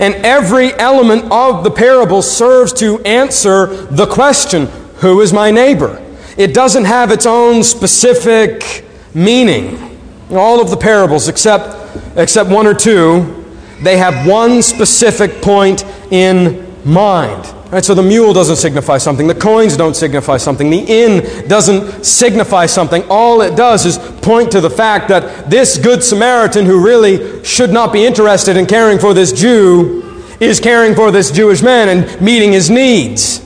And 0.00 0.14
every 0.16 0.72
element 0.74 1.32
of 1.32 1.64
the 1.64 1.70
parable 1.70 2.22
serves 2.22 2.72
to 2.74 3.00
answer 3.02 3.66
the 3.86 4.06
question 4.06 4.66
Who 4.96 5.20
is 5.20 5.32
my 5.32 5.50
neighbor? 5.50 6.02
It 6.36 6.54
doesn't 6.54 6.84
have 6.84 7.10
its 7.10 7.26
own 7.26 7.64
specific 7.64 8.84
meaning. 9.14 9.98
All 10.30 10.60
of 10.60 10.70
the 10.70 10.76
parables, 10.76 11.28
except, 11.28 11.96
except 12.16 12.50
one 12.50 12.66
or 12.66 12.74
two, 12.74 13.44
they 13.82 13.96
have 13.96 14.26
one 14.26 14.62
specific 14.62 15.40
point 15.40 15.84
in 16.10 16.66
mind. 16.84 17.54
Right, 17.70 17.84
so 17.84 17.92
the 17.94 18.02
mule 18.02 18.32
doesn't 18.32 18.56
signify 18.56 18.96
something, 18.96 19.26
the 19.26 19.34
coins 19.34 19.76
don't 19.76 19.94
signify 19.94 20.38
something, 20.38 20.70
the 20.70 20.78
inn 20.78 21.46
doesn't 21.48 22.02
signify 22.02 22.64
something. 22.64 23.04
All 23.10 23.42
it 23.42 23.56
does 23.56 23.84
is 23.84 23.98
point 24.22 24.50
to 24.52 24.62
the 24.62 24.70
fact 24.70 25.08
that 25.08 25.50
this 25.50 25.76
good 25.76 26.02
Samaritan, 26.02 26.64
who 26.64 26.82
really 26.82 27.44
should 27.44 27.70
not 27.70 27.92
be 27.92 28.06
interested 28.06 28.56
in 28.56 28.64
caring 28.64 28.98
for 28.98 29.12
this 29.12 29.32
Jew, 29.32 30.02
is 30.40 30.60
caring 30.60 30.94
for 30.94 31.10
this 31.10 31.30
Jewish 31.30 31.60
man 31.60 31.90
and 31.90 32.20
meeting 32.22 32.52
his 32.52 32.70
needs. 32.70 33.44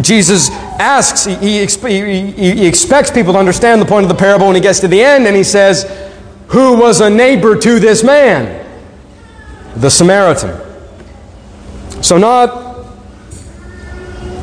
Jesus 0.00 0.50
asks, 0.50 1.24
he, 1.24 1.34
he, 1.36 2.30
he, 2.30 2.66
expects 2.66 3.10
people 3.10 3.32
to 3.32 3.38
understand 3.38 3.80
the 3.80 3.86
point 3.86 4.04
of 4.04 4.08
the 4.08 4.14
parable 4.14 4.46
when 4.46 4.54
he 4.54 4.60
gets 4.60 4.80
to 4.80 4.88
the 4.88 5.02
end, 5.02 5.26
and 5.26 5.36
he 5.36 5.44
says, 5.44 5.84
Who 6.48 6.78
was 6.78 7.00
a 7.00 7.10
neighbor 7.10 7.56
to 7.56 7.78
this 7.78 8.02
man? 8.02 8.64
The 9.76 9.90
Samaritan. 9.90 10.60
So, 12.02 12.18
not 12.18 12.64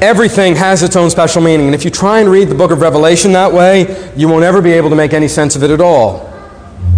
everything 0.01 0.55
has 0.55 0.81
its 0.83 0.95
own 0.95 1.09
special 1.09 1.41
meaning. 1.41 1.67
And 1.67 1.75
if 1.75 1.85
you 1.85 1.91
try 1.91 2.19
and 2.19 2.29
read 2.29 2.49
the 2.49 2.55
book 2.55 2.71
of 2.71 2.81
Revelation 2.81 3.31
that 3.33 3.53
way, 3.53 4.11
you 4.15 4.27
won't 4.27 4.43
ever 4.43 4.61
be 4.61 4.71
able 4.71 4.89
to 4.89 4.95
make 4.95 5.13
any 5.13 5.27
sense 5.27 5.55
of 5.55 5.63
it 5.63 5.69
at 5.69 5.79
all. 5.79 6.27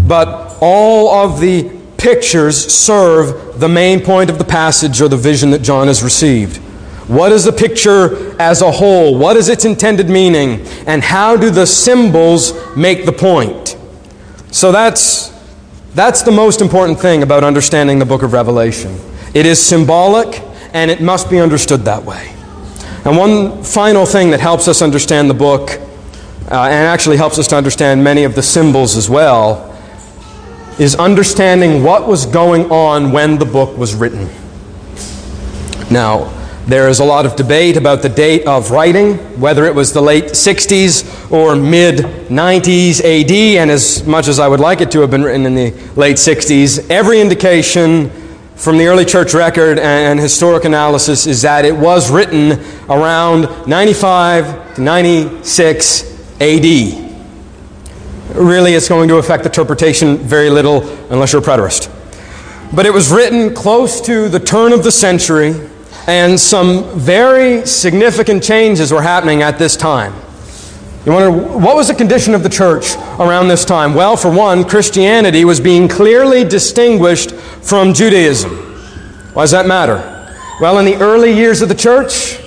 But 0.07 0.57
all 0.61 1.09
of 1.09 1.39
the 1.39 1.69
pictures 1.97 2.73
serve 2.73 3.59
the 3.59 3.69
main 3.69 4.01
point 4.01 4.29
of 4.29 4.37
the 4.37 4.43
passage 4.43 5.01
or 5.01 5.07
the 5.07 5.17
vision 5.17 5.51
that 5.51 5.61
John 5.61 5.87
has 5.87 6.01
received. 6.01 6.61
What 7.07 7.31
is 7.31 7.43
the 7.43 7.51
picture 7.51 8.39
as 8.41 8.61
a 8.61 8.71
whole? 8.71 9.17
What 9.17 9.35
is 9.35 9.49
its 9.49 9.65
intended 9.65 10.09
meaning? 10.09 10.65
And 10.87 11.03
how 11.03 11.35
do 11.35 11.49
the 11.49 11.65
symbols 11.65 12.53
make 12.77 13.05
the 13.05 13.11
point? 13.11 13.77
So 14.51 14.71
that's, 14.71 15.29
that's 15.95 16.21
the 16.21 16.31
most 16.31 16.61
important 16.61 16.99
thing 16.99 17.21
about 17.21 17.43
understanding 17.43 17.99
the 17.99 18.05
book 18.05 18.23
of 18.23 18.31
Revelation. 18.31 18.97
It 19.33 19.45
is 19.45 19.63
symbolic 19.63 20.41
and 20.73 20.89
it 20.89 21.01
must 21.01 21.29
be 21.29 21.39
understood 21.39 21.81
that 21.81 22.03
way. 22.03 22.33
And 23.03 23.17
one 23.17 23.63
final 23.63 24.05
thing 24.05 24.29
that 24.29 24.39
helps 24.39 24.69
us 24.69 24.81
understand 24.81 25.29
the 25.29 25.33
book, 25.33 25.71
uh, 25.71 26.63
and 26.63 26.87
actually 26.87 27.17
helps 27.17 27.37
us 27.37 27.47
to 27.47 27.57
understand 27.57 28.01
many 28.01 28.23
of 28.23 28.33
the 28.33 28.41
symbols 28.41 28.95
as 28.95 29.09
well, 29.09 29.69
is 30.79 30.95
understanding 30.95 31.83
what 31.83 32.07
was 32.07 32.25
going 32.25 32.71
on 32.71 33.11
when 33.11 33.37
the 33.37 33.45
book 33.45 33.77
was 33.77 33.93
written. 33.93 34.29
Now, 35.91 36.31
there 36.65 36.87
is 36.87 37.01
a 37.01 37.05
lot 37.05 37.25
of 37.25 37.35
debate 37.35 37.75
about 37.75 38.01
the 38.01 38.07
date 38.07 38.47
of 38.47 38.71
writing, 38.71 39.15
whether 39.39 39.65
it 39.65 39.75
was 39.75 39.91
the 39.91 40.01
late 40.01 40.25
60s 40.25 41.29
or 41.29 41.57
mid 41.57 41.97
90s 42.29 43.01
AD, 43.01 43.31
and 43.61 43.69
as 43.69 44.05
much 44.07 44.29
as 44.29 44.39
I 44.39 44.47
would 44.47 44.61
like 44.61 44.79
it 44.79 44.89
to 44.91 45.01
have 45.01 45.11
been 45.11 45.23
written 45.23 45.45
in 45.45 45.55
the 45.55 45.71
late 45.97 46.15
60s, 46.15 46.89
every 46.89 47.19
indication 47.19 48.09
from 48.55 48.77
the 48.77 48.87
early 48.87 49.03
church 49.03 49.33
record 49.33 49.77
and 49.77 50.17
historic 50.17 50.63
analysis 50.63 51.27
is 51.27 51.41
that 51.41 51.65
it 51.65 51.75
was 51.75 52.09
written 52.09 52.53
around 52.89 53.67
95 53.67 54.75
to 54.75 54.81
96 54.81 56.39
AD. 56.39 56.63
Really, 58.35 58.73
it's 58.73 58.87
going 58.87 59.09
to 59.09 59.17
affect 59.17 59.45
interpretation 59.45 60.17
very 60.17 60.49
little 60.49 60.87
unless 61.11 61.33
you're 61.33 61.41
a 61.41 61.45
preterist. 61.45 61.91
But 62.73 62.85
it 62.85 62.93
was 62.93 63.11
written 63.11 63.53
close 63.53 63.99
to 64.01 64.29
the 64.29 64.39
turn 64.39 64.71
of 64.71 64.83
the 64.83 64.91
century 64.91 65.69
and 66.07 66.39
some 66.39 66.99
very 66.99 67.65
significant 67.65 68.43
changes 68.43 68.91
were 68.91 69.01
happening 69.01 69.41
at 69.41 69.57
this 69.57 69.77
time. 69.77 70.13
You 71.05 71.11
wonder, 71.11 71.31
what 71.31 71.75
was 71.75 71.89
the 71.89 71.93
condition 71.93 72.33
of 72.33 72.43
the 72.43 72.49
church 72.49 72.95
around 73.19 73.49
this 73.49 73.65
time? 73.65 73.93
Well, 73.93 74.15
for 74.15 74.31
one, 74.31 74.63
Christianity 74.63 75.43
was 75.43 75.59
being 75.59 75.87
clearly 75.87 76.45
distinguished 76.45 77.31
from 77.31 77.93
Judaism. 77.93 78.51
Why 79.33 79.43
does 79.43 79.51
that 79.51 79.65
matter? 79.65 79.97
Well, 80.61 80.79
in 80.79 80.85
the 80.85 80.95
early 80.95 81.33
years 81.33 81.61
of 81.61 81.67
the 81.67 81.75
church, 81.75 82.39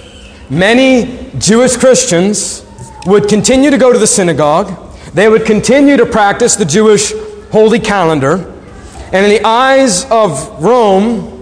many 0.49 1.31
Jewish 1.39 1.77
Christians 1.77 2.65
would 3.05 3.29
continue 3.29 3.71
to 3.71 3.79
go 3.79 3.93
to 3.93 3.99
the 3.99 4.07
synagogue, 4.07 4.73
they 5.13 5.29
would 5.29 5.45
continue 5.45 5.97
to 5.97 6.07
practice 6.07 6.57
the 6.57 6.65
Jewish 6.65 7.13
holy 7.51 7.79
calendar, 7.79 8.55
and 9.13 9.25
in 9.25 9.31
the 9.31 9.45
eyes 9.45 10.05
of 10.11 10.63
Rome, 10.63 11.36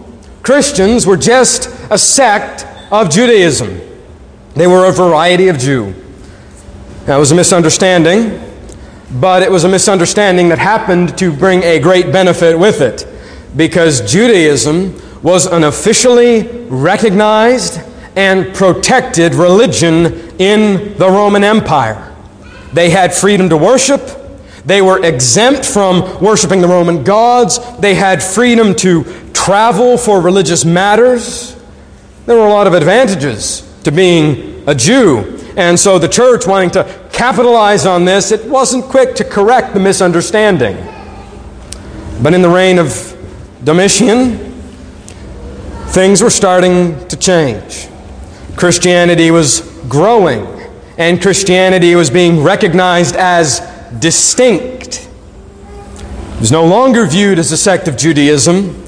Christians 0.44 1.06
were 1.06 1.16
just 1.16 1.70
a 1.90 1.96
sect 1.96 2.66
of 2.92 3.08
Judaism. 3.08 3.80
They 4.54 4.66
were 4.66 4.86
a 4.86 4.92
variety 4.92 5.48
of 5.48 5.58
Jew. 5.58 5.94
That 7.06 7.16
was 7.16 7.32
a 7.32 7.34
misunderstanding, 7.34 8.40
but 9.20 9.42
it 9.42 9.50
was 9.50 9.64
a 9.64 9.68
misunderstanding 9.70 10.50
that 10.50 10.58
happened 10.58 11.16
to 11.16 11.32
bring 11.32 11.62
a 11.62 11.80
great 11.80 12.12
benefit 12.12 12.58
with 12.58 12.82
it 12.82 13.06
because 13.56 14.02
Judaism 14.02 15.00
was 15.22 15.46
an 15.46 15.64
officially 15.64 16.42
recognized 16.68 17.80
and 18.14 18.54
protected 18.54 19.34
religion 19.34 20.06
in 20.38 20.96
the 20.98 21.08
Roman 21.08 21.42
Empire. 21.42 22.14
They 22.74 22.90
had 22.90 23.14
freedom 23.14 23.48
to 23.48 23.56
worship. 23.56 24.02
They 24.66 24.80
were 24.80 25.04
exempt 25.04 25.64
from 25.66 26.22
worshiping 26.22 26.60
the 26.60 26.68
Roman 26.68 27.04
gods. 27.04 27.58
They 27.78 27.94
had 27.94 28.22
freedom 28.22 28.74
to 28.76 29.04
travel 29.32 29.98
for 29.98 30.20
religious 30.20 30.64
matters. 30.64 31.54
There 32.26 32.36
were 32.36 32.46
a 32.46 32.50
lot 32.50 32.66
of 32.66 32.72
advantages 32.72 33.60
to 33.84 33.92
being 33.92 34.66
a 34.66 34.74
Jew. 34.74 35.40
And 35.56 35.78
so 35.78 35.98
the 35.98 36.08
church, 36.08 36.46
wanting 36.46 36.70
to 36.70 37.08
capitalize 37.12 37.84
on 37.84 38.04
this, 38.04 38.32
it 38.32 38.44
wasn't 38.46 38.84
quick 38.86 39.14
to 39.16 39.24
correct 39.24 39.74
the 39.74 39.80
misunderstanding. 39.80 40.76
But 42.22 42.32
in 42.32 42.42
the 42.42 42.48
reign 42.48 42.78
of 42.78 43.14
Domitian, 43.62 44.38
things 45.88 46.22
were 46.22 46.30
starting 46.30 47.06
to 47.08 47.16
change. 47.16 47.88
Christianity 48.56 49.30
was 49.30 49.60
growing, 49.88 50.46
and 50.96 51.20
Christianity 51.20 51.94
was 51.94 52.08
being 52.08 52.42
recognized 52.42 53.14
as 53.16 53.60
distinct. 54.00 55.08
It 56.34 56.40
was 56.40 56.52
no 56.52 56.64
longer 56.64 57.06
viewed 57.06 57.38
as 57.38 57.52
a 57.52 57.56
sect 57.56 57.88
of 57.88 57.96
Judaism, 57.96 58.82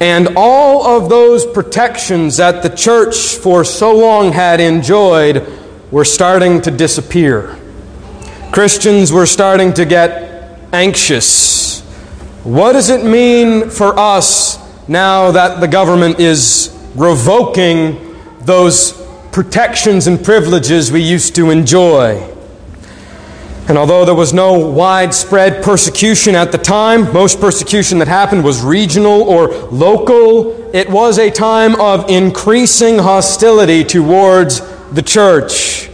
and 0.00 0.30
all 0.36 0.86
of 0.86 1.08
those 1.08 1.46
protections 1.46 2.38
that 2.38 2.62
the 2.62 2.70
church 2.70 3.36
for 3.36 3.64
so 3.64 3.96
long 3.96 4.32
had 4.32 4.60
enjoyed 4.60 5.46
were 5.90 6.04
starting 6.04 6.60
to 6.62 6.70
disappear. 6.70 7.56
Christians 8.52 9.12
were 9.12 9.26
starting 9.26 9.72
to 9.74 9.84
get 9.84 10.58
anxious. 10.72 11.80
What 12.42 12.72
does 12.72 12.90
it 12.90 13.04
mean 13.04 13.70
for 13.70 13.98
us 13.98 14.58
now 14.88 15.30
that 15.32 15.60
the 15.60 15.68
government 15.68 16.18
is 16.18 16.76
revoking 16.94 18.16
those 18.40 18.92
protections 19.30 20.06
and 20.06 20.22
privileges 20.22 20.90
we 20.90 21.02
used 21.02 21.34
to 21.36 21.50
enjoy? 21.50 22.26
And 23.68 23.78
although 23.78 24.04
there 24.04 24.14
was 24.14 24.32
no 24.32 24.58
widespread 24.58 25.62
persecution 25.62 26.34
at 26.34 26.50
the 26.50 26.58
time, 26.58 27.12
most 27.12 27.40
persecution 27.40 27.98
that 27.98 28.08
happened 28.08 28.42
was 28.42 28.62
regional 28.62 29.22
or 29.22 29.48
local, 29.68 30.74
it 30.74 30.90
was 30.90 31.18
a 31.18 31.30
time 31.30 31.80
of 31.80 32.10
increasing 32.10 32.98
hostility 32.98 33.84
towards 33.84 34.60
the 34.90 35.02
church. 35.02 35.88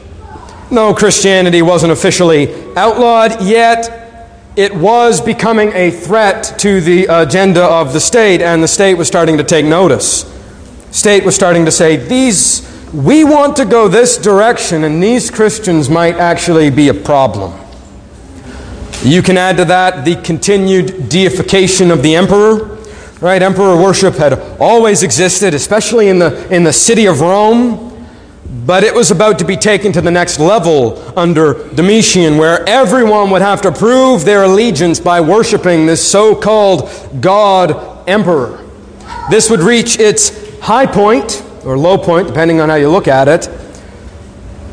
No, 0.70 0.94
Christianity 0.94 1.62
wasn't 1.62 1.92
officially 1.92 2.74
outlawed, 2.74 3.42
yet 3.42 4.06
it 4.56 4.74
was 4.74 5.20
becoming 5.20 5.70
a 5.74 5.90
threat 5.90 6.54
to 6.58 6.80
the 6.80 7.06
agenda 7.06 7.62
of 7.62 7.92
the 7.92 8.00
state, 8.00 8.40
and 8.40 8.62
the 8.62 8.68
state 8.68 8.94
was 8.94 9.06
starting 9.06 9.36
to 9.36 9.44
take 9.44 9.66
notice. 9.66 10.24
State 10.90 11.24
was 11.24 11.36
starting 11.36 11.66
to 11.66 11.70
say, 11.70 11.96
these, 11.96 12.66
we 12.97 13.24
want 13.24 13.57
to 13.57 13.66
go 13.66 13.88
this 13.88 14.16
direction, 14.16 14.84
and 14.84 15.03
these 15.03 15.30
Christians 15.30 15.90
might 15.90 16.16
actually 16.16 16.70
be 16.70 16.88
a 16.88 16.94
problem. 16.94 17.53
You 19.03 19.20
can 19.20 19.36
add 19.36 19.59
to 19.59 19.66
that 19.66 20.07
the 20.07 20.16
continued 20.22 21.11
deification 21.11 21.90
of 21.90 22.03
the 22.03 22.14
emperor. 22.14 22.78
Right? 23.20 23.42
Emperor 23.42 23.76
worship 23.76 24.14
had 24.14 24.38
always 24.59 25.03
existed, 25.03 25.55
especially 25.55 26.09
in 26.09 26.18
the, 26.18 26.55
in 26.55 26.64
the 26.64 26.72
city 26.72 27.07
of 27.07 27.20
Rome. 27.20 27.82
But 28.66 28.82
it 28.82 28.94
was 28.94 29.11
about 29.11 29.38
to 29.40 29.44
be 29.44 29.57
taken 29.57 29.92
to 29.92 30.01
the 30.01 30.11
next 30.11 30.38
level 30.38 30.99
under 31.18 31.68
Domitian, 31.74 32.36
where 32.36 32.66
everyone 32.68 33.30
would 33.30 33.42
have 33.42 33.62
to 33.62 33.72
prove 33.72 34.24
their 34.24 34.44
allegiance 34.44 35.01
by 35.01 35.20
worshiping 35.20 35.86
this 35.86 36.07
so 36.07 36.34
called 36.34 36.90
God 37.20 38.09
Emperor. 38.09 38.64
This 39.30 39.51
would 39.51 39.61
reach 39.61 39.99
its 39.99 40.59
high 40.61 40.86
point, 40.86 41.42
or 41.66 41.76
low 41.76 41.98
point, 41.98 42.28
depending 42.28 42.60
on 42.60 42.68
how 42.68 42.76
you 42.76 42.88
look 42.88 43.08
at 43.08 43.28
it, 43.28 43.48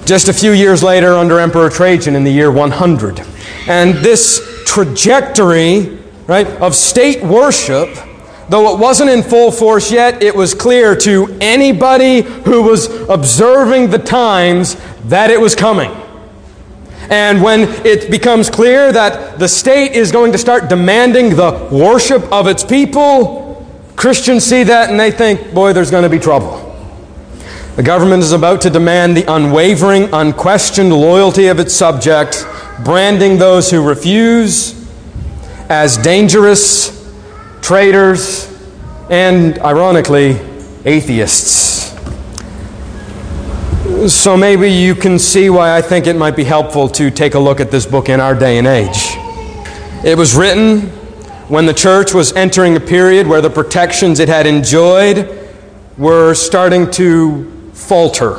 just 0.05 0.27
a 0.27 0.33
few 0.33 0.51
years 0.51 0.83
later 0.83 1.13
under 1.13 1.39
Emperor 1.39 1.69
Trajan 1.69 2.15
in 2.15 2.23
the 2.23 2.31
year 2.31 2.51
100. 2.51 3.21
And 3.67 3.95
this 3.95 4.63
trajectory, 4.65 5.97
right, 6.27 6.47
of 6.47 6.75
state 6.75 7.23
worship 7.23 7.89
Though 8.49 8.73
it 8.73 8.79
wasn't 8.79 9.09
in 9.09 9.23
full 9.23 9.51
force 9.51 9.91
yet, 9.91 10.21
it 10.21 10.35
was 10.35 10.53
clear 10.53 10.95
to 10.97 11.37
anybody 11.39 12.21
who 12.21 12.63
was 12.63 12.87
observing 13.09 13.89
the 13.89 13.99
times 13.99 14.75
that 15.05 15.31
it 15.31 15.39
was 15.39 15.55
coming. 15.55 15.91
And 17.09 17.41
when 17.41 17.61
it 17.85 18.09
becomes 18.11 18.49
clear 18.49 18.91
that 18.91 19.39
the 19.39 19.47
state 19.47 19.93
is 19.93 20.11
going 20.11 20.31
to 20.33 20.37
start 20.37 20.69
demanding 20.69 21.35
the 21.35 21.69
worship 21.71 22.23
of 22.31 22.47
its 22.47 22.63
people, 22.63 23.65
Christians 23.95 24.43
see 24.43 24.63
that 24.63 24.89
and 24.89 24.99
they 24.99 25.11
think, 25.11 25.53
boy, 25.53 25.73
there's 25.73 25.91
going 25.91 26.03
to 26.03 26.09
be 26.09 26.19
trouble. 26.19 26.62
The 27.75 27.81
government 27.81 28.21
is 28.21 28.33
about 28.33 28.61
to 28.61 28.69
demand 28.69 29.17
the 29.17 29.25
unwavering, 29.33 30.13
unquestioned 30.13 30.93
loyalty 30.93 31.47
of 31.47 31.59
its 31.59 31.73
subjects, 31.73 32.45
branding 32.83 33.39
those 33.39 33.71
who 33.71 33.81
refuse 33.81 34.79
as 35.69 35.97
dangerous 35.97 37.11
traitors, 37.63 38.47
and 39.09 39.57
ironically, 39.59 40.39
atheists. 40.85 41.97
So 44.07 44.37
maybe 44.37 44.71
you 44.71 44.93
can 44.93 45.17
see 45.17 45.49
why 45.49 45.75
I 45.75 45.81
think 45.81 46.05
it 46.05 46.15
might 46.15 46.35
be 46.35 46.43
helpful 46.43 46.87
to 46.89 47.09
take 47.09 47.33
a 47.33 47.39
look 47.39 47.59
at 47.59 47.71
this 47.71 47.87
book 47.87 48.07
in 48.07 48.19
our 48.19 48.35
day 48.35 48.59
and 48.59 48.67
age. 48.67 49.15
It 50.05 50.15
was 50.15 50.35
written 50.35 50.81
when 51.49 51.65
the 51.65 51.73
church 51.73 52.13
was 52.13 52.33
entering 52.33 52.75
a 52.75 52.79
period 52.79 53.25
where 53.25 53.41
the 53.41 53.49
protections 53.49 54.19
it 54.19 54.29
had 54.29 54.45
enjoyed 54.45 55.49
were 55.97 56.35
starting 56.35 56.91
to 56.91 57.49
falter, 57.87 58.35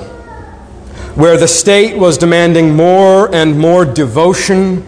where 1.17 1.37
the 1.37 1.49
state 1.49 1.97
was 1.97 2.19
demanding 2.19 2.75
more 2.75 3.35
and 3.35 3.59
more 3.59 3.85
devotion, 3.85 4.85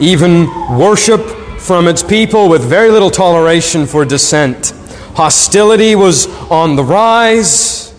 even 0.00 0.46
worship 0.76 1.20
from 1.58 1.86
its 1.86 2.02
people 2.02 2.48
with 2.48 2.62
very 2.62 2.90
little 2.90 3.10
toleration 3.10 3.86
for 3.86 4.04
dissent. 4.04 4.72
Hostility 5.14 5.94
was 5.94 6.26
on 6.50 6.74
the 6.74 6.82
rise. 6.82 7.94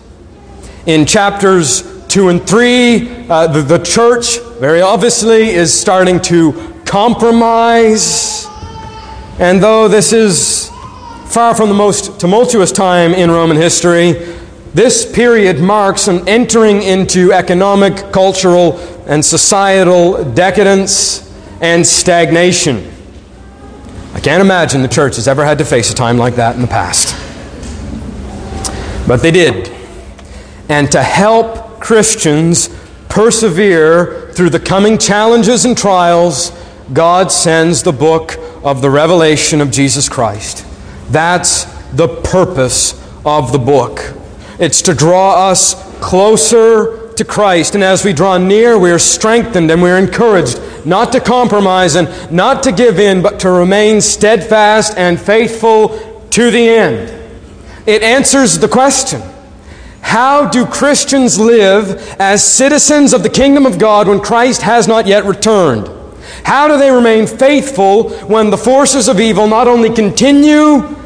In 0.86 1.06
chapters 1.06 1.82
2 2.08 2.28
and 2.28 2.46
3, 2.46 3.28
uh, 3.28 3.46
the, 3.46 3.62
the 3.62 3.78
church, 3.78 4.38
very 4.60 4.82
obviously, 4.82 5.48
is 5.50 5.72
starting 5.72 6.20
to 6.20 6.52
compromise. 6.84 8.46
And 9.38 9.62
though 9.62 9.88
this 9.88 10.12
is 10.12 10.70
far 11.26 11.54
from 11.54 11.68
the 11.68 11.74
most 11.74 12.20
tumultuous 12.20 12.70
time 12.70 13.14
in 13.14 13.30
Roman 13.30 13.56
history, 13.56 14.12
this 14.74 15.10
period 15.10 15.60
marks 15.60 16.08
an 16.08 16.28
entering 16.28 16.82
into 16.82 17.32
economic, 17.32 18.12
cultural, 18.12 18.76
and 19.06 19.24
societal 19.24 20.24
decadence 20.34 21.32
and 21.60 21.86
stagnation. 21.86 22.90
I 24.14 24.20
can't 24.20 24.40
imagine 24.40 24.82
the 24.82 24.88
church 24.88 25.14
has 25.14 25.28
ever 25.28 25.44
had 25.44 25.58
to 25.58 25.64
face 25.64 25.92
a 25.92 25.94
time 25.94 26.18
like 26.18 26.34
that 26.36 26.56
in 26.56 26.60
the 26.60 26.66
past. 26.66 27.14
But 29.06 29.22
they 29.22 29.30
did. 29.30 29.70
And 30.68 30.90
to 30.90 31.02
help 31.02 31.80
Christians 31.80 32.68
persevere 33.08 34.32
through 34.32 34.50
the 34.50 34.58
coming 34.58 34.98
challenges 34.98 35.64
and 35.66 35.78
trials, 35.78 36.50
God 36.92 37.30
sends 37.30 37.84
the 37.84 37.92
book 37.92 38.36
of 38.64 38.82
the 38.82 38.90
revelation 38.90 39.60
of 39.60 39.70
Jesus 39.70 40.08
Christ. 40.08 40.66
That's 41.10 41.64
the 41.92 42.08
purpose 42.08 43.00
of 43.24 43.52
the 43.52 43.58
book. 43.58 44.14
It's 44.58 44.82
to 44.82 44.94
draw 44.94 45.50
us 45.50 45.74
closer 46.00 47.12
to 47.14 47.24
Christ. 47.24 47.74
And 47.74 47.84
as 47.84 48.04
we 48.04 48.12
draw 48.12 48.38
near, 48.38 48.78
we 48.78 48.90
are 48.90 48.98
strengthened 48.98 49.70
and 49.70 49.80
we're 49.80 49.98
encouraged 49.98 50.60
not 50.84 51.12
to 51.12 51.20
compromise 51.20 51.94
and 51.94 52.08
not 52.30 52.62
to 52.64 52.72
give 52.72 52.98
in, 52.98 53.22
but 53.22 53.40
to 53.40 53.50
remain 53.50 54.00
steadfast 54.00 54.96
and 54.96 55.20
faithful 55.20 56.26
to 56.30 56.50
the 56.50 56.68
end. 56.68 57.20
It 57.86 58.02
answers 58.02 58.58
the 58.58 58.68
question 58.68 59.22
How 60.00 60.48
do 60.48 60.66
Christians 60.66 61.38
live 61.38 62.16
as 62.18 62.42
citizens 62.42 63.12
of 63.12 63.22
the 63.22 63.30
kingdom 63.30 63.66
of 63.66 63.78
God 63.78 64.08
when 64.08 64.20
Christ 64.20 64.62
has 64.62 64.88
not 64.88 65.06
yet 65.06 65.24
returned? 65.24 65.88
How 66.44 66.68
do 66.68 66.76
they 66.78 66.90
remain 66.90 67.26
faithful 67.26 68.10
when 68.26 68.50
the 68.50 68.58
forces 68.58 69.08
of 69.08 69.20
evil 69.20 69.46
not 69.46 69.68
only 69.68 69.90
continue, 69.92 70.96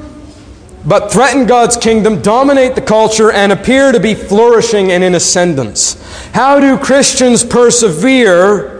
but 0.86 1.12
threaten 1.12 1.46
God's 1.46 1.76
kingdom, 1.76 2.22
dominate 2.22 2.74
the 2.74 2.80
culture, 2.80 3.30
and 3.30 3.52
appear 3.52 3.92
to 3.92 4.00
be 4.00 4.14
flourishing 4.14 4.92
and 4.92 5.04
in 5.04 5.14
ascendance? 5.14 6.00
How 6.32 6.60
do 6.60 6.78
Christians 6.78 7.44
persevere? 7.44 8.78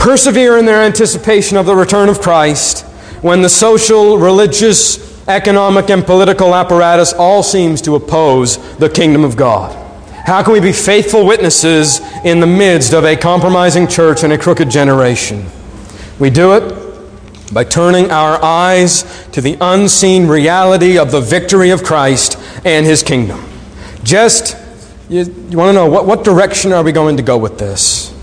persevere 0.00 0.56
in 0.56 0.64
their 0.64 0.82
anticipation 0.82 1.58
of 1.58 1.66
the 1.66 1.76
return 1.76 2.08
of 2.08 2.22
Christ 2.22 2.86
when 3.20 3.42
the 3.42 3.50
social, 3.50 4.16
religious, 4.16 5.28
economic, 5.28 5.90
and 5.90 6.06
political 6.06 6.54
apparatus 6.54 7.12
all 7.12 7.42
seems 7.42 7.82
to 7.82 7.96
oppose 7.96 8.56
the 8.78 8.88
kingdom 8.88 9.24
of 9.24 9.36
God. 9.36 9.76
How 10.24 10.42
can 10.42 10.54
we 10.54 10.60
be 10.60 10.72
faithful 10.72 11.26
witnesses 11.26 12.00
in 12.24 12.40
the 12.40 12.46
midst 12.46 12.94
of 12.94 13.04
a 13.04 13.14
compromising 13.14 13.86
church 13.86 14.24
and 14.24 14.32
a 14.32 14.38
crooked 14.38 14.70
generation? 14.70 15.44
We 16.18 16.30
do 16.30 16.54
it 16.54 16.79
by 17.52 17.64
turning 17.64 18.10
our 18.10 18.42
eyes 18.42 19.28
to 19.32 19.40
the 19.40 19.56
unseen 19.60 20.26
reality 20.26 20.98
of 20.98 21.10
the 21.10 21.20
victory 21.20 21.70
of 21.70 21.82
Christ 21.82 22.38
and 22.64 22.86
his 22.86 23.02
kingdom. 23.02 23.44
Just, 24.02 24.56
you, 25.08 25.24
you 25.24 25.58
want 25.58 25.70
to 25.70 25.72
know 25.72 25.86
what, 25.86 26.06
what 26.06 26.24
direction 26.24 26.72
are 26.72 26.82
we 26.82 26.92
going 26.92 27.16
to 27.16 27.22
go 27.22 27.36
with 27.36 27.58
this? 27.58 28.14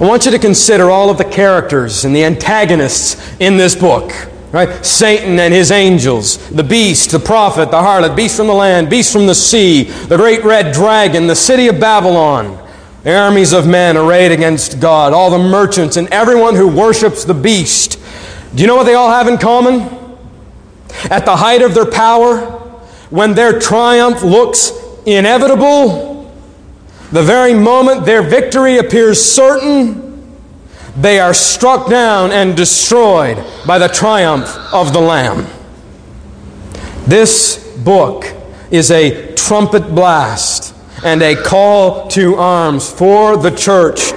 I 0.00 0.06
want 0.06 0.26
you 0.26 0.30
to 0.30 0.38
consider 0.38 0.90
all 0.90 1.10
of 1.10 1.18
the 1.18 1.24
characters 1.24 2.04
and 2.04 2.14
the 2.14 2.24
antagonists 2.24 3.36
in 3.40 3.56
this 3.56 3.74
book. 3.74 4.12
Right? 4.52 4.84
Satan 4.84 5.38
and 5.38 5.52
his 5.52 5.70
angels, 5.70 6.38
the 6.48 6.62
beast, 6.62 7.10
the 7.10 7.18
prophet, 7.18 7.70
the 7.70 7.76
harlot, 7.76 8.16
beast 8.16 8.36
from 8.36 8.46
the 8.46 8.54
land, 8.54 8.88
beast 8.88 9.12
from 9.12 9.26
the 9.26 9.34
sea, 9.34 9.82
the 9.82 10.16
great 10.16 10.42
red 10.42 10.72
dragon, 10.72 11.26
the 11.26 11.36
city 11.36 11.66
of 11.68 11.78
Babylon, 11.78 12.56
the 13.02 13.14
armies 13.14 13.52
of 13.52 13.66
men 13.66 13.98
arrayed 13.98 14.32
against 14.32 14.80
God, 14.80 15.12
all 15.12 15.30
the 15.30 15.38
merchants, 15.38 15.98
and 15.98 16.08
everyone 16.08 16.54
who 16.54 16.66
worships 16.66 17.24
the 17.24 17.34
beast. 17.34 17.98
Do 18.54 18.62
you 18.62 18.66
know 18.66 18.76
what 18.76 18.84
they 18.84 18.94
all 18.94 19.10
have 19.10 19.28
in 19.28 19.38
common? 19.38 19.82
At 21.10 21.24
the 21.24 21.36
height 21.36 21.62
of 21.62 21.74
their 21.74 21.90
power, 21.90 22.38
when 23.10 23.34
their 23.34 23.58
triumph 23.58 24.22
looks 24.22 24.72
inevitable, 25.06 26.32
the 27.12 27.22
very 27.22 27.54
moment 27.54 28.04
their 28.04 28.22
victory 28.22 28.78
appears 28.78 29.22
certain, 29.22 30.36
they 30.96 31.20
are 31.20 31.34
struck 31.34 31.88
down 31.88 32.32
and 32.32 32.56
destroyed 32.56 33.44
by 33.66 33.78
the 33.78 33.88
triumph 33.88 34.48
of 34.72 34.92
the 34.92 35.00
Lamb. 35.00 35.46
This 37.06 37.64
book 37.78 38.26
is 38.70 38.90
a 38.90 39.34
trumpet 39.34 39.94
blast 39.94 40.74
and 41.04 41.22
a 41.22 41.40
call 41.40 42.08
to 42.08 42.34
arms 42.34 42.90
for 42.90 43.36
the 43.36 43.50
church 43.50 44.12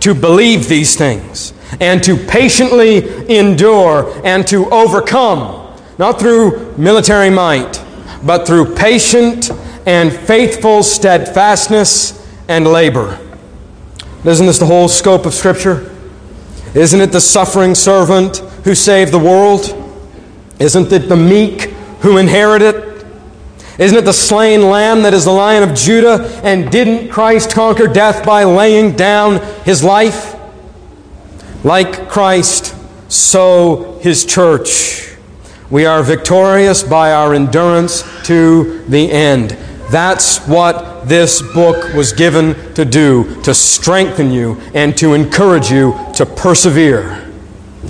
to 0.00 0.14
believe 0.14 0.68
these 0.68 0.94
things 0.94 1.52
and 1.80 2.02
to 2.04 2.16
patiently 2.16 3.34
endure 3.34 4.12
and 4.24 4.46
to 4.48 4.68
overcome, 4.70 5.76
not 5.98 6.18
through 6.18 6.74
military 6.76 7.30
might, 7.30 7.82
but 8.24 8.46
through 8.46 8.74
patient 8.74 9.50
and 9.86 10.12
faithful 10.12 10.82
steadfastness 10.82 12.26
and 12.48 12.66
labor. 12.66 13.18
Isn't 14.24 14.46
this 14.46 14.58
the 14.58 14.66
whole 14.66 14.88
scope 14.88 15.26
of 15.26 15.34
Scripture? 15.34 15.94
Isn't 16.74 17.00
it 17.00 17.12
the 17.12 17.20
suffering 17.20 17.74
servant 17.74 18.38
who 18.64 18.74
saved 18.74 19.12
the 19.12 19.18
world? 19.18 19.82
Isn't 20.58 20.92
it 20.92 21.08
the 21.08 21.16
meek 21.16 21.70
who 22.00 22.18
inherit 22.18 22.62
it? 22.62 23.06
Isn't 23.78 23.98
it 23.98 24.04
the 24.04 24.12
slain 24.12 24.62
lamb 24.62 25.02
that 25.02 25.12
is 25.12 25.24
the 25.24 25.30
lion 25.30 25.62
of 25.68 25.76
Judah? 25.76 26.40
And 26.42 26.70
didn't 26.70 27.08
Christ 27.08 27.52
conquer 27.52 27.86
death 27.86 28.24
by 28.24 28.44
laying 28.44 28.96
down 28.96 29.36
his 29.64 29.84
life? 29.84 30.25
Like 31.66 32.08
Christ, 32.08 32.76
so 33.08 33.98
his 34.00 34.24
church. 34.24 35.16
We 35.68 35.84
are 35.84 36.00
victorious 36.00 36.84
by 36.84 37.10
our 37.10 37.34
endurance 37.34 38.04
to 38.26 38.84
the 38.84 39.10
end. 39.10 39.50
That's 39.90 40.46
what 40.46 41.08
this 41.08 41.42
book 41.42 41.92
was 41.92 42.12
given 42.12 42.54
to 42.74 42.84
do 42.84 43.42
to 43.42 43.52
strengthen 43.52 44.30
you 44.30 44.60
and 44.74 44.96
to 44.98 45.14
encourage 45.14 45.68
you 45.68 45.98
to 46.14 46.24
persevere. 46.24 47.28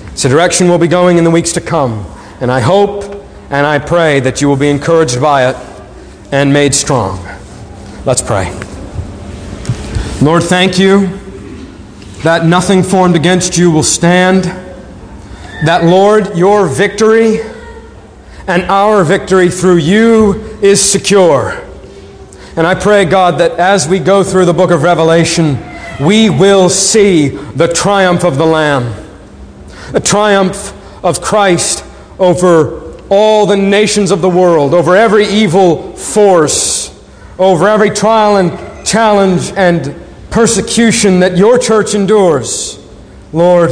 It's 0.07 0.25
a 0.25 0.31
direction 0.31 0.69
we'll 0.69 0.79
be 0.79 0.89
going 0.89 1.19
in 1.19 1.25
the 1.25 1.31
weeks 1.31 1.53
to 1.53 1.61
come. 1.61 2.07
And 2.41 2.51
I 2.51 2.61
hope 2.61 3.27
and 3.51 3.67
I 3.67 3.79
pray 3.79 4.21
that 4.21 4.41
you 4.41 4.49
will 4.49 4.57
be 4.57 4.71
encouraged 4.71 5.21
by 5.21 5.51
it 5.51 5.57
and 6.33 6.51
made 6.51 6.75
strong. 6.75 7.23
Let's 8.07 8.23
pray. 8.23 8.51
Lord, 10.23 10.45
thank 10.45 10.79
you 10.79 11.26
that 12.27 12.45
nothing 12.45 12.83
formed 12.83 13.15
against 13.15 13.57
you 13.57 13.71
will 13.71 13.83
stand. 13.83 14.45
That, 15.65 15.85
Lord, 15.85 16.37
your 16.37 16.67
victory 16.67 17.41
and 18.47 18.63
our 18.65 19.05
victory 19.05 19.49
through 19.49 19.79
you 19.79 20.35
is 20.61 20.81
secure. 20.81 21.63
And 22.57 22.67
I 22.67 22.75
pray, 22.75 23.05
God, 23.05 23.39
that 23.39 23.53
as 23.53 23.89
we 23.89 23.99
go 23.99 24.25
through 24.25 24.47
the 24.47 24.55
book 24.55 24.71
of 24.71 24.83
Revelation, 24.83 25.59
we 26.01 26.31
will 26.31 26.69
see 26.69 27.29
the 27.29 27.69
triumph 27.69 28.25
of 28.25 28.39
the 28.39 28.47
Lamb, 28.47 28.93
the 29.93 30.01
triumph 30.01 30.73
of 31.05 31.21
Christ 31.21 31.85
over 32.19 32.95
all 33.09 33.47
the 33.47 33.57
nations 33.57 34.11
of 34.11 34.21
the 34.21 34.29
world, 34.29 34.75
over 34.75 34.97
every 34.97 35.27
evil 35.27 35.95
force, 35.97 36.93
over 37.39 37.69
every 37.69 37.91
trial 37.91 38.37
and 38.37 38.87
challenge 38.87 39.53
and 39.57 40.06
persecution 40.37 41.21
that 41.21 41.39
your 41.39 41.57
church 41.57 41.95
endures. 41.95 42.79
Lord, 43.33 43.71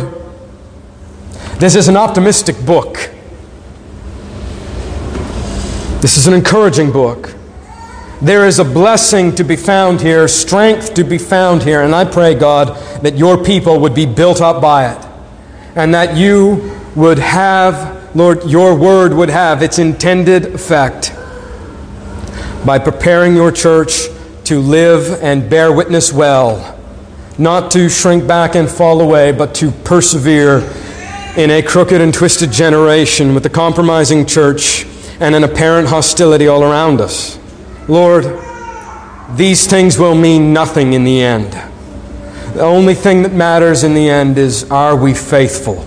this 1.59 1.75
is 1.75 1.89
an 1.89 1.97
optimistic 1.99 2.57
book. 2.65 3.11
This 6.01 6.17
is 6.17 6.27
an 6.27 6.33
encouraging 6.33 6.91
book. 6.91 7.35
There 8.23 8.47
is 8.47 8.61
a 8.61 8.65
blessing 8.65 9.35
to 9.35 9.45
be 9.45 9.57
found 9.57 10.01
here, 10.01 10.27
strength 10.27 10.95
to 10.95 11.05
be 11.05 11.19
found 11.19 11.63
here, 11.63 11.83
and 11.83 11.95
I 11.95 12.07
pray, 12.07 12.35
God, 12.35 12.69
that 13.03 13.19
your 13.19 13.45
people 13.45 13.81
would 13.81 13.95
be 13.95 14.07
built 14.07 14.41
up 14.41 14.63
by 14.63 14.91
it, 14.91 15.07
and 15.77 15.93
that 15.93 16.17
you 16.17 16.81
would 16.97 17.19
have, 17.19 18.17
Lord, 18.17 18.43
your 18.45 18.75
word 18.75 19.13
would 19.13 19.29
have 19.29 19.63
its 19.63 19.79
intended 19.79 20.47
effect 20.47 21.15
by 22.65 22.79
preparing 22.79 23.37
your 23.37 23.53
church 23.53 24.09
to 24.45 24.61
live 24.61 25.23
and 25.23 25.49
bear 25.49 25.73
witness 25.73 26.13
well, 26.13 26.79
not 27.39 27.71
to 27.73 27.89
shrink 27.89 28.27
back 28.27 28.55
and 28.55 28.69
fall 28.69 29.01
away, 29.01 29.33
but 29.33 29.55
to 29.57 29.71
persevere 29.71 30.59
in 31.37 31.51
a 31.51 31.63
crooked 31.63 32.01
and 32.01 32.15
twisted 32.15 32.53
generation 32.53 33.35
with 33.35 33.45
a 33.47 33.51
compromising 33.51 34.25
church 34.25 34.87
and 35.21 35.35
an 35.35 35.45
apparent 35.45 35.89
hostility 35.89 36.47
all 36.47 36.63
around 36.63 37.01
us. 37.01 37.39
Lord, 37.89 38.25
these 39.37 39.67
things 39.67 39.99
will 39.99 40.15
mean 40.15 40.53
nothing 40.53 40.93
in 40.93 41.05
the 41.05 41.23
end. 41.23 41.53
The 42.55 42.63
only 42.63 42.95
thing 42.95 43.23
that 43.23 43.33
matters 43.33 43.83
in 43.83 43.95
the 43.95 44.09
end 44.09 44.39
is 44.39 44.71
are 44.71 44.95
we 44.95 45.13
faithful? 45.13 45.85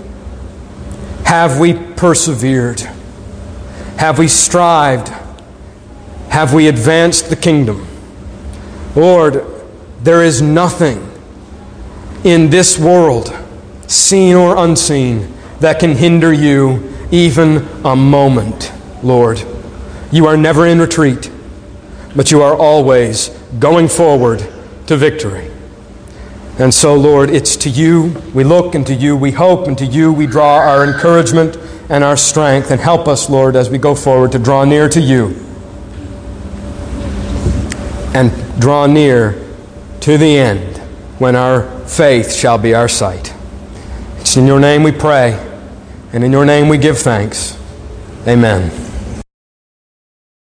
Have 1.24 1.60
we 1.60 1.74
persevered? 1.74 2.82
Have 3.98 4.20
we 4.20 4.28
strived? 4.28 5.10
Have 6.30 6.54
we 6.54 6.68
advanced 6.68 7.30
the 7.30 7.36
kingdom? 7.36 7.88
Lord, 8.98 9.46
there 10.04 10.24
is 10.24 10.42
nothing 10.42 11.10
in 12.26 12.50
this 12.50 12.78
world, 12.78 13.34
seen 13.88 14.36
or 14.36 14.58
unseen, 14.58 15.34
that 15.62 15.80
can 15.80 15.96
hinder 15.96 16.34
you 16.34 16.94
even 17.12 17.68
a 17.86 17.96
moment, 17.96 18.74
Lord. 19.02 19.42
You 20.12 20.26
are 20.28 20.36
never 20.36 20.68
in 20.68 20.80
retreat 20.80 21.32
but 22.18 22.32
you 22.32 22.42
are 22.42 22.56
always 22.56 23.30
going 23.60 23.88
forward 23.88 24.40
to 24.88 24.98
victory. 24.98 25.52
And 26.58 26.74
so, 26.74 26.96
Lord, 26.96 27.30
it's 27.30 27.56
to 27.58 27.70
you 27.70 28.16
we 28.34 28.44
look, 28.44 28.74
and 28.74 28.86
to 28.88 28.96
you 28.96 29.16
we 29.16 29.32
hope, 29.32 29.68
and 29.68 29.78
to 29.78 29.86
you 29.86 30.12
we 30.12 30.26
draw 30.26 30.58
our 30.58 30.84
encouragement 30.84 31.58
and 31.90 32.04
our 32.04 32.18
strength. 32.18 32.72
And 32.72 32.82
help 32.82 33.08
us, 33.08 33.30
Lord, 33.30 33.56
as 33.56 33.70
we 33.70 33.78
go 33.78 33.94
forward 33.94 34.32
to 34.32 34.40
draw 34.40 34.66
near 34.66 34.90
to 34.90 35.00
you 35.00 35.36
and 38.16 38.32
draw 38.60 38.86
near 38.86 39.34
to 40.02 40.18
the 40.18 40.38
end 40.38 40.78
when 41.20 41.36
our 41.36 41.64
faith 41.88 42.34
shall 42.34 42.58
be 42.58 42.74
our 42.74 42.88
sight. 42.88 43.34
It's 44.18 44.38
in 44.38 44.46
your 44.46 44.60
name 44.60 44.84
we 44.84 44.92
pray, 44.92 45.34
and 46.14 46.24
in 46.24 46.32
your 46.32 46.46
name 46.46 46.70
we 46.70 46.78
give 46.78 46.98
thanks. 46.98 47.58
Amen. 48.28 48.87